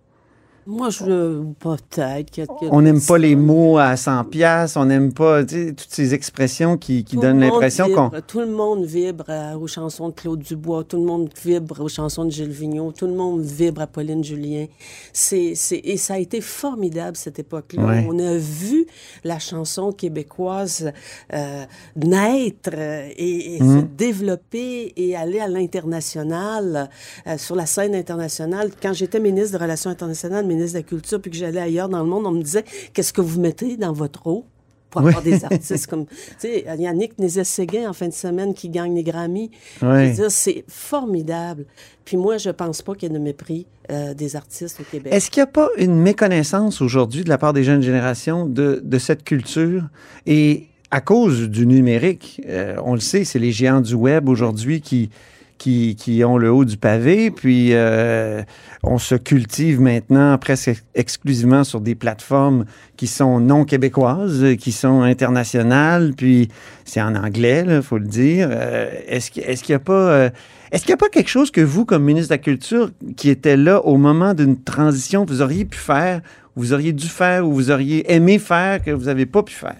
Moi, 0.67 0.91
je... 0.91 1.43
Peut-être 1.59 2.41
On 2.71 2.83
n'aime 2.83 3.01
pas 3.01 3.19
les 3.19 3.37
mots 3.37 3.79
à 3.79 3.97
100 3.97 4.25
pièces, 4.25 4.77
on 4.77 4.87
n'aime 4.87 5.13
pas 5.13 5.45
tu 5.45 5.55
sais, 5.55 5.73
toutes 5.73 5.91
ces 5.91 6.15
expressions 6.15 6.77
qui, 6.77 7.03
donnent 7.03 7.41
l'impression 7.41 7.89
qu'on... 7.91 8.11
Tout 8.27 8.41
le 8.41 8.51
monde 8.51 8.85
vibre 8.85 9.25
euh, 9.29 9.55
aux 9.55 9.67
chansons 9.67 10.09
de 10.09 10.15
Claude 10.15 10.41
Dubois, 10.41 10.85
tout 10.85 10.97
le 10.97 11.05
monde 11.05 11.29
vibre 11.45 11.81
aux 11.81 11.89
chansons 11.89 12.25
de 12.25 12.31
Gilles 12.31 12.51
Vigneault, 12.51 12.93
tout 12.93 13.07
le 13.07 13.15
monde 13.15 13.43
vibre 13.43 13.83
à 13.83 13.87
Pauline 13.87 14.25
Julien. 14.25 14.67
C'est, 15.13 15.55
et 15.73 15.97
ça 15.97 16.15
a 16.15 16.19
été 16.19 16.41
formidable, 16.41 17.17
cette 17.17 17.39
époque-là. 17.39 17.85
Ouais. 17.85 18.07
On 18.09 18.19
a 18.19 18.37
vu 18.37 18.87
la 19.23 19.39
chanson 19.39 19.93
québécoise 19.93 20.93
euh, 21.33 21.65
naître 21.97 22.71
euh, 22.75 23.09
et, 23.17 23.59
se 23.59 23.65
Mhm. 23.65 23.89
développer 23.97 24.93
et 24.97 25.17
aller 25.17 25.41
à 25.41 25.49
l'international, 25.49 26.89
euh, 27.27 27.39
sur 27.39 27.55
la 27.57 27.67
scène 27.67 27.95
internationale. 27.95 28.71
Quand 28.81 28.93
j'étais 28.93 29.21
ministre 29.21 29.59
des 29.59 29.63
Relations 29.63 29.91
internationales, 29.91 30.47
ministre 30.55 30.75
de 30.79 30.79
la 30.85 30.89
Culture, 30.89 31.21
puis 31.21 31.31
que 31.31 31.37
j'allais 31.37 31.61
ailleurs 31.61 31.89
dans 31.89 32.03
le 32.03 32.09
monde, 32.09 32.27
on 32.27 32.31
me 32.33 32.43
disait, 32.43 32.65
qu'est-ce 32.93 33.13
que 33.13 33.21
vous 33.21 33.41
mettez 33.41 33.77
dans 33.77 33.93
votre 33.93 34.27
eau? 34.27 34.45
pour 34.91 35.03
Oui. 35.03 35.09
avoir 35.09 35.25
des 35.25 35.45
artistes 35.53 35.89
comme, 35.89 36.07
tu 36.07 36.15
sais, 36.39 36.65
Yannick 36.79 37.19
Nézet-Séguin 37.19 37.89
en 37.89 37.93
fin 37.93 38.07
de 38.07 38.13
semaine 38.13 38.55
qui 38.55 38.69
gagne 38.69 38.95
les 38.95 39.03
Grammys. 39.03 39.51
Je 39.81 39.87
Oui. 40.23 40.27
c'est 40.31 40.65
formidable. 40.69 41.65
Puis 42.05 42.17
moi, 42.17 42.39
je 42.39 42.51
pense 42.51 42.81
pas 42.81 42.95
qu'il 42.95 43.11
y 43.11 43.13
ait 43.13 43.19
de 43.19 43.23
mépris 43.23 43.67
euh, 43.91 44.15
des 44.15 44.37
artistes 44.37 44.79
au 44.81 44.85
Québec. 44.85 45.13
Est-ce 45.13 45.33
qu'il 45.33 45.41
n'y 45.41 45.49
a 45.49 45.53
pas 45.53 45.69
une 45.79 46.01
méconnaissance 46.01 46.81
aujourd'hui 46.81 47.25
de 47.25 47.29
la 47.29 47.39
part 47.39 47.53
des 47.53 47.65
jeunes 47.65 47.83
générations 47.83 48.47
de, 48.47 48.81
de 48.85 48.99
cette 49.01 49.25
culture? 49.25 49.83
Et 50.27 50.69
à 50.93 51.01
cause 51.01 51.49
du 51.49 51.67
numérique, 51.67 52.41
euh, 52.49 52.77
on 52.85 52.95
le 52.95 53.01
sait, 53.01 53.25
c'est 53.25 53.41
les 53.41 53.51
géants 53.51 53.81
du 53.81 53.95
web 53.95 54.29
aujourd'hui 54.29 54.81
qui, 54.81 55.11
qui, 55.59 56.23
ont 56.25 56.37
le 56.37 56.51
haut 56.53 56.65
du 56.65 56.77
pavé, 56.77 57.31
puis 57.31 57.71
euh, 57.73 58.43
on 58.83 58.99
se 58.99 59.15
cultive 59.15 59.81
maintenant 59.81 60.37
presque 60.37 60.69
ex- 60.69 60.85
exclusivement 60.95 61.65
sur 61.65 61.81
des 61.81 61.95
plateformes 61.95 62.65
qui 62.97 63.07
sont 63.07 63.41
non 63.41 63.65
québécoises, 63.65 64.45
qui 64.59 64.73
sont 64.73 65.03
internationales, 65.03 66.13
puis 66.17 66.49
c'est 66.85 67.01
en 67.01 67.15
anglais, 67.15 67.65
il 67.67 67.83
faut 67.83 67.99
le 67.99 68.07
dire. 68.07 68.49
Euh, 68.51 68.91
est-ce 69.07 69.31
qu'il 69.31 69.45
qu'il 69.45 69.73
n'y 69.73 69.77
a 69.77 69.79
pas... 69.79 69.93
euh, 69.93 70.31
est-ce 70.71 70.83
qu'il 70.83 70.91
n'y 70.91 70.95
a 70.95 70.99
pas 70.99 71.09
quelque 71.09 71.31
chose 71.31 71.51
que 71.51 71.61
vous, 71.61 71.85
comme 71.85 72.03
ministre 72.03 72.31
de 72.31 72.35
la 72.35 72.39
Culture, 72.39 72.91
qui 73.17 73.31
était 73.31 73.57
là 73.57 73.81
au 73.85 73.97
moment 73.97 74.35
d'une 74.35 74.61
transition, 74.61 75.25
vous 75.25 75.41
auriez 75.41 75.65
pu 75.65 75.79
faire, 75.79 76.21
vous 76.57 76.73
auriez 76.73 76.93
dû 76.93 77.07
faire, 77.07 77.47
ou 77.47 77.53
vous 77.53 77.71
auriez 77.71 78.13
aimé 78.13 78.39
faire, 78.39 78.83
que 78.83 78.91
vous 78.91 79.05
n'avez 79.05 79.27
pas 79.27 79.43
pu 79.43 79.55
faire? 79.55 79.77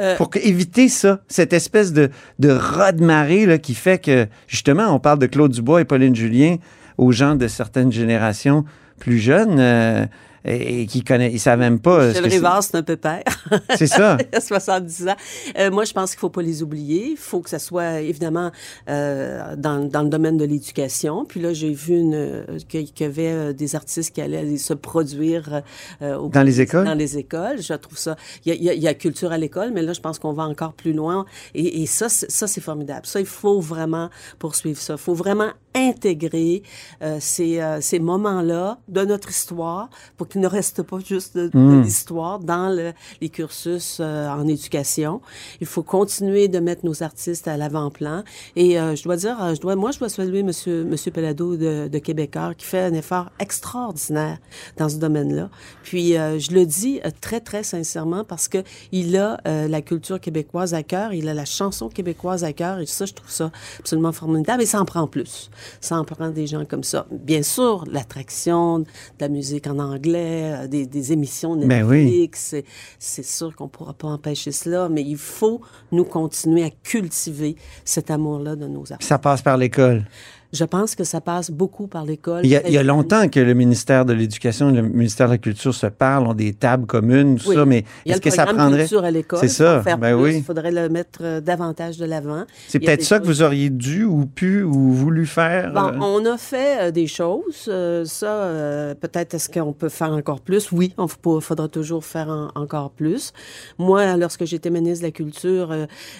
Euh, 0.00 0.16
Pour 0.16 0.30
éviter 0.34 0.88
ça, 0.88 1.20
cette 1.28 1.52
espèce 1.52 1.92
de, 1.92 2.10
de 2.38 2.48
raz-de-marée 2.48 3.44
là, 3.46 3.58
qui 3.58 3.74
fait 3.74 3.98
que, 3.98 4.26
justement, 4.46 4.94
on 4.94 4.98
parle 4.98 5.18
de 5.18 5.26
Claude 5.26 5.52
Dubois 5.52 5.80
et 5.80 5.84
Pauline 5.84 6.16
Julien 6.16 6.56
aux 6.96 7.12
gens 7.12 7.34
de 7.34 7.48
certaines 7.48 7.92
générations 7.92 8.64
plus 8.98 9.18
jeunes 9.18 9.58
euh, 9.58 10.06
et, 10.44 10.82
et 10.82 10.86
qui 10.86 11.02
connaissent, 11.04 11.32
ils 11.34 11.38
savent 11.40 11.58
même 11.58 11.80
pas. 11.80 11.98
euh, 12.00 12.12
ce 12.12 12.18
Michel 12.18 12.30
c'est. 12.30 12.36
Rivard, 12.36 12.62
c'est 12.62 12.76
un 12.76 12.82
peu 12.82 12.96
père. 12.96 13.22
C'est 13.76 13.86
ça. 13.86 14.16
Il 14.32 14.36
a 14.36 14.40
70 14.40 15.08
ans. 15.08 15.16
Euh, 15.58 15.70
moi, 15.70 15.84
je 15.84 15.92
pense 15.92 16.10
qu'il 16.12 16.20
faut 16.20 16.30
pas 16.30 16.42
les 16.42 16.62
oublier. 16.62 17.08
Il 17.12 17.16
faut 17.16 17.40
que 17.40 17.50
ça 17.50 17.58
soit, 17.58 18.00
évidemment, 18.00 18.50
euh, 18.88 19.56
dans, 19.56 19.84
dans 19.88 20.02
le 20.02 20.08
domaine 20.08 20.36
de 20.36 20.44
l'éducation. 20.44 21.24
Puis 21.24 21.40
là, 21.40 21.52
j'ai 21.52 21.72
vu 21.72 21.94
une, 21.98 22.14
euh, 22.14 22.44
qu'il 22.68 22.88
y 23.00 23.04
avait 23.04 23.28
euh, 23.32 23.52
des 23.52 23.74
artistes 23.74 24.14
qui 24.14 24.20
allaient 24.20 24.56
se 24.56 24.74
produire 24.74 25.62
euh, 26.02 26.16
au- 26.16 26.28
Dans 26.28 26.42
les 26.42 26.60
écoles? 26.60 26.84
Dans 26.84 26.94
les 26.94 27.18
écoles. 27.18 27.60
Je 27.62 27.74
trouve 27.74 27.98
ça... 27.98 28.16
Il 28.44 28.54
y 28.54 28.56
a, 28.56 28.62
y 28.62 28.70
a- 28.70 28.74
y 28.74 28.88
a 28.88 28.94
culture 28.94 29.32
à 29.32 29.38
l'école, 29.38 29.70
mais 29.72 29.82
là, 29.82 29.92
je 29.92 30.00
pense 30.00 30.18
qu'on 30.18 30.32
va 30.32 30.44
encore 30.44 30.72
plus 30.74 30.92
loin. 30.92 31.24
Et, 31.54 31.82
et 31.82 31.86
ça, 31.86 32.08
c'est- 32.08 32.30
ça, 32.30 32.46
c'est 32.46 32.60
formidable. 32.60 33.06
Ça, 33.06 33.20
il 33.20 33.26
faut 33.26 33.60
vraiment 33.60 34.10
poursuivre 34.38 34.78
ça. 34.80 34.94
Il 34.94 34.98
faut 34.98 35.14
vraiment 35.14 35.50
intégrer 35.74 36.62
euh, 37.02 37.18
ces, 37.20 37.60
euh, 37.60 37.80
ces 37.80 37.98
moments-là 37.98 38.78
de 38.88 39.04
notre 39.04 39.30
histoire 39.30 39.88
pour 40.16 40.28
qu'ils 40.28 40.40
ne 40.40 40.46
restent 40.48 40.82
pas 40.82 40.98
juste 40.98 41.36
de, 41.36 41.48
de 41.48 41.58
Mm. 41.58 41.82
l'histoire 41.82 42.38
dans 42.40 42.68
le- 42.74 42.92
les 43.20 43.28
cursus 43.28 43.98
euh, 44.00 44.28
en 44.28 44.46
éducation. 44.48 45.20
Il 45.60 45.66
faut 45.66 45.82
continuer 45.82 46.48
de 46.48 46.58
mettre 46.58 46.84
nos 46.84 47.02
artistes 47.02 47.46
à 47.48 47.56
l'avant-plan. 47.56 48.24
Et 48.56 48.80
euh, 48.80 48.94
je 48.96 49.02
dois 49.04 49.16
dire, 49.16 49.36
euh, 49.42 49.54
je 49.54 49.60
dois, 49.60 49.76
moi, 49.76 49.90
je 49.92 49.98
dois 49.98 50.08
saluer 50.08 50.42
Monsieur, 50.42 50.84
Monsieur 50.84 51.10
Pelado 51.12 51.56
de, 51.56 51.88
de 51.88 51.98
Québécois 51.98 52.54
qui 52.54 52.66
fait 52.66 52.80
un 52.80 52.94
effort 52.94 53.30
extraordinaire 53.38 54.38
dans 54.76 54.88
ce 54.88 54.96
domaine-là. 54.96 55.50
Puis 55.82 56.16
euh, 56.16 56.38
je 56.38 56.52
le 56.52 56.66
dis 56.66 57.00
très, 57.20 57.40
très 57.40 57.62
sincèrement 57.62 58.24
parce 58.24 58.48
que 58.48 58.58
il 58.92 59.16
a 59.16 59.40
euh, 59.46 59.68
la 59.68 59.82
culture 59.82 60.20
québécoise 60.20 60.74
à 60.74 60.82
cœur, 60.82 61.12
il 61.12 61.28
a 61.28 61.34
la 61.34 61.44
chanson 61.44 61.88
québécoise 61.88 62.42
à 62.44 62.52
cœur 62.52 62.78
et 62.80 62.86
ça, 62.86 63.04
je 63.06 63.12
trouve 63.14 63.30
ça 63.30 63.50
absolument 63.78 64.12
formidable. 64.12 64.62
Et 64.62 64.66
ça 64.66 64.80
en 64.80 64.84
prend 64.84 65.06
plus. 65.06 65.50
Ça 65.80 65.96
en 65.98 66.04
prend 66.04 66.30
des 66.30 66.46
gens 66.46 66.64
comme 66.64 66.84
ça. 66.84 67.06
Bien 67.10 67.42
sûr, 67.42 67.84
l'attraction 67.90 68.80
de 68.80 68.86
la 69.20 69.28
musique 69.28 69.66
en 69.66 69.78
anglais, 69.78 70.52
euh, 70.54 70.66
des, 70.66 70.86
des 70.86 71.12
émissions 71.12 71.56
Ben 71.56 71.84
oui. 71.84 72.04
Netflix, 72.04 72.40
c'est- 72.50 72.64
c'est 72.98 73.24
sûr 73.24 73.54
qu'on 73.54 73.68
pourra 73.68 73.92
pas 73.94 74.08
empêcher 74.08 74.52
cela, 74.52 74.88
mais 74.88 75.02
il 75.02 75.16
faut 75.16 75.60
nous 75.92 76.04
continuer 76.04 76.64
à 76.64 76.70
cultiver 76.70 77.56
cet 77.84 78.10
amour-là 78.10 78.56
de 78.56 78.66
nos 78.66 78.90
artistes. 78.92 79.08
ça 79.08 79.18
passe 79.18 79.42
par 79.42 79.56
l'école. 79.56 80.06
Je 80.52 80.64
pense 80.64 80.94
que 80.96 81.04
ça 81.04 81.20
passe 81.20 81.50
beaucoup 81.50 81.86
par 81.86 82.04
l'école. 82.04 82.40
Il 82.44 82.50
y, 82.50 82.56
a, 82.56 82.66
il 82.66 82.72
y 82.72 82.78
a 82.78 82.82
longtemps 82.82 83.28
que 83.28 83.38
le 83.38 83.54
ministère 83.54 84.04
de 84.04 84.12
l'Éducation 84.12 84.70
et 84.70 84.72
le 84.72 84.82
ministère 84.82 85.28
de 85.28 85.32
la 85.34 85.38
Culture 85.38 85.72
se 85.74 85.86
parlent, 85.86 86.26
ont 86.26 86.34
des 86.34 86.54
tables 86.54 86.86
communes, 86.86 87.38
tout 87.38 87.50
Oui. 87.50 87.54
ça, 87.56 87.64
mais 87.64 87.84
Il 88.04 88.10
y 88.10 88.12
est-ce 88.12 88.20
que 88.20 88.30
ça 88.30 88.46
prendrait... 88.46 88.86
à 89.04 89.10
l'école. 89.10 89.38
C'est 89.38 89.48
ça, 89.48 89.80
faire 89.82 89.96
ben 89.98 90.16
plus, 90.16 90.24
oui. 90.24 90.36
Il 90.38 90.42
faudrait 90.44 90.72
le 90.72 90.88
mettre 90.88 91.20
euh, 91.22 91.40
davantage 91.40 91.98
de 91.98 92.04
l'avant. 92.04 92.44
C'est 92.68 92.78
Il 92.78 92.82
y 92.82 92.86
peut-être 92.86 93.04
ça 93.04 93.20
que 93.20 93.26
vous 93.26 93.42
auriez 93.42 93.70
dû 93.70 94.04
ou 94.04 94.26
pu 94.26 94.62
ou 94.64 94.92
voulu 94.92 95.24
faire. 95.26 95.72
Bon, 95.72 95.86
euh, 95.86 95.98
on 96.00 96.26
a 96.26 96.36
fait 96.36 96.88
euh, 96.88 96.90
des 96.90 97.06
choses. 97.06 97.66
euh, 97.68 98.04
ça, 98.04 98.26
euh, 98.32 98.94
peut-être 98.94 99.34
est-ce 99.34 99.48
qu'on 99.48 99.72
peut 99.72 99.88
faire 99.88 100.10
encore 100.10 100.40
plus? 100.40 100.72
Oui, 100.72 100.94
il 100.98 101.40
faudra 101.40 101.68
toujours 101.68 102.04
faire 102.04 102.28
en- 102.28 102.60
encore 102.60 102.90
plus. 102.90 103.32
Moi, 103.78 104.16
lorsque 104.16 104.44
j'étais 104.46 104.70
ministre 104.70 105.02
de 105.02 105.06
la 105.08 105.12
Culture, 105.12 105.74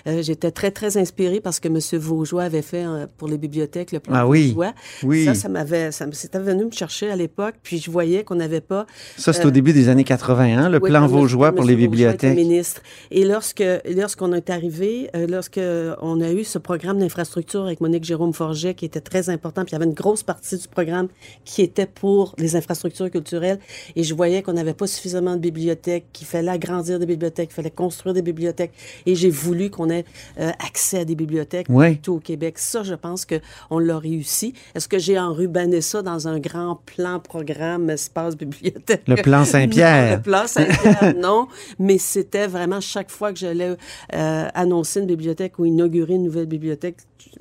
j'étais 0.07 0.51
très, 0.51 0.71
très 0.71 0.97
inspirée 0.97 1.41
parce 1.41 1.59
que 1.61 1.69
M. 1.69 1.79
Vaugeois 2.01 2.45
avait 2.45 2.63
fait 2.63 2.85
pour 3.19 3.29
les 3.29 3.39
bibliothèques 3.39 3.93
le 3.93 4.01
plan 4.01 4.20
Ah 4.21 4.27
oui, 4.29 4.57
oui. 5.03 5.25
Ça, 5.25 5.35
ça 5.35 5.49
m'avait, 5.49 5.93
ça 5.93 6.07
c'était 6.13 6.39
venu 6.39 6.65
me 6.67 6.71
chercher 6.71 7.11
à 7.11 7.17
l'époque, 7.17 7.55
puis 7.63 7.79
je 7.79 7.91
voyais 7.91 8.25
qu'on 8.25 8.35
n'avait 8.35 8.61
pas... 8.61 8.87
Ça, 9.17 9.33
c'est 9.33 9.45
euh, 9.45 9.49
au 9.49 9.51
début 9.51 9.73
des 9.73 9.89
années 9.89 10.05
81, 10.05 10.69
le 10.69 10.79
oui, 10.83 10.91
plan 10.91 11.07
Vaugeois 11.07 11.53
pour 11.53 11.65
les 11.65 11.77
bibliothèques. 11.77 12.37
ministre. 12.37 12.83
Et 13.11 13.25
lorsque 13.25 13.65
lorsqu'on 13.89 14.33
est 14.33 14.51
arrivé, 14.51 15.11
euh, 15.17 15.27
lorsque 15.27 15.61
on 16.03 16.21
a 16.21 16.31
eu 16.33 16.45
ce 16.45 16.59
programme 16.59 16.99
d'infrastructure 16.99 17.65
avec 17.65 17.81
Monique 17.81 18.05
Jérôme 18.05 18.33
Forget 18.33 18.75
qui 18.75 18.85
était 18.85 19.01
très 19.01 19.31
important, 19.31 19.63
puis 19.65 19.71
il 19.71 19.75
y 19.75 19.77
avait 19.77 19.87
une 19.87 19.95
grosse 19.95 20.23
partie 20.23 20.57
du 20.57 20.69
programme 20.69 21.09
qui 21.45 21.63
était 21.63 21.87
pour 21.87 22.35
les 22.39 22.57
infrastructures 22.57 23.11
culturelles, 23.11 23.59
et 23.97 24.03
je 24.03 24.15
voyais 24.15 24.43
qu'on 24.43 24.53
n'avait 24.53 24.75
pas 24.75 24.87
suffisamment 24.87 25.37
de 25.37 25.41
bibliothèques, 25.41 26.07
qu'il 26.13 26.27
fallait 26.27 26.51
agrandir 26.51 26.99
des 26.99 27.07
bibliothèques, 27.07 27.49
qu'il 27.49 27.57
fallait 27.57 27.71
construire 27.71 28.15
des 28.15 28.23
bibliothèques, 28.23 28.73
et 29.07 29.15
j'ai 29.15 29.31
voulu 29.31 29.71
qu'on 29.71 29.89
ait 29.91 30.05
euh, 30.39 30.51
accès 30.67 30.99
à 31.01 31.05
des 31.05 31.15
bibliothèques 31.15 31.67
Ouais. 31.69 31.95
partout 31.95 32.15
au 32.15 32.21
Québec. 32.21 32.59
Ça, 32.59 32.83
je 32.83 32.95
pense 32.95 33.25
que 33.25 33.37
on 33.71 33.79
l'a 33.79 33.99
réussi. 34.11 34.53
Est-ce 34.75 34.89
que 34.89 34.99
j'ai 34.99 35.19
enrubanné 35.19 35.81
ça 35.81 36.03
dans 36.03 36.29
un 36.29 36.39
grand 36.39 36.77
plan, 36.87 37.19
programme, 37.21 37.91
espace, 37.91 38.37
bibliothèque? 38.37 39.03
Le 39.07 39.17
plan 39.17 39.45
Saint-Pierre. 39.53 40.11
Non, 40.11 40.17
le 40.17 40.23
plan 40.23 40.47
Saint-Pierre, 40.47 41.15
non. 41.19 41.49
Mais 41.79 41.99
c'était 41.99 42.47
vraiment 42.47 42.81
chaque 42.81 43.11
fois 43.11 43.33
que 43.33 43.39
j'allais 43.39 43.77
euh, 44.15 44.49
annoncer 44.55 45.01
une 45.01 45.07
bibliothèque 45.07 45.59
ou 45.59 45.65
inaugurer 45.65 46.15
une 46.15 46.25
nouvelle 46.25 46.47
bibliothèque, 46.47 46.97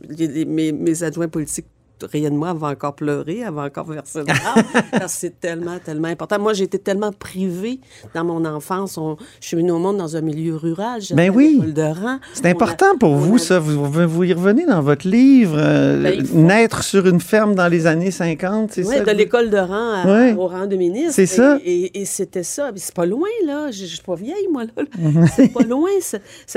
les- 0.08 0.28
les- 0.28 0.46
mes, 0.46 0.72
mes 0.72 1.04
adjoints 1.04 1.28
politiques 1.28 1.68
riaient 2.04 2.30
de 2.30 2.36
moi, 2.36 2.50
avaient 2.50 2.66
encore 2.66 2.96
pleuré, 2.96 3.44
avaient 3.44 3.62
encore 3.62 3.86
versé 3.86 4.20
de 4.22 4.26
parce 4.92 5.14
que 5.14 5.20
c'est 5.20 5.40
tellement, 5.40 5.78
tellement 5.80 6.08
important. 6.08 6.40
Moi, 6.40 6.54
j'ai 6.54 6.64
été 6.66 6.80
tellement 6.80 7.12
privée 7.12 7.80
dans 8.14 8.24
mon 8.24 8.46
enfance. 8.46 8.98
On- 8.98 9.18
je 9.42 9.48
suis 9.48 9.58
venue 9.58 9.72
au 9.72 9.80
monde 9.80 9.98
dans 9.98 10.16
un 10.16 10.22
milieu 10.22 10.56
rural. 10.56 11.02
Ben 11.12 11.30
oui. 11.30 11.60
de 11.60 11.82
rang. 11.82 12.20
C'est 12.34 12.46
a- 12.46 12.50
important 12.50 12.98
pour 13.00 13.16
vous, 13.16 13.36
a- 13.36 13.40
ça. 13.40 13.60
Vous, 13.60 14.24
y 14.24 14.34
revenez 14.34 14.66
dans 14.66 14.82
votre 14.82 15.08
livre, 15.08 15.56
euh, 15.58 16.02
Ben, 16.04 16.26
faut- 16.26 16.38
Naître 16.38 16.84
sur 16.84 17.06
une 17.08 17.20
ferme 17.22 17.56
dans 17.56 17.68
les 17.68 17.86
années 17.88 18.12
50, 18.12 18.72
c'est 18.74 18.86
Oui, 18.86 18.96
ça? 18.96 19.04
de 19.04 19.12
vous- 19.12 19.18
l'école 19.18 19.50
de 19.50 19.58
rang 19.58 19.92
à- 19.94 20.06
Ouais. 20.06 20.34
au 20.34 20.48
rang 20.48 20.66
de 20.68 20.76
ministre. 20.76 21.14
C'est 21.14 21.26
ça. 21.26 21.58
Et, 21.64 22.00
et 22.02 22.06
c'était 22.06 22.44
ça. 22.44 22.72
Mais 22.72 22.80
c'est 22.80 22.94
pas 22.96 23.06
loin, 23.06 23.28
là. 23.46 23.72
Je, 23.72 23.80
je 23.86 23.86
suis 23.96 24.02
pas 24.04 24.16
vieille, 24.16 24.48
moi, 24.52 24.64
là. 24.66 24.84
C'est 25.36 25.50
pas 25.54 25.64
loin. 25.64 25.90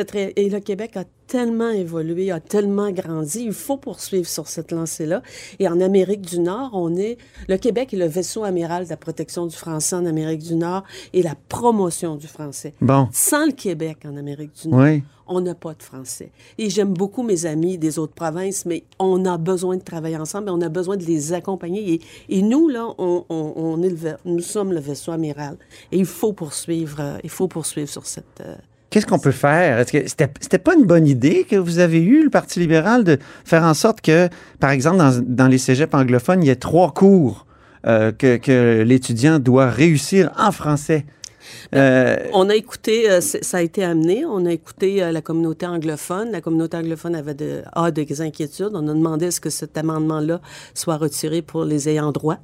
très- 0.06 0.32
Et 0.36 0.48
le 0.48 0.60
Québec 0.60 0.96
a 0.96 1.04
tellement 1.26 1.70
évolué, 1.70 2.30
a 2.30 2.40
tellement 2.40 2.90
grandi. 2.90 3.44
Il 3.44 3.52
faut 3.52 3.76
poursuivre 3.78 4.26
sur 4.28 4.48
cette 4.48 4.70
lancée-là. 4.72 5.22
Et 5.58 5.68
en 5.68 5.80
Amérique 5.80 6.22
du 6.22 6.38
Nord, 6.38 6.70
on 6.74 6.94
est... 6.96 7.18
Le 7.48 7.56
Québec 7.56 7.92
est 7.94 7.96
le 7.96 8.06
vaisseau 8.06 8.44
amiral 8.44 8.84
de 8.84 8.90
la 8.90 8.96
protection 8.96 9.46
du 9.46 9.56
français 9.56 9.96
en 9.96 10.06
Amérique 10.06 10.42
du 10.42 10.54
Nord 10.54 10.84
et 11.12 11.22
la 11.22 11.34
promotion 11.48 12.16
du 12.16 12.26
français. 12.26 12.74
Bon. 12.80 13.08
Sans 13.12 13.46
le 13.46 13.52
Québec 13.52 13.98
en 14.04 14.16
Amérique 14.16 14.52
du 14.62 14.68
Nord, 14.68 14.80
Oui. 14.80 15.02
on 15.26 15.40
n'a 15.40 15.54
pas 15.54 15.74
de 15.74 15.82
français. 15.82 16.30
Et 16.58 16.70
j'aime 16.70 16.92
beaucoup 16.92 17.22
mes 17.22 17.46
amis 17.46 17.78
des 17.78 17.98
autres 17.98 18.14
provinces, 18.14 18.64
mais 18.66 18.84
on 18.98 19.24
a 19.24 19.38
besoin 19.38 19.76
de 19.76 19.82
travailler 19.82 20.16
ensemble 20.16 20.48
et 20.48 20.52
on 20.52 20.60
a 20.60 20.68
besoin 20.68 20.96
de 20.96 21.04
les 21.04 21.32
accompagner. 21.32 21.94
Et, 21.94 22.00
et 22.28 22.42
nous, 22.42 22.68
là, 22.68 22.88
on, 22.98 23.24
on- 23.28 23.52
on 23.56 23.82
est 23.82 23.90
le, 23.90 24.16
nous 24.24 24.40
sommes 24.40 24.72
le 24.72 24.80
vaisseau 24.80 25.12
amiral. 25.12 25.56
Et 25.92 25.98
il 25.98 26.06
faut 26.06 26.32
poursuivre, 26.32 26.98
euh, 27.00 27.18
il 27.24 27.30
faut 27.30 27.48
poursuivre 27.48 27.88
sur 27.88 28.06
cette... 28.06 28.40
euh, 28.40 28.54
Qu'est-ce 28.92 29.06
qu'on 29.06 29.18
peut 29.18 29.30
faire? 29.30 29.78
Est-ce 29.78 29.90
que 29.90 30.06
c'était, 30.06 30.28
c'était 30.38 30.58
pas 30.58 30.74
une 30.74 30.84
bonne 30.84 31.06
idée 31.06 31.46
que 31.48 31.56
vous 31.56 31.78
avez 31.78 32.02
eue, 32.02 32.24
le 32.24 32.28
Parti 32.28 32.60
libéral, 32.60 33.04
de 33.04 33.18
faire 33.42 33.62
en 33.62 33.72
sorte 33.72 34.02
que, 34.02 34.28
par 34.60 34.70
exemple, 34.70 34.98
dans, 34.98 35.18
dans 35.26 35.48
les 35.48 35.56
cégeps 35.56 35.94
anglophones, 35.94 36.42
il 36.42 36.48
y 36.48 36.50
ait 36.50 36.56
trois 36.56 36.92
cours 36.92 37.46
euh, 37.86 38.12
que, 38.12 38.36
que 38.36 38.82
l'étudiant 38.82 39.38
doit 39.38 39.70
réussir 39.70 40.30
en 40.38 40.52
français? 40.52 41.06
Euh, 41.74 42.16
On 42.34 42.50
a 42.50 42.54
écouté, 42.54 43.10
euh, 43.10 43.20
ça 43.20 43.56
a 43.56 43.62
été 43.62 43.82
amené, 43.82 44.24
on 44.26 44.44
a 44.44 44.52
écouté 44.52 45.02
euh, 45.02 45.10
la 45.10 45.22
communauté 45.22 45.66
anglophone. 45.66 46.30
La 46.30 46.40
communauté 46.40 46.76
anglophone 46.76 47.14
avait 47.14 47.34
de, 47.34 47.62
a 47.72 47.90
des 47.90 48.20
inquiétudes. 48.20 48.72
On 48.74 48.88
a 48.88 48.94
demandé 48.94 49.26
est-ce 49.26 49.40
que 49.40 49.50
cet 49.50 49.76
amendement-là 49.76 50.40
soit 50.74 50.96
retiré 50.96 51.40
pour 51.42 51.64
les 51.64 51.88
ayants 51.88 52.12
droit. 52.12 52.38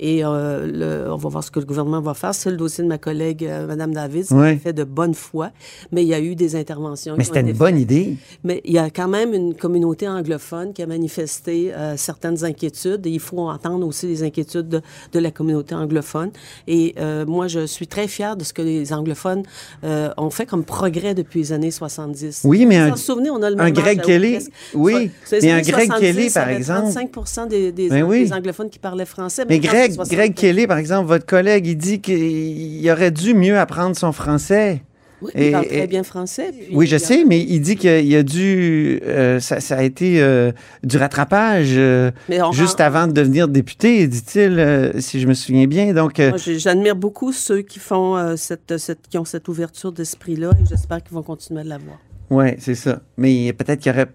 Et 0.00 0.24
euh, 0.24 0.66
le- 1.06 1.12
on 1.12 1.16
va 1.16 1.28
voir 1.28 1.44
ce 1.44 1.50
que 1.50 1.60
le 1.60 1.66
gouvernement 1.66 2.00
va 2.00 2.14
faire. 2.14 2.34
C'est 2.34 2.50
le 2.50 2.56
dossier 2.56 2.82
de 2.84 2.88
ma 2.88 2.98
collègue, 2.98 3.44
euh, 3.44 3.66
Mme 3.66 3.92
David, 3.94 4.26
qui 4.26 4.34
Ouais. 4.34 4.56
fait 4.56 4.72
de 4.72 4.84
bonne 4.84 5.14
foi. 5.14 5.50
Mais 5.92 6.02
il 6.02 6.08
y 6.08 6.14
a 6.14 6.20
eu 6.20 6.34
des 6.34 6.56
interventions. 6.56 7.14
mais 7.16 7.24
c'était 7.24 7.40
une 7.40 7.52
bonne 7.52 7.78
idée. 7.78 8.16
mais 8.44 8.60
il 8.64 8.72
y 8.72 8.78
a 8.78 8.90
quand 8.90 9.08
même 9.08 9.34
une 9.34 9.54
communauté 9.54 10.08
anglophone 10.08 10.72
qui 10.72 10.82
a 10.82 10.86
manifesté 10.86 11.72
euh, 11.74 11.96
certaines 11.96 12.44
inquiétudes 12.44 13.06
et 13.06 13.10
il 13.10 13.20
faut 13.20 13.38
entendre 13.48 13.86
aussi 13.86 14.06
les 14.06 14.22
inquiétudes 14.22 14.68
de, 14.68 14.80
de 15.12 15.18
la 15.18 15.30
communauté 15.30 15.74
anglophone. 15.74 16.30
Et 16.66 16.94
euh, 16.98 17.24
moi, 17.26 17.46
je 17.48 17.66
suis 17.66 17.86
très 17.86 18.08
fière 18.08 18.36
de 18.36 18.44
ce 18.44 18.52
que 18.52 18.62
les 18.62 18.92
anglophones 18.92 19.42
ont 19.84 20.30
fait 20.30 20.46
comme 20.46 20.64
progrès 20.64 21.14
depuis 21.14 21.40
les 21.40 21.52
années 21.52 21.70
70. 21.70 22.42
Oui, 22.44 22.66
mais 22.66 22.76
un- 22.76 22.86
vous 22.88 22.92
en 22.94 22.96
souvenez, 22.96 23.30
on 23.30 23.42
a 23.42 23.50
le 23.50 23.60
un 23.60 23.70
Greg 23.70 24.00
Kelly, 24.02 24.38
oui, 24.74 25.10
mais 25.30 25.50
un 25.50 25.60
Greg 25.62 25.86
70, 25.88 26.00
Kelly, 26.00 26.30
par 26.30 26.42
il 26.44 26.46
y 26.46 26.50
avait 26.50 26.56
exemple. 26.56 26.80
35 27.12 27.48
des, 27.48 27.72
des, 27.72 27.88
Ben 27.88 28.02
oui. 28.04 28.24
des 28.24 28.32
anglophones 28.32 28.70
qui 28.70 28.78
parlaient 28.78 29.04
français. 29.04 29.44
Mais 29.52 29.58
Greg, 29.60 29.90
c'est 29.90 29.94
60. 29.96 30.14
Greg 30.16 30.34
Kelly, 30.34 30.66
par 30.66 30.78
exemple, 30.78 31.08
votre 31.08 31.26
collègue, 31.26 31.66
il 31.66 31.76
dit 31.76 32.00
qu'il 32.00 32.88
aurait 32.90 33.10
dû 33.10 33.34
mieux 33.34 33.58
apprendre 33.58 33.96
son 33.96 34.12
français. 34.12 34.82
Oui, 35.20 35.30
Et- 35.36 35.46
il 35.46 35.52
parle 35.52 35.66
très 35.68 35.86
bien 35.86 36.02
français. 36.02 36.50
puis 36.52 36.74
Oui, 36.74 36.86
je 36.88 36.96
sais, 36.96 37.24
mais 37.24 37.38
il 37.40 37.60
dit 37.60 37.76
qu'il 37.76 38.16
a 38.16 38.22
dû. 38.24 38.98
euh, 39.04 39.38
ça, 39.38 39.60
ça 39.60 39.76
a 39.76 39.82
été 39.84 40.20
euh, 40.20 40.50
du 40.82 40.96
rattrapage 40.96 41.68
euh, 41.76 42.10
juste 42.50 42.78
rend- 42.78 42.84
avant 42.86 43.06
de 43.06 43.12
devenir 43.12 43.46
député, 43.46 44.08
dit-il, 44.08 44.92
si 44.98 45.20
je 45.20 45.28
me 45.28 45.34
souviens 45.34 45.66
bien. 45.68 45.92
Donc, 45.94 46.20
J'admire 46.58 46.96
beaucoup 46.96 47.30
ceux 47.32 47.62
qui 47.62 47.78
font 47.78 48.36
cette, 48.36 48.76
cette, 48.78 49.06
qui 49.08 49.16
ont 49.16 49.24
cette 49.24 49.46
ouverture 49.46 49.92
d'esprit-là 49.92 50.50
et 50.60 50.64
j'espère 50.68 51.00
qu'ils 51.04 51.14
vont 51.14 51.22
continuer 51.22 51.60
à 51.60 51.64
l'avoir. 51.64 51.98
ouais, 52.30 52.56
c'est 52.58 52.74
ça. 52.74 53.00
Mais 53.16 53.52
peut-être 53.52 53.78
qu'il 53.80 53.92
y 53.92 53.94
aurait 53.94 54.08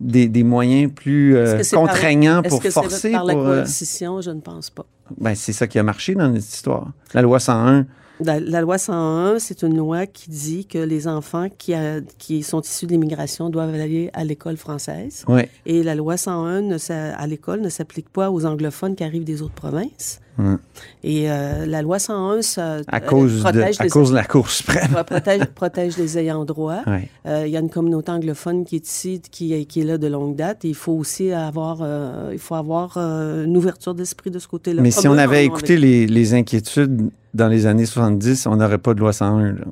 des, 0.00 0.28
des 0.28 0.42
moyens 0.42 0.92
plus 0.92 1.36
euh, 1.36 1.60
par- 1.70 1.80
contraignants 1.80 2.42
est-ce 2.42 2.48
pour 2.50 2.62
que 2.62 2.70
forcer. 2.70 3.12
par 3.12 3.24
la 3.24 3.34
pour, 3.34 3.42
euh, 3.46 3.54
coercition, 3.56 4.20
je 4.20 4.30
ne 4.30 4.40
pense 4.40 4.70
pas. 4.70 4.84
ben, 5.18 5.34
c'est 5.34 5.52
ça 5.52 5.66
qui 5.66 5.78
a 5.78 5.82
marché 5.82 6.14
dans 6.14 6.28
notre 6.28 6.38
histoire. 6.46 6.90
La 7.14 7.22
loi 7.22 7.38
101. 7.40 7.86
La, 8.20 8.38
la 8.38 8.60
loi 8.60 8.78
101, 8.78 9.40
c'est 9.40 9.62
une 9.62 9.76
loi 9.76 10.06
qui 10.06 10.30
dit 10.30 10.66
que 10.66 10.78
les 10.78 11.08
enfants 11.08 11.48
qui, 11.58 11.74
a- 11.74 12.00
qui 12.18 12.44
sont 12.44 12.60
issus 12.60 12.86
de 12.86 12.92
l'immigration 12.92 13.50
doivent 13.50 13.74
aller 13.74 14.08
à 14.12 14.22
l'école 14.24 14.56
française. 14.56 15.24
Ouais. 15.26 15.50
Et 15.66 15.82
la 15.82 15.96
loi 15.96 16.16
101 16.16 16.60
ne 16.62 16.76
à 16.90 17.26
l'école 17.26 17.60
ne 17.60 17.68
s'applique 17.68 18.08
pas 18.08 18.30
aux 18.30 18.46
anglophones 18.46 18.94
qui 18.94 19.02
arrivent 19.02 19.24
des 19.24 19.42
autres 19.42 19.54
provinces. 19.54 20.20
Et 21.04 21.30
euh, 21.30 21.64
la 21.66 21.80
loi 21.82 21.98
101, 21.98 22.42
ça 22.42 22.76
À 22.88 22.96
euh, 22.96 23.00
de, 23.00 23.40
protège 23.40 23.80
à 23.80 23.84
les- 23.84 23.88
cause 23.90 24.10
de 24.10 24.14
la 24.16 24.24
Cour 24.24 24.50
suprême. 24.50 24.90
Protège, 25.06 25.44
protège 25.54 25.96
les 25.96 26.18
ayants 26.18 26.44
droit. 26.44 26.80
Ouais. 26.86 27.08
Euh, 27.26 27.44
Il 27.46 27.52
y 27.52 27.56
a 27.56 27.60
une 27.60 27.70
communauté 27.70 28.10
anglophone 28.10 28.64
qui 28.64 28.76
est 28.76 28.86
ici, 28.86 29.20
qui, 29.30 29.52
est- 29.52 29.64
qui 29.64 29.80
est 29.82 29.84
là 29.84 29.96
de 29.98 30.06
longue 30.08 30.34
date. 30.34 30.64
Et 30.64 30.68
il 30.68 30.74
faut 30.74 30.92
aussi 30.92 31.30
avoir, 31.32 31.78
euh, 31.82 32.30
il 32.32 32.38
faut 32.40 32.56
avoir 32.56 32.98
une 32.98 33.56
ouverture 33.56 33.94
d'esprit 33.94 34.30
de 34.30 34.38
ce 34.38 34.48
côté-là. 34.48 34.82
Mais 34.82 34.90
Comme 34.90 35.00
si 35.02 35.08
on 35.08 35.16
avait 35.18 35.44
écouté 35.44 35.76
les, 35.76 36.06
les 36.06 36.34
inquiétudes 36.34 37.10
dans 37.32 37.48
les 37.48 37.66
années 37.66 37.86
70, 37.86 38.46
on 38.46 38.56
n'aurait 38.56 38.78
pas 38.78 38.94
de 38.94 39.00
loi 39.00 39.12
101. 39.12 39.52
là. 39.52 39.64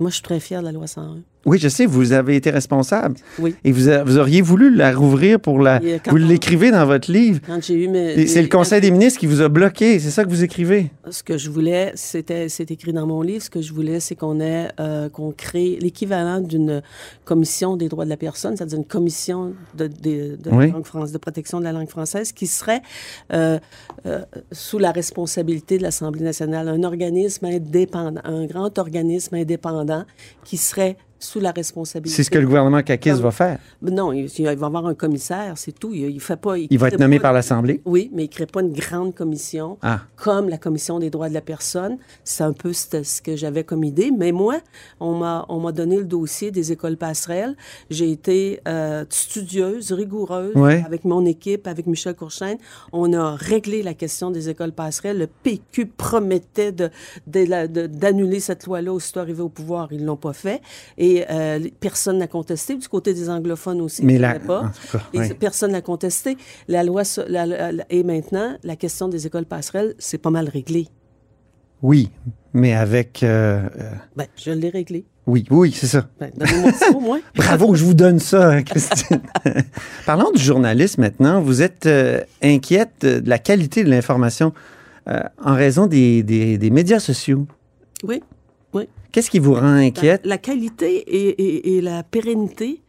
Moi, 0.00 0.08
je 0.10 0.14
suis 0.14 0.22
très 0.22 0.40
fière 0.40 0.60
de 0.60 0.66
la 0.66 0.72
loi 0.72 0.86
101. 0.86 1.18
Oui, 1.44 1.58
je 1.58 1.68
sais, 1.68 1.86
vous 1.86 2.12
avez 2.12 2.36
été 2.36 2.50
responsable. 2.50 3.16
Oui. 3.38 3.54
Et 3.64 3.72
vous, 3.72 3.88
a- 3.88 4.04
vous 4.04 4.18
auriez 4.18 4.42
voulu 4.42 4.74
la 4.74 4.92
rouvrir 4.94 5.40
pour 5.40 5.58
la. 5.60 5.80
Vous 6.08 6.16
l'écrivez 6.16 6.70
dans 6.70 6.86
votre 6.86 7.10
livre. 7.10 7.40
Quand 7.46 7.62
j'ai 7.62 7.84
eu 7.84 7.88
mes- 7.88 8.26
C'est 8.26 8.42
le 8.42 8.48
Conseil 8.48 8.80
des 8.80 8.90
ministres 8.90 9.18
qui 9.18 9.26
vous 9.26 9.40
a 9.42 9.48
bloqué. 9.48 9.98
C'est 9.98 10.10
ça 10.10 10.24
que 10.24 10.28
vous 10.30 10.44
écrivez? 10.44 10.90
Ce 11.10 11.22
que 11.22 11.36
je 11.38 11.50
voulais, 11.50 11.92
c'était, 11.96 12.48
c'est 12.48 12.70
écrit 12.70 12.92
dans 12.92 13.06
mon 13.06 13.22
livre, 13.22 13.42
ce 13.42 13.50
que 13.50 13.60
je 13.60 13.72
voulais, 13.72 13.98
c'est 14.00 14.14
qu'on 14.14 14.40
ait, 14.40 14.68
euh, 14.78 15.08
qu'on 15.08 15.32
crée 15.32 15.78
l'équivalent 15.80 16.40
d'une 16.40 16.80
commission 17.24 17.76
des 17.76 17.88
droits 17.88 18.04
de 18.04 18.10
la 18.10 18.16
personne, 18.16 18.56
c'est-à-dire 18.56 18.78
une 18.78 18.84
commission 18.84 19.52
de, 19.76 19.86
de, 19.88 20.36
de, 20.36 20.50
Oui. 20.50 20.66
la 20.68 20.72
langue 20.74 20.84
France, 20.86 21.12
de 21.12 21.18
protection 21.18 21.58
de 21.58 21.64
la 21.64 21.72
langue 21.72 21.88
française 21.88 22.32
qui 22.32 22.46
serait 22.46 22.82
euh, 23.32 23.58
euh, 24.06 24.20
sous 24.52 24.78
la 24.78 24.92
responsabilité 24.92 25.76
de 25.78 25.82
l'Assemblée 25.82 26.22
nationale, 26.22 26.68
un 26.68 26.82
organisme 26.84 27.46
indépendant, 27.46 28.20
un 28.24 28.46
grand 28.46 28.78
organisme 28.78 29.34
indépendant 29.34 30.04
qui 30.44 30.56
serait 30.56 30.96
sous 31.22 31.40
la 31.40 31.52
responsabilité. 31.52 32.16
C'est 32.16 32.24
ce 32.24 32.30
que 32.30 32.38
le 32.38 32.46
gouvernement 32.46 32.82
caquiste 32.82 33.20
va 33.20 33.30
faire. 33.30 33.58
Non, 33.80 34.12
il, 34.12 34.28
il 34.38 34.44
va 34.56 34.66
avoir 34.66 34.86
un 34.86 34.94
commissaire, 34.94 35.54
c'est 35.56 35.72
tout. 35.72 35.92
Il, 35.94 36.10
il 36.10 36.20
fait 36.20 36.36
pas. 36.36 36.58
Il 36.58 36.78
va 36.78 36.88
être 36.88 36.98
nommé 36.98 37.18
pas- 37.18 37.22
par 37.24 37.32
l'Assemblée? 37.32 37.80
Oui, 37.84 38.10
mais 38.12 38.24
il 38.24 38.28
ne 38.28 38.32
crée 38.32 38.46
pas 38.46 38.60
une 38.60 38.72
grande 38.72 39.14
commission 39.14 39.78
Ah. 39.82 40.00
comme 40.16 40.48
la 40.48 40.58
Commission 40.58 40.98
des 40.98 41.10
droits 41.10 41.28
de 41.28 41.34
la 41.34 41.40
personne. 41.40 41.98
C'est 42.24 42.44
un 42.44 42.52
peu 42.52 42.72
ce 42.72 43.22
que 43.22 43.36
j'avais 43.36 43.64
comme 43.64 43.84
idée. 43.84 44.10
Mais 44.16 44.32
moi, 44.32 44.56
on 45.00 45.14
m'a 45.16 45.46
on 45.48 45.60
m'a 45.60 45.72
donné 45.72 45.96
le 45.96 46.04
dossier 46.04 46.50
des 46.50 46.72
écoles 46.72 46.96
passerelles. 46.96 47.56
J'ai 47.90 48.10
été 48.10 48.60
euh, 48.66 49.04
studieuse, 49.10 49.92
rigoureuse 49.92 50.54
Ouais. 50.56 50.82
avec 50.86 51.04
mon 51.04 51.24
équipe, 51.24 51.66
avec 51.66 51.86
Michel 51.86 52.14
Courchaine. 52.14 52.58
On 52.92 53.12
a 53.12 53.34
réglé 53.36 53.82
la 53.82 53.94
question 53.94 54.30
des 54.30 54.48
écoles 54.48 54.72
passerelles. 54.72 55.18
Le 55.18 55.26
PQ 55.26 55.86
promettait 55.86 56.72
de- 56.72 56.90
de 57.26 57.42
de- 57.66 57.86
d'annuler 57.86 58.40
cette 58.40 58.66
loi-là 58.66 58.92
aussitôt 58.92 59.20
arrivé 59.20 59.42
au 59.42 59.48
pouvoir. 59.48 59.88
Ils 59.92 60.00
ne 60.02 60.06
l'ont 60.06 60.16
pas 60.16 60.32
fait. 60.32 60.60
Et 60.98 61.11
euh, 61.30 61.58
personne 61.80 62.18
n'a 62.18 62.26
contesté. 62.26 62.76
Du 62.76 62.88
côté 62.88 63.14
des 63.14 63.28
anglophones 63.28 63.80
aussi, 63.80 64.04
Mais 64.04 64.18
la- 64.18 64.38
pas. 64.38 64.70
Et 65.12 65.34
personne 65.34 65.72
n'a 65.72 65.80
contesté. 65.82 66.36
La 66.68 66.82
loi 66.84 67.02
la- 67.28 67.46
la- 67.46 67.84
et 67.90 68.02
maintenant, 68.04 68.56
la 68.62 68.76
question 68.76 69.08
des 69.08 69.26
écoles 69.26 69.46
passerelles, 69.46 69.94
c'est 69.98 70.18
pas 70.18 70.30
mal 70.30 70.48
réglé. 70.48 70.88
Oui, 71.82 72.10
mais 72.52 72.74
avec. 72.74 73.22
euh, 73.22 73.68
euh, 73.78 73.90
Ben, 74.16 74.26
je 74.36 74.52
l'ai 74.52 74.68
réglé. 74.68 75.04
oui, 75.26 75.44
oui, 75.50 75.72
c'est 75.74 75.88
ça. 75.88 76.08
Ben, 76.20 76.30
au 76.94 77.00
moins. 77.00 77.20
Bravo, 77.34 77.74
je 77.74 77.84
vous 77.84 77.94
donne 77.94 78.20
ça, 78.20 78.50
hein, 78.52 78.62
Christine. 78.62 79.20
Parlons 80.06 80.30
du 80.30 80.40
journalisme 80.42 81.00
maintenant. 81.02 81.40
Vous 81.40 81.60
êtes 81.62 81.86
euh, 81.86 82.20
inquiète 82.42 83.04
de 83.04 83.28
la 83.28 83.38
qualité 83.40 83.82
de 83.82 83.90
l'information 83.90 84.52
euh, 85.08 85.20
en 85.44 85.54
raison 85.54 85.86
des, 85.86 86.22
des- 86.22 86.56
des 86.58 86.70
médias 86.70 87.00
sociaux. 87.00 87.46
Oui, 88.04 88.22
oui. 88.74 88.84
Qu'est-ce 89.12 89.30
qui 89.30 89.38
vous 89.38 89.52
rend 89.54 89.60
La, 89.74 89.86
inquiète? 89.88 90.22
la 90.24 90.38
qualité 90.38 90.96
et, 90.96 91.28
et- 91.28 91.76
et 91.76 91.80
la 91.82 92.02
pérennité, 92.02 92.80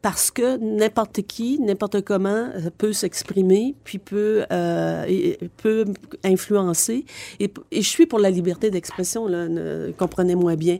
parce 0.00 0.30
que 0.30 0.56
n'importe 0.58 1.22
qui, 1.22 1.58
n'importe 1.60 2.02
comment 2.02 2.28
euh, 2.54 2.70
peut 2.78 2.92
s'exprimer, 2.92 3.74
puis 3.82 3.98
peut, 3.98 4.44
euh, 4.52 5.04
et- 5.08 5.38
peut 5.56 5.84
influencer. 6.24 7.04
Et, 7.40 7.52
je 7.72 7.80
suis 7.80 8.06
pour 8.06 8.20
la 8.20 8.30
liberté 8.30 8.70
d'expression, 8.70 9.26
comprenez-moi 9.98 10.54
bien. 10.54 10.78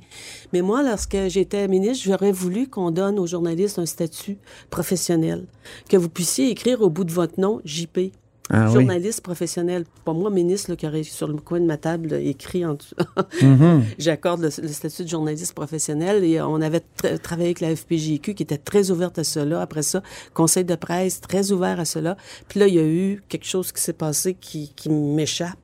Mais 0.52 0.62
moi, 0.62 0.82
lorsque 0.84 1.16
j'étais 1.28 1.66
ministre, 1.66 2.04
j'aurais 2.06 2.32
voulu 2.32 2.68
qu'on 2.68 2.92
donne 2.92 3.18
aux 3.18 3.26
journalistes 3.26 3.80
un 3.80 3.86
statut 3.86 4.36
professionnel, 4.70 5.46
que 5.88 5.96
vous 5.96 6.08
puissiez 6.08 6.50
écrire 6.50 6.80
au 6.82 6.90
bout 6.90 7.04
de 7.04 7.12
votre 7.12 7.40
nom 7.40 7.60
JP. 7.64 8.12
Ah 8.50 8.66
oui. 8.66 8.74
journaliste 8.74 9.20
professionnel, 9.22 9.84
pas 10.04 10.12
moi 10.12 10.28
ministre 10.28 10.70
là, 10.70 10.76
qui 10.76 10.86
aurait 10.86 11.04
sur 11.04 11.28
le 11.28 11.34
coin 11.38 11.60
de 11.60 11.64
ma 11.64 11.76
table 11.78 12.08
là, 12.10 12.18
écrit 12.18 12.66
en 12.66 12.74
dessous. 12.74 12.94
Mhm. 13.40 13.82
J'accorde 13.98 14.42
le, 14.42 14.50
le 14.62 14.68
statut 14.68 15.04
de 15.04 15.08
journaliste 15.08 15.54
professionnel 15.54 16.22
et 16.24 16.40
on 16.42 16.60
avait 16.60 16.82
tra- 17.02 17.18
travaillé 17.18 17.48
avec 17.48 17.60
la 17.60 17.74
FPJQ 17.74 18.34
qui 18.34 18.42
était 18.42 18.58
très 18.58 18.90
ouverte 18.90 19.18
à 19.18 19.24
cela. 19.24 19.60
Après 19.62 19.82
ça, 19.82 20.02
conseil 20.34 20.64
de 20.64 20.74
presse 20.74 21.20
très 21.20 21.52
ouvert 21.52 21.80
à 21.80 21.84
cela. 21.84 22.16
Puis 22.48 22.60
là, 22.60 22.66
il 22.66 22.74
y 22.74 22.78
a 22.80 22.84
eu 22.86 23.22
quelque 23.28 23.46
chose 23.46 23.72
qui 23.72 23.80
s'est 23.80 23.92
passé 23.94 24.34
qui, 24.34 24.72
qui 24.76 24.90
m'échappe 24.90 25.56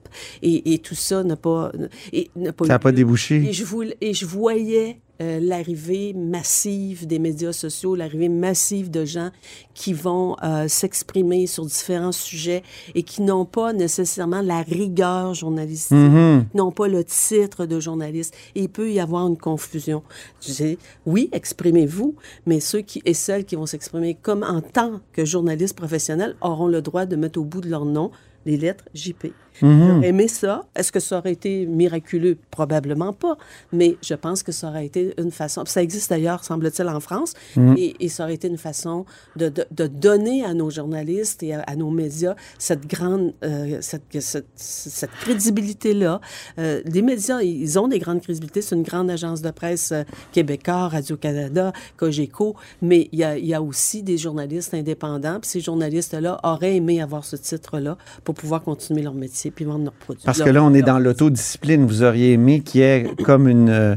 et, 0.43 0.73
et 0.73 0.79
tout 0.79 0.95
ça 0.95 1.23
n'a 1.25 1.37
pas, 1.37 1.71
et, 2.13 2.31
n'a 2.37 2.53
pas 2.53 2.65
Ça 2.65 2.75
n'a 2.75 2.79
pas 2.79 2.93
débouché. 2.93 3.37
Et 3.49 3.53
je, 3.53 3.65
voulais- 3.65 3.97
et 4.01 4.15
je 4.15 4.25
voyais 4.25 5.01
euh, 5.21 5.41
l'arrivée 5.41 6.13
massive 6.15 7.07
des 7.07 7.19
médias 7.19 7.53
sociaux, 7.53 7.95
l'arrivée 7.95 8.29
massive 8.29 8.91
de 8.91 9.05
gens 9.05 9.31
qui 9.75 9.93
vont 9.93 10.37
euh, 10.43 10.69
s'exprimer 10.69 11.47
sur 11.47 11.65
différents 11.67 12.13
sujets 12.13 12.63
et 12.95 13.03
qui 13.03 13.23
n'ont 13.23 13.45
pas 13.45 13.73
nécessairement 13.73 14.41
la 14.43 14.63
rigueur 14.63 15.35
journalistique, 15.35 15.97
Mhm. 15.97 16.47
n'ont 16.55 16.73
pas 16.73 16.89
le 16.89 17.03
titre 17.05 17.67
de 17.67 17.81
journaliste. 17.81 18.35
Et 18.55 18.63
il 18.63 18.69
peut 18.69 18.91
y 18.93 19.01
avoir 19.01 19.27
une 19.27 19.37
confusion. 19.39 20.03
Je 20.41 20.53
dis, 20.53 20.79
oui, 21.07 21.29
exprimez-vous, 21.33 22.15
mais 22.47 22.61
ceux 22.61 22.81
qui 22.81 23.03
et 23.05 23.15
celles 23.15 23.45
qui 23.45 23.57
vont 23.57 23.67
s'exprimer 23.67 24.15
comme 24.15 24.43
en 24.43 24.61
tant 24.61 25.01
que 25.13 25.25
journalistes 25.25 25.77
professionnels 25.77 26.37
auront 26.41 26.69
le 26.69 26.83
droit 26.83 27.07
de 27.07 27.17
mettre 27.17 27.41
au 27.41 27.45
bout 27.45 27.61
de 27.61 27.69
leur 27.69 27.85
nom 27.85 28.11
les 28.47 28.57
lettres 28.57 28.85
JP. 28.95 29.27
Mhm. 29.63 29.89
J'aurais 29.95 30.09
aimé 30.09 30.29
ça. 30.29 30.65
Est-ce 30.75 30.93
que 30.93 31.01
ça 31.01 31.19
aurait 31.19 31.33
été 31.33 31.67
miraculeux? 31.67 32.39
Probablement 32.51 33.13
pas. 33.13 33.37
Mais 33.73 33.97
je 34.03 34.15
pense 34.15 34.43
que 34.43 34.53
ça 34.53 34.69
aurait 34.69 34.87
été 34.87 35.15
une 35.19 35.31
façon. 35.31 35.65
Ça 35.67 35.83
existe 35.83 36.11
d'ailleurs, 36.11 36.45
semble-t-il, 36.45 36.89
en 36.89 37.01
France. 37.01 37.35
Mhm. 37.57 37.75
Et, 37.79 37.97
et 38.05 38.09
ça 38.09 38.25
aurait 38.25 38.35
été 38.35 38.49
une 38.49 38.59
façon 38.59 39.05
de, 39.37 39.49
de- 39.49 39.67
de 39.71 39.87
donner 39.87 40.45
à 40.45 40.55
nos 40.55 40.71
journalistes 40.71 41.43
et 41.43 41.55
à, 41.55 41.61
à 41.63 41.77
nos 41.77 41.91
médias 41.91 42.35
cette 42.59 42.87
grande, 42.87 43.35
euh, 43.45 43.79
cette, 43.81 44.03
cette, 44.21 44.47
cette 44.57 45.11
crédibilité-là. 45.21 46.21
Euh, 46.59 46.83
les 46.85 47.03
médias, 47.03 47.41
ils 47.43 47.79
ont 47.79 47.89
des 47.89 47.99
grandes 47.99 48.21
crédibilités. 48.23 48.63
C'est 48.63 48.75
une 48.77 48.83
grande 48.83 49.11
agence 49.11 49.43
de 49.43 49.51
presse 49.51 49.93
euh, 49.93 50.03
québécois, 50.33 50.89
Radio-Canada, 50.89 51.73
Cogeco. 51.97 52.55
Mais 52.83 53.09
il 53.13 53.19
y 53.19 53.25
a, 53.25 53.37
il 53.39 53.47
y 53.47 53.55
a 53.55 53.63
aussi 53.63 54.03
des 54.03 54.19
journalistes 54.19 54.75
indépendants. 54.75 55.39
Puis 55.41 55.51
ces 55.51 55.61
journalistes-là 55.61 56.39
auraient 56.43 56.77
aimé 56.77 57.01
avoir 57.01 57.25
ce 57.25 57.37
titre-là 57.37 57.97
pour 58.25 58.35
pouvoir 58.35 58.63
continuer 58.63 59.03
leur 59.03 59.15
métier 59.15 59.48
puis 59.51 59.65
vendre 59.65 59.85
leurs 59.85 59.93
produits. 59.95 60.23
Parce 60.25 60.43
que 60.43 60.51
là, 60.51 60.63
on 60.63 60.73
est 60.75 60.83
dans 60.83 60.99
l'autodiscipline. 60.99 61.87
Vous 61.87 62.03
auriez 62.03 62.33
aimé 62.33 62.61
qu'il 62.61 62.81
y 62.81 62.85
ait 62.85 63.07
comme 63.25 63.49
une, 63.49 63.69
euh, 63.71 63.97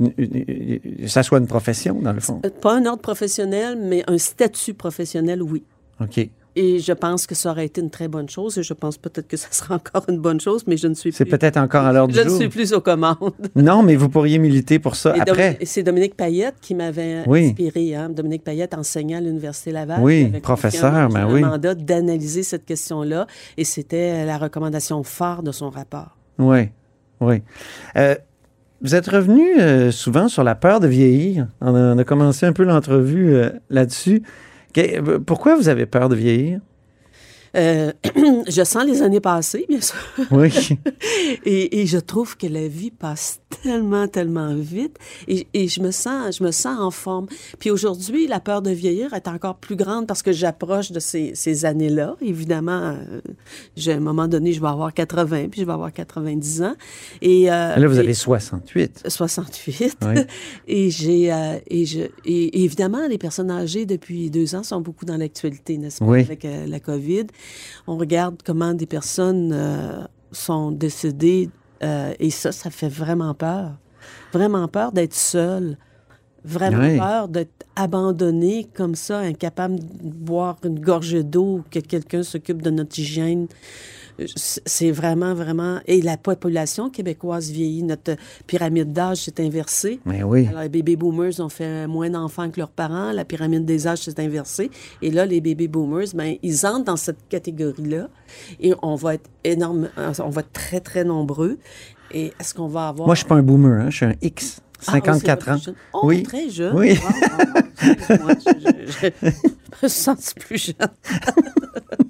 une- 0.00 0.12
une- 0.18 0.80
une- 0.98 1.08
Ça 1.08 1.22
soit 1.22 1.38
une 1.38 1.46
profession, 1.46 2.00
dans 2.00 2.12
le 2.12 2.20
fond? 2.20 2.40
Euh, 2.44 2.50
Pas 2.62 2.74
un 2.76 2.86
ordre 2.86 3.02
professionnel, 3.02 3.78
mais 3.80 4.02
un 4.06 4.18
statut 4.18 4.74
professionnel, 4.74 5.42
oui. 5.42 5.62
OK. 6.00 6.28
Et 6.56 6.80
je 6.80 6.92
pense 6.92 7.26
que 7.26 7.34
ça 7.34 7.50
aurait 7.52 7.66
été 7.66 7.80
une 7.80 7.90
très 7.90 8.08
bonne 8.08 8.28
chose. 8.28 8.58
Et 8.58 8.62
je 8.62 8.72
pense 8.74 8.98
peut-être 8.98 9.28
que 9.28 9.36
ça 9.36 9.48
sera 9.52 9.76
encore 9.76 10.04
une 10.08 10.18
bonne 10.18 10.40
chose, 10.40 10.64
mais 10.66 10.76
je 10.76 10.88
ne 10.88 10.94
suis 10.94 11.12
C'est 11.12 11.24
plus. 11.24 11.38
peut-être 11.38 11.56
encore 11.56 11.84
à 11.84 11.92
l'heure 11.92 12.08
du 12.08 12.14
Je 12.14 12.20
ne 12.22 12.28
jour. 12.28 12.38
suis 12.38 12.48
plus 12.48 12.72
aux 12.72 12.80
commandes. 12.80 13.16
Non, 13.54 13.82
mais 13.82 13.94
vous 13.96 14.08
pourriez 14.08 14.38
militer 14.38 14.78
pour 14.78 14.96
ça 14.96 15.16
Et 15.16 15.20
après. 15.20 15.58
c'est 15.64 15.82
Dominique 15.82 16.16
Payette 16.16 16.56
qui 16.60 16.74
m'avait 16.74 17.22
Oui. 17.26 17.46
inspiré. 17.48 17.94
Hein? 17.94 18.08
Dominique 18.10 18.42
Payette 18.44 18.74
enseignait 18.74 19.16
à 19.16 19.20
l'Université 19.20 19.70
Laval. 19.70 20.00
Oui, 20.02 20.26
professeur, 20.42 20.92
confié 21.08 21.14
ben 21.22 21.32
oui. 21.32 21.40
mandat 21.42 21.74
d'analyser 21.74 22.42
cette 22.42 22.64
question-là. 22.64 23.26
Et 23.56 23.64
c'était 23.64 24.24
la 24.26 24.38
recommandation 24.38 25.02
phare 25.02 25.42
de 25.42 25.52
son 25.52 25.70
rapport. 25.70 26.16
Oui, 26.38 26.68
oui. 27.20 27.42
Euh, 27.96 28.14
vous 28.82 28.94
êtes 28.94 29.06
revenu 29.08 29.60
euh, 29.60 29.90
souvent 29.90 30.28
sur 30.28 30.42
la 30.42 30.54
peur 30.54 30.80
de 30.80 30.88
vieillir. 30.88 31.46
On 31.60 31.74
a, 31.74 31.94
on 31.94 31.98
a 31.98 32.04
commencé 32.04 32.46
un 32.46 32.52
peu 32.54 32.64
l'entrevue 32.64 33.34
euh, 33.34 33.50
là-dessus. 33.68 34.22
Euh, 34.78 35.18
pourquoi 35.18 35.56
vous 35.56 35.68
avez 35.68 35.86
peur 35.86 36.08
de 36.08 36.16
vieillir? 36.16 36.60
Euh, 37.56 37.92
je 38.48 38.62
sens 38.64 38.84
les 38.86 39.02
années 39.02 39.20
passées, 39.20 39.66
bien 39.68 39.80
sûr. 39.80 39.96
Oui. 40.30 40.50
et, 41.44 41.80
et 41.80 41.86
je 41.86 41.98
trouve 41.98 42.36
que 42.36 42.46
la 42.46 42.68
vie 42.68 42.90
passe 42.90 43.40
tellement, 43.62 44.06
tellement 44.06 44.54
vite. 44.54 44.96
Et, 45.26 45.46
et 45.52 45.66
je 45.68 45.80
me 45.80 45.90
sens, 45.90 46.38
je 46.38 46.44
me 46.44 46.52
sens 46.52 46.78
en 46.78 46.90
forme. 46.90 47.26
Puis 47.58 47.70
aujourd'hui, 47.70 48.26
la 48.28 48.38
peur 48.40 48.62
de 48.62 48.70
vieillir 48.70 49.12
est 49.14 49.26
encore 49.28 49.56
plus 49.56 49.76
grande 49.76 50.06
parce 50.06 50.22
que 50.22 50.32
j'approche 50.32 50.92
de 50.92 51.00
ces, 51.00 51.32
ces 51.34 51.64
années-là. 51.64 52.16
Évidemment, 52.20 52.94
euh, 52.94 53.20
j'ai- 53.76 53.92
à 53.92 53.96
un 53.96 54.00
moment 54.00 54.28
donné, 54.28 54.52
je 54.52 54.60
vais 54.60 54.68
avoir 54.68 54.94
80, 54.94 55.48
puis 55.50 55.60
je 55.62 55.66
vais 55.66 55.72
avoir 55.72 55.92
90 55.92 56.62
ans. 56.62 56.74
Et, 57.20 57.50
euh, 57.50 57.76
Là, 57.76 57.88
vous 57.88 57.96
et- 57.96 58.00
avez 58.00 58.14
68. 58.14 59.02
68. 59.08 59.96
Oui. 60.02 60.14
et 60.68 60.90
j'ai 60.90 61.30
et 61.68 61.86
je 61.86 62.00
et, 62.24 62.62
évidemment 62.64 63.06
les 63.08 63.18
personnes 63.18 63.50
âgées 63.50 63.86
depuis 63.86 64.30
deux 64.30 64.54
ans 64.54 64.62
sont 64.62 64.80
beaucoup 64.80 65.04
dans 65.04 65.16
l'actualité, 65.16 65.76
n'est-ce 65.78 65.98
pas, 65.98 66.04
Oui. 66.04 66.20
avec 66.20 66.46
la 66.66 66.80
COVID. 66.80 67.26
On 67.86 67.96
regarde 67.96 68.36
comment 68.44 68.74
des 68.74 68.86
personnes 68.86 69.50
euh, 69.52 70.04
sont 70.32 70.70
décédées 70.70 71.50
euh, 71.82 72.12
et 72.18 72.30
ça, 72.30 72.52
ça 72.52 72.70
fait 72.70 72.88
vraiment 72.88 73.34
peur, 73.34 73.72
vraiment 74.32 74.68
peur 74.68 74.92
d'être 74.92 75.14
seul. 75.14 75.76
Vraiment 76.42 76.78
Oui. 76.80 76.96
peur 76.98 77.28
d'être 77.28 77.66
abandonné 77.76 78.66
comme 78.74 78.94
ça, 78.94 79.18
incapable 79.18 79.78
de 79.78 80.10
boire 80.10 80.56
une 80.64 80.80
gorgée 80.80 81.22
d'eau, 81.22 81.62
que 81.70 81.80
quelqu'un 81.80 82.22
s'occupe 82.22 82.62
de 82.62 82.70
notre 82.70 82.98
hygiène. 82.98 83.46
C'est 84.26 84.90
vraiment, 84.90 85.34
vraiment... 85.34 85.80
Et 85.86 86.00
la 86.02 86.16
population 86.16 86.90
québécoise 86.90 87.50
vieillit. 87.50 87.82
Notre 87.82 88.16
pyramide 88.46 88.92
d'âge 88.92 89.18
s'est 89.18 89.40
inversée. 89.40 90.00
Mais 90.04 90.22
oui. 90.22 90.46
Alors, 90.48 90.62
les 90.62 90.68
baby 90.68 90.96
boomers 90.96 91.40
ont 91.40 91.48
fait 91.48 91.86
moins 91.86 92.10
d'enfants 92.10 92.50
que 92.50 92.58
leurs 92.58 92.70
parents. 92.70 93.12
La 93.12 93.24
pyramide 93.24 93.64
des 93.64 93.86
âges 93.86 94.00
s'est 94.00 94.20
inversée. 94.20 94.70
Et 95.02 95.10
là, 95.10 95.26
les 95.26 95.40
baby 95.40 95.68
boomers, 95.68 96.06
ben, 96.14 96.36
ils 96.42 96.66
entrent 96.66 96.84
dans 96.84 96.96
cette 96.96 97.28
catégorie-là. 97.28 98.08
Et 98.60 98.74
on 98.82 98.94
va 98.94 99.14
être 99.14 99.28
énorme, 99.44 99.88
on 99.96 100.28
va 100.30 100.40
être 100.40 100.52
très, 100.52 100.80
très 100.80 101.04
nombreux. 101.04 101.58
Et 102.12 102.32
est-ce 102.40 102.54
qu'on 102.54 102.68
va 102.68 102.88
avoir... 102.88 103.06
Moi, 103.06 103.14
je 103.14 103.20
suis 103.20 103.28
pas 103.28 103.36
un 103.36 103.42
boomer, 103.42 103.80
hein, 103.84 103.90
je 103.90 103.96
suis 103.96 104.06
un 104.06 104.14
X. 104.20 104.60
Ah, 104.86 104.92
54 104.92 105.58
c'est 105.62 105.70
ans. 105.70 105.74
Oh, 105.92 106.00
oui. 106.04 106.22
très 106.22 106.48
jeune. 106.48 106.74
Oui. 106.74 106.98
Wow, 106.98 108.16
wow. 108.16 108.28
Je- 108.46 109.10
je- 109.10 109.30
je 109.30 109.84
me 109.84 109.88
sens 109.88 110.32
plus 110.34 110.56
jeune. 110.58 110.74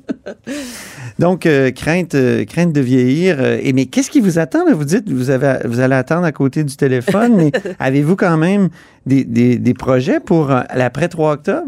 Donc, 1.18 1.46
euh, 1.46 1.70
crainte, 1.70 2.14
euh, 2.14 2.44
crainte 2.44 2.72
de 2.72 2.80
vieillir. 2.80 3.36
euh, 3.40 3.58
et 3.62 3.72
mais 3.72 3.86
qu'est-ce 3.86 4.10
qui 4.10 4.20
vous 4.20 4.38
attend? 4.38 4.64
là? 4.64 4.72
Vous 4.74 4.84
dites 4.84 5.10
vous 5.10 5.30
avez, 5.30 5.58
vous 5.66 5.80
allez 5.80 5.94
attendre 5.94 6.24
à 6.24 6.32
côté 6.32 6.64
du 6.64 6.76
téléphone, 6.76 7.34
mais 7.36 7.52
avez-vous 7.78 8.16
quand 8.16 8.36
même 8.36 8.68
des, 9.06 9.24
des- 9.24 9.56
des 9.58 9.74
projets 9.74 10.20
pour 10.20 10.48
l'après 10.48 11.08
3 11.08 11.32
octobre? 11.32 11.66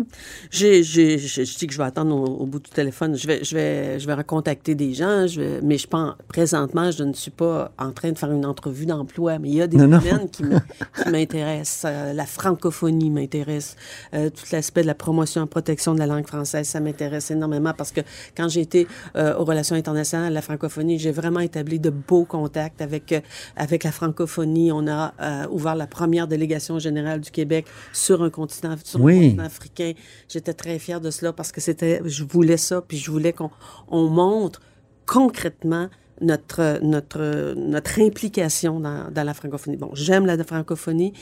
J'ai, 0.50 0.82
j'ai- 0.82 1.18
je, 1.18 1.42
dis 1.42 1.66
que 1.66 1.72
je 1.72 1.78
vais 1.78 1.84
attendre 1.84 2.14
au, 2.14 2.42
au 2.42 2.46
bout 2.46 2.60
du 2.60 2.70
téléphone. 2.70 3.16
Je 3.16 3.26
vais, 3.26 3.42
je 3.44 3.54
vais, 3.54 3.98
je 3.98 4.06
vais 4.06 4.14
recontacter 4.14 4.74
des 4.74 4.92
gens, 4.94 5.26
je 5.26 5.40
vais- 5.40 5.60
mais 5.62 5.78
je 5.78 5.86
pense, 5.86 6.14
présentement, 6.28 6.90
je 6.90 7.02
ne 7.04 7.12
suis 7.14 7.30
pas 7.30 7.72
en 7.78 7.90
train 7.92 8.12
de 8.12 8.18
faire 8.18 8.30
une 8.32 8.44
entrevue 8.46 8.86
d'emploi, 8.86 9.38
mais 9.38 9.48
il 9.48 9.54
y 9.54 9.62
a 9.62 9.66
des 9.66 9.76
Non, 9.78 9.98
domaines 9.98 10.28
qui, 10.30 10.44
m'intéressent. 11.10 11.90
La 12.14 12.26
francophonie 12.26 13.10
m'intéresse. 13.10 13.76
Tout 14.12 14.44
l'aspect 14.52 14.82
de 14.82 14.86
la 14.86 14.94
promotion 14.94 15.44
et 15.44 15.46
protection 15.46 15.94
de 15.94 15.98
la 15.98 16.06
langue 16.06 16.26
française, 16.26 16.66
ça 16.68 16.80
m'intéresse 16.80 17.30
énormément 17.30 17.72
parce 17.76 17.92
que 17.92 18.00
quand 18.36 18.48
j'ai 18.52 18.60
été 18.60 18.86
euh, 19.16 19.34
aux 19.36 19.44
relations 19.44 19.74
internationales, 19.76 20.32
la 20.32 20.42
francophonie, 20.42 20.98
j'ai 20.98 21.10
vraiment 21.10 21.40
établi 21.40 21.80
de 21.80 21.90
beaux 21.90 22.24
contacts 22.24 22.80
avec, 22.80 23.12
euh, 23.12 23.20
avec 23.56 23.84
la 23.84 23.92
francophonie. 23.92 24.70
On 24.72 24.86
a 24.86 25.14
euh, 25.20 25.46
ouvert 25.50 25.74
la 25.74 25.86
première 25.86 26.28
délégation 26.28 26.78
générale 26.78 27.20
du 27.20 27.30
Québec 27.30 27.66
sur 27.92 28.22
un 28.22 28.30
continent, 28.30 28.76
sur 28.84 29.00
un 29.00 29.02
continent 29.02 29.44
africain. 29.44 29.92
J'étais 30.28 30.54
très 30.54 30.78
fière 30.78 31.00
de 31.00 31.10
cela 31.10 31.32
parce 31.32 31.52
que 31.52 31.60
c'était, 31.60 32.00
je 32.04 32.24
voulais 32.24 32.56
ça, 32.56 32.82
puis 32.82 32.98
je 32.98 33.10
voulais 33.10 33.32
qu'on 33.32 33.50
on 33.88 34.08
montre 34.08 34.60
concrètement 35.06 35.88
notre, 36.22 36.78
notre, 36.82 37.54
notre 37.56 38.00
implication 38.00 38.80
dans, 38.80 39.10
dans 39.10 39.24
la 39.24 39.34
francophonie. 39.34 39.76
Bon, 39.76 39.90
j'aime 39.94 40.26
la 40.26 40.42
francophonie. 40.42 41.12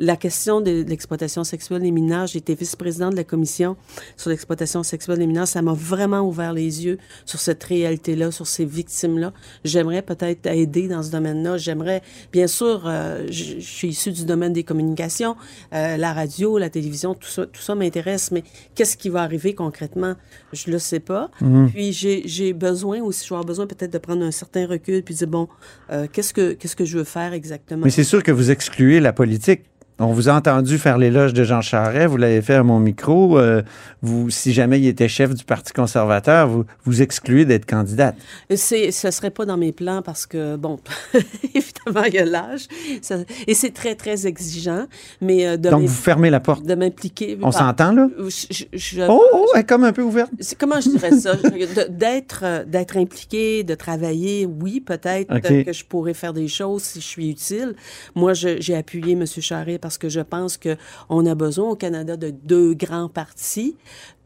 La 0.00 0.16
question 0.16 0.60
de 0.60 0.84
l'exploitation 0.86 1.44
sexuelle 1.44 1.82
des 1.82 1.90
mineurs, 1.90 2.28
été 2.34 2.54
vice-présidente 2.54 3.12
de 3.12 3.16
la 3.16 3.24
commission 3.24 3.76
sur 4.16 4.30
l'exploitation 4.30 4.82
sexuelle 4.82 5.18
des 5.18 5.26
mineurs. 5.26 5.48
Ça 5.48 5.62
m'a 5.62 5.72
vraiment 5.72 6.20
ouvert 6.20 6.52
les 6.52 6.84
yeux 6.84 6.98
sur 7.24 7.40
cette 7.40 7.62
réalité-là, 7.64 8.30
sur 8.30 8.46
ces 8.46 8.64
victimes-là. 8.64 9.32
J'aimerais 9.64 10.02
peut-être 10.02 10.46
aider 10.46 10.88
dans 10.88 11.02
ce 11.02 11.10
domaine-là. 11.10 11.56
J'aimerais, 11.56 12.02
bien 12.32 12.46
sûr, 12.46 12.82
euh, 12.86 13.26
je, 13.30 13.58
suis 13.60 13.88
issue 13.88 14.12
du 14.12 14.24
domaine 14.24 14.52
des 14.52 14.64
communications, 14.64 15.36
euh, 15.74 15.96
la 15.96 16.12
radio, 16.12 16.58
la 16.58 16.70
télévision, 16.70 17.14
tout 17.14 17.28
ça, 17.28 17.46
tout 17.46 17.60
ça 17.60 17.74
m'intéresse, 17.74 18.30
mais 18.30 18.42
qu'est-ce 18.74 18.96
qui 18.96 19.08
va 19.08 19.22
arriver 19.22 19.54
concrètement? 19.54 20.14
Je 20.52 20.70
le 20.70 20.78
sais 20.78 21.00
pas. 21.00 21.30
Mhm. 21.40 21.70
Puis 21.70 21.92
j'ai 21.92 22.22
j'ai 22.26 22.52
besoin 22.52 23.00
aussi, 23.02 23.24
je 23.24 23.30
vais 23.30 23.34
avoir 23.34 23.44
besoin 23.44 23.66
peut-être 23.66 23.92
de 23.92 23.98
prendre 23.98 24.24
un 24.24 24.30
certain 24.30 24.47
recul 24.56 25.02
puis 25.02 25.14
dire, 25.14 25.28
bon, 25.28 25.48
euh, 25.90 26.06
qu'est-ce 26.12 26.32
que 26.32 26.52
qu'est-ce 26.52 26.76
que 26.76 26.84
je 26.84 26.98
veux 26.98 27.04
faire 27.04 27.32
exactement? 27.32 27.84
Mais 27.84 27.90
c'est 27.90 28.04
sûr 28.04 28.22
que 28.22 28.32
vous 28.32 28.50
excluez 28.50 29.00
la 29.00 29.12
politique. 29.12 29.62
On 30.00 30.12
vous 30.12 30.28
a 30.28 30.32
entendu 30.34 30.78
faire 30.78 30.96
l'éloge 30.96 31.32
de 31.34 31.42
Jean 31.42 31.60
Charest, 31.60 32.06
vous 32.06 32.16
l'avez 32.18 32.40
fait 32.40 32.54
à 32.54 32.62
mon 32.62 32.78
micro. 32.78 33.36
euh, 33.38 33.62
vous, 34.00 34.30
si 34.30 34.52
jamais 34.52 34.78
il 34.78 34.86
était 34.86 35.08
chef 35.08 35.34
du 35.34 35.42
Parti 35.44 35.72
conservateur, 35.72 36.46
vous, 36.46 36.64
vous 36.84 37.02
excluez 37.02 37.44
d'être 37.44 37.66
candidate. 37.66 38.14
C'est, 38.54 38.92
ce 38.92 39.10
serait 39.10 39.30
pas 39.32 39.44
dans 39.44 39.56
mes 39.56 39.72
plans 39.72 40.02
parce 40.02 40.24
que, 40.26 40.54
bon, 40.54 40.78
évidemment, 41.54 42.04
il 42.06 42.14
y 42.14 42.18
a 42.18 42.24
l'âge. 42.24 42.68
Ça- 43.02 43.16
Et 43.48 43.54
c'est 43.54 43.72
très, 43.72 43.96
très 43.96 44.24
exigeant. 44.28 44.86
Mais 45.20 45.46
euh, 45.48 45.56
de 45.56 45.68
Donc, 45.68 45.82
vous 45.82 45.88
fermez 45.88 46.30
la 46.30 46.38
porte. 46.38 46.64
De 46.64 46.76
m'impliquer. 46.76 47.36
On 47.42 47.46
bah, 47.50 47.52
s'entend, 47.58 47.90
là? 47.90 48.08
je- 48.28 48.46
je- 48.50 48.64
je- 48.78 49.02
Oh, 49.08 49.20
oh, 49.32 49.46
elle 49.54 49.62
est 49.62 49.64
comme 49.64 49.82
un 49.82 49.92
peu 49.92 50.02
ouverte. 50.02 50.30
C'est 50.38 50.56
comment 50.56 50.80
je 50.80 50.90
dirais 50.90 51.10
ça? 51.18 51.34
De- 51.34 51.88
d'être 51.90 52.42
euh, 52.44 52.64
d'être 52.64 52.96
impliqué, 52.98 53.64
de 53.64 53.74
travailler, 53.74 54.46
oui, 54.46 54.80
peut-être 54.80 55.40
que 55.40 55.72
je 55.72 55.84
pourrais 55.84 56.14
faire 56.14 56.32
des 56.32 56.46
choses 56.46 56.82
si 56.82 57.00
je 57.00 57.04
suis 57.06 57.30
utile. 57.30 57.74
Moi, 58.14 58.32
je- 58.34 58.60
j'ai 58.60 58.76
appuyé 58.76 59.14
M. 59.14 59.24
Charest 59.26 59.80
parce 59.88 59.96
que 59.96 60.10
je 60.10 60.20
pense 60.20 60.58
que 60.58 60.76
on 61.08 61.24
a 61.24 61.34
besoin 61.34 61.70
au 61.70 61.76
Canada 61.76 62.18
de 62.18 62.28
deux 62.30 62.74
grands 62.74 63.08
partis. 63.08 63.74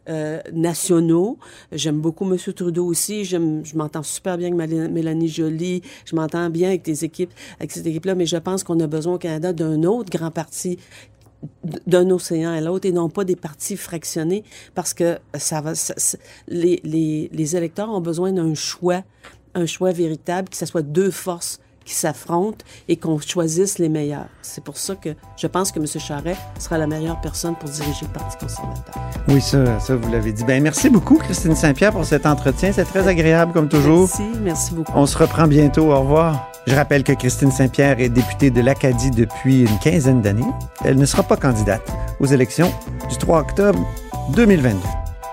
euh, 0.09 0.41
nationaux. 0.53 1.39
J'aime 1.71 2.01
beaucoup 2.01 2.29
M. 2.29 2.37
Trudeau 2.37 2.87
aussi. 2.87 3.25
Je 3.25 3.37
m'entends 3.77 4.03
super 4.03 4.37
bien 4.37 4.53
avec 4.53 4.91
Mélanie 4.91 5.29
Joly. 5.29 5.81
Je 6.05 6.17
m'entends 6.17 6.51
bien 6.51 6.71
avec 6.71 6.83
des 6.83 7.05
équipes, 7.05 7.31
avec 7.61 7.71
cette 7.71 7.87
équipe-là, 7.87 8.17
mais 8.17 8.27
je 8.27 8.37
pense 8.37 8.65
qu'on 8.65 8.81
a 8.81 8.89
besoin 8.89 9.15
au 9.15 9.19
Canada 9.19 9.53
d'un 9.53 9.85
autre 9.85 10.11
grand 10.11 10.33
parti 10.33 10.77
d'un 11.87 12.11
océan 12.11 12.51
à 12.51 12.61
l'autre 12.61 12.89
et 12.89 12.93
non 12.93 13.09
pas 13.09 13.23
des 13.23 13.37
partis 13.37 13.77
fractionnés 13.77 14.43
parce 14.75 14.93
que 14.93 15.19
ça 15.35 15.61
va 15.61 15.73
les, 16.49 16.81
les 17.33 17.57
électeurs 17.57 17.91
ont 17.91 18.01
besoin 18.01 18.33
d'un 18.33 18.55
choix 18.55 19.03
un 19.55 19.67
choix 19.67 19.91
véritable 19.93 20.49
que 20.49 20.57
ce 20.57 20.67
soit 20.67 20.83
deux 20.83 21.11
forces 21.11 21.59
qui 21.85 21.95
s'affrontent 21.95 22.65
et 22.89 22.97
qu'on 22.97 23.19
choisisse 23.19 23.79
les 23.79 23.89
meilleurs. 23.89 24.27
C'est 24.43 24.63
pour 24.63 24.77
ça 24.77 24.95
que 24.95 25.11
je 25.37 25.47
pense 25.47 25.73
que 25.73 25.79
M. 25.79 25.87
Charest 25.87 26.41
sera 26.59 26.79
la 26.79 26.87
meilleure 26.87 27.21
personne 27.21 27.55
pour 27.57 27.69
diriger 27.69 28.07
le 28.07 28.13
Parti 28.13 28.37
conservateur. 28.39 28.95
Oui, 29.29 29.41
ça, 29.41 29.79
ça 29.81 29.97
vous 29.97 30.11
l'avez 30.11 30.33
dit. 30.33 30.45
Ben, 30.45 30.63
merci 30.63 30.91
beaucoup, 30.91 31.17
Christine 31.17 31.55
Saint-Pierre, 31.55 31.93
pour 31.93 32.05
cet 32.05 32.27
entretien. 32.27 32.73
C'est 32.73 32.85
très 32.85 33.07
agréable, 33.09 33.53
comme 33.53 33.69
toujours. 33.69 34.09
Merci, 34.09 34.39
merci 34.43 34.75
beaucoup. 34.75 34.93
On 34.95 35.07
se 35.07 35.17
reprend 35.17 35.47
bientôt. 35.47 35.93
Au 35.93 36.01
revoir. 36.01 36.51
Je 36.67 36.75
rappelle 36.77 37.03
que 37.03 37.13
Christine 37.13 37.51
Saint-Pierre 37.51 37.99
est 37.99 38.09
députée 38.09 38.51
de 38.51 38.61
l'Acadie 38.61 39.11
depuis 39.11 39.63
une 39.63 39.79
quinzaine 39.81 40.23
d'années. 40.23 40.47
Elle 40.85 40.97
ne 40.97 41.07
sera 41.07 41.25
pas 41.25 41.37
candidate 41.37 41.83
aux 42.21 42.27
élections 42.27 42.73
du 43.11 43.17
3 43.17 43.41
octobre 43.41 43.85
2022. 44.35 44.79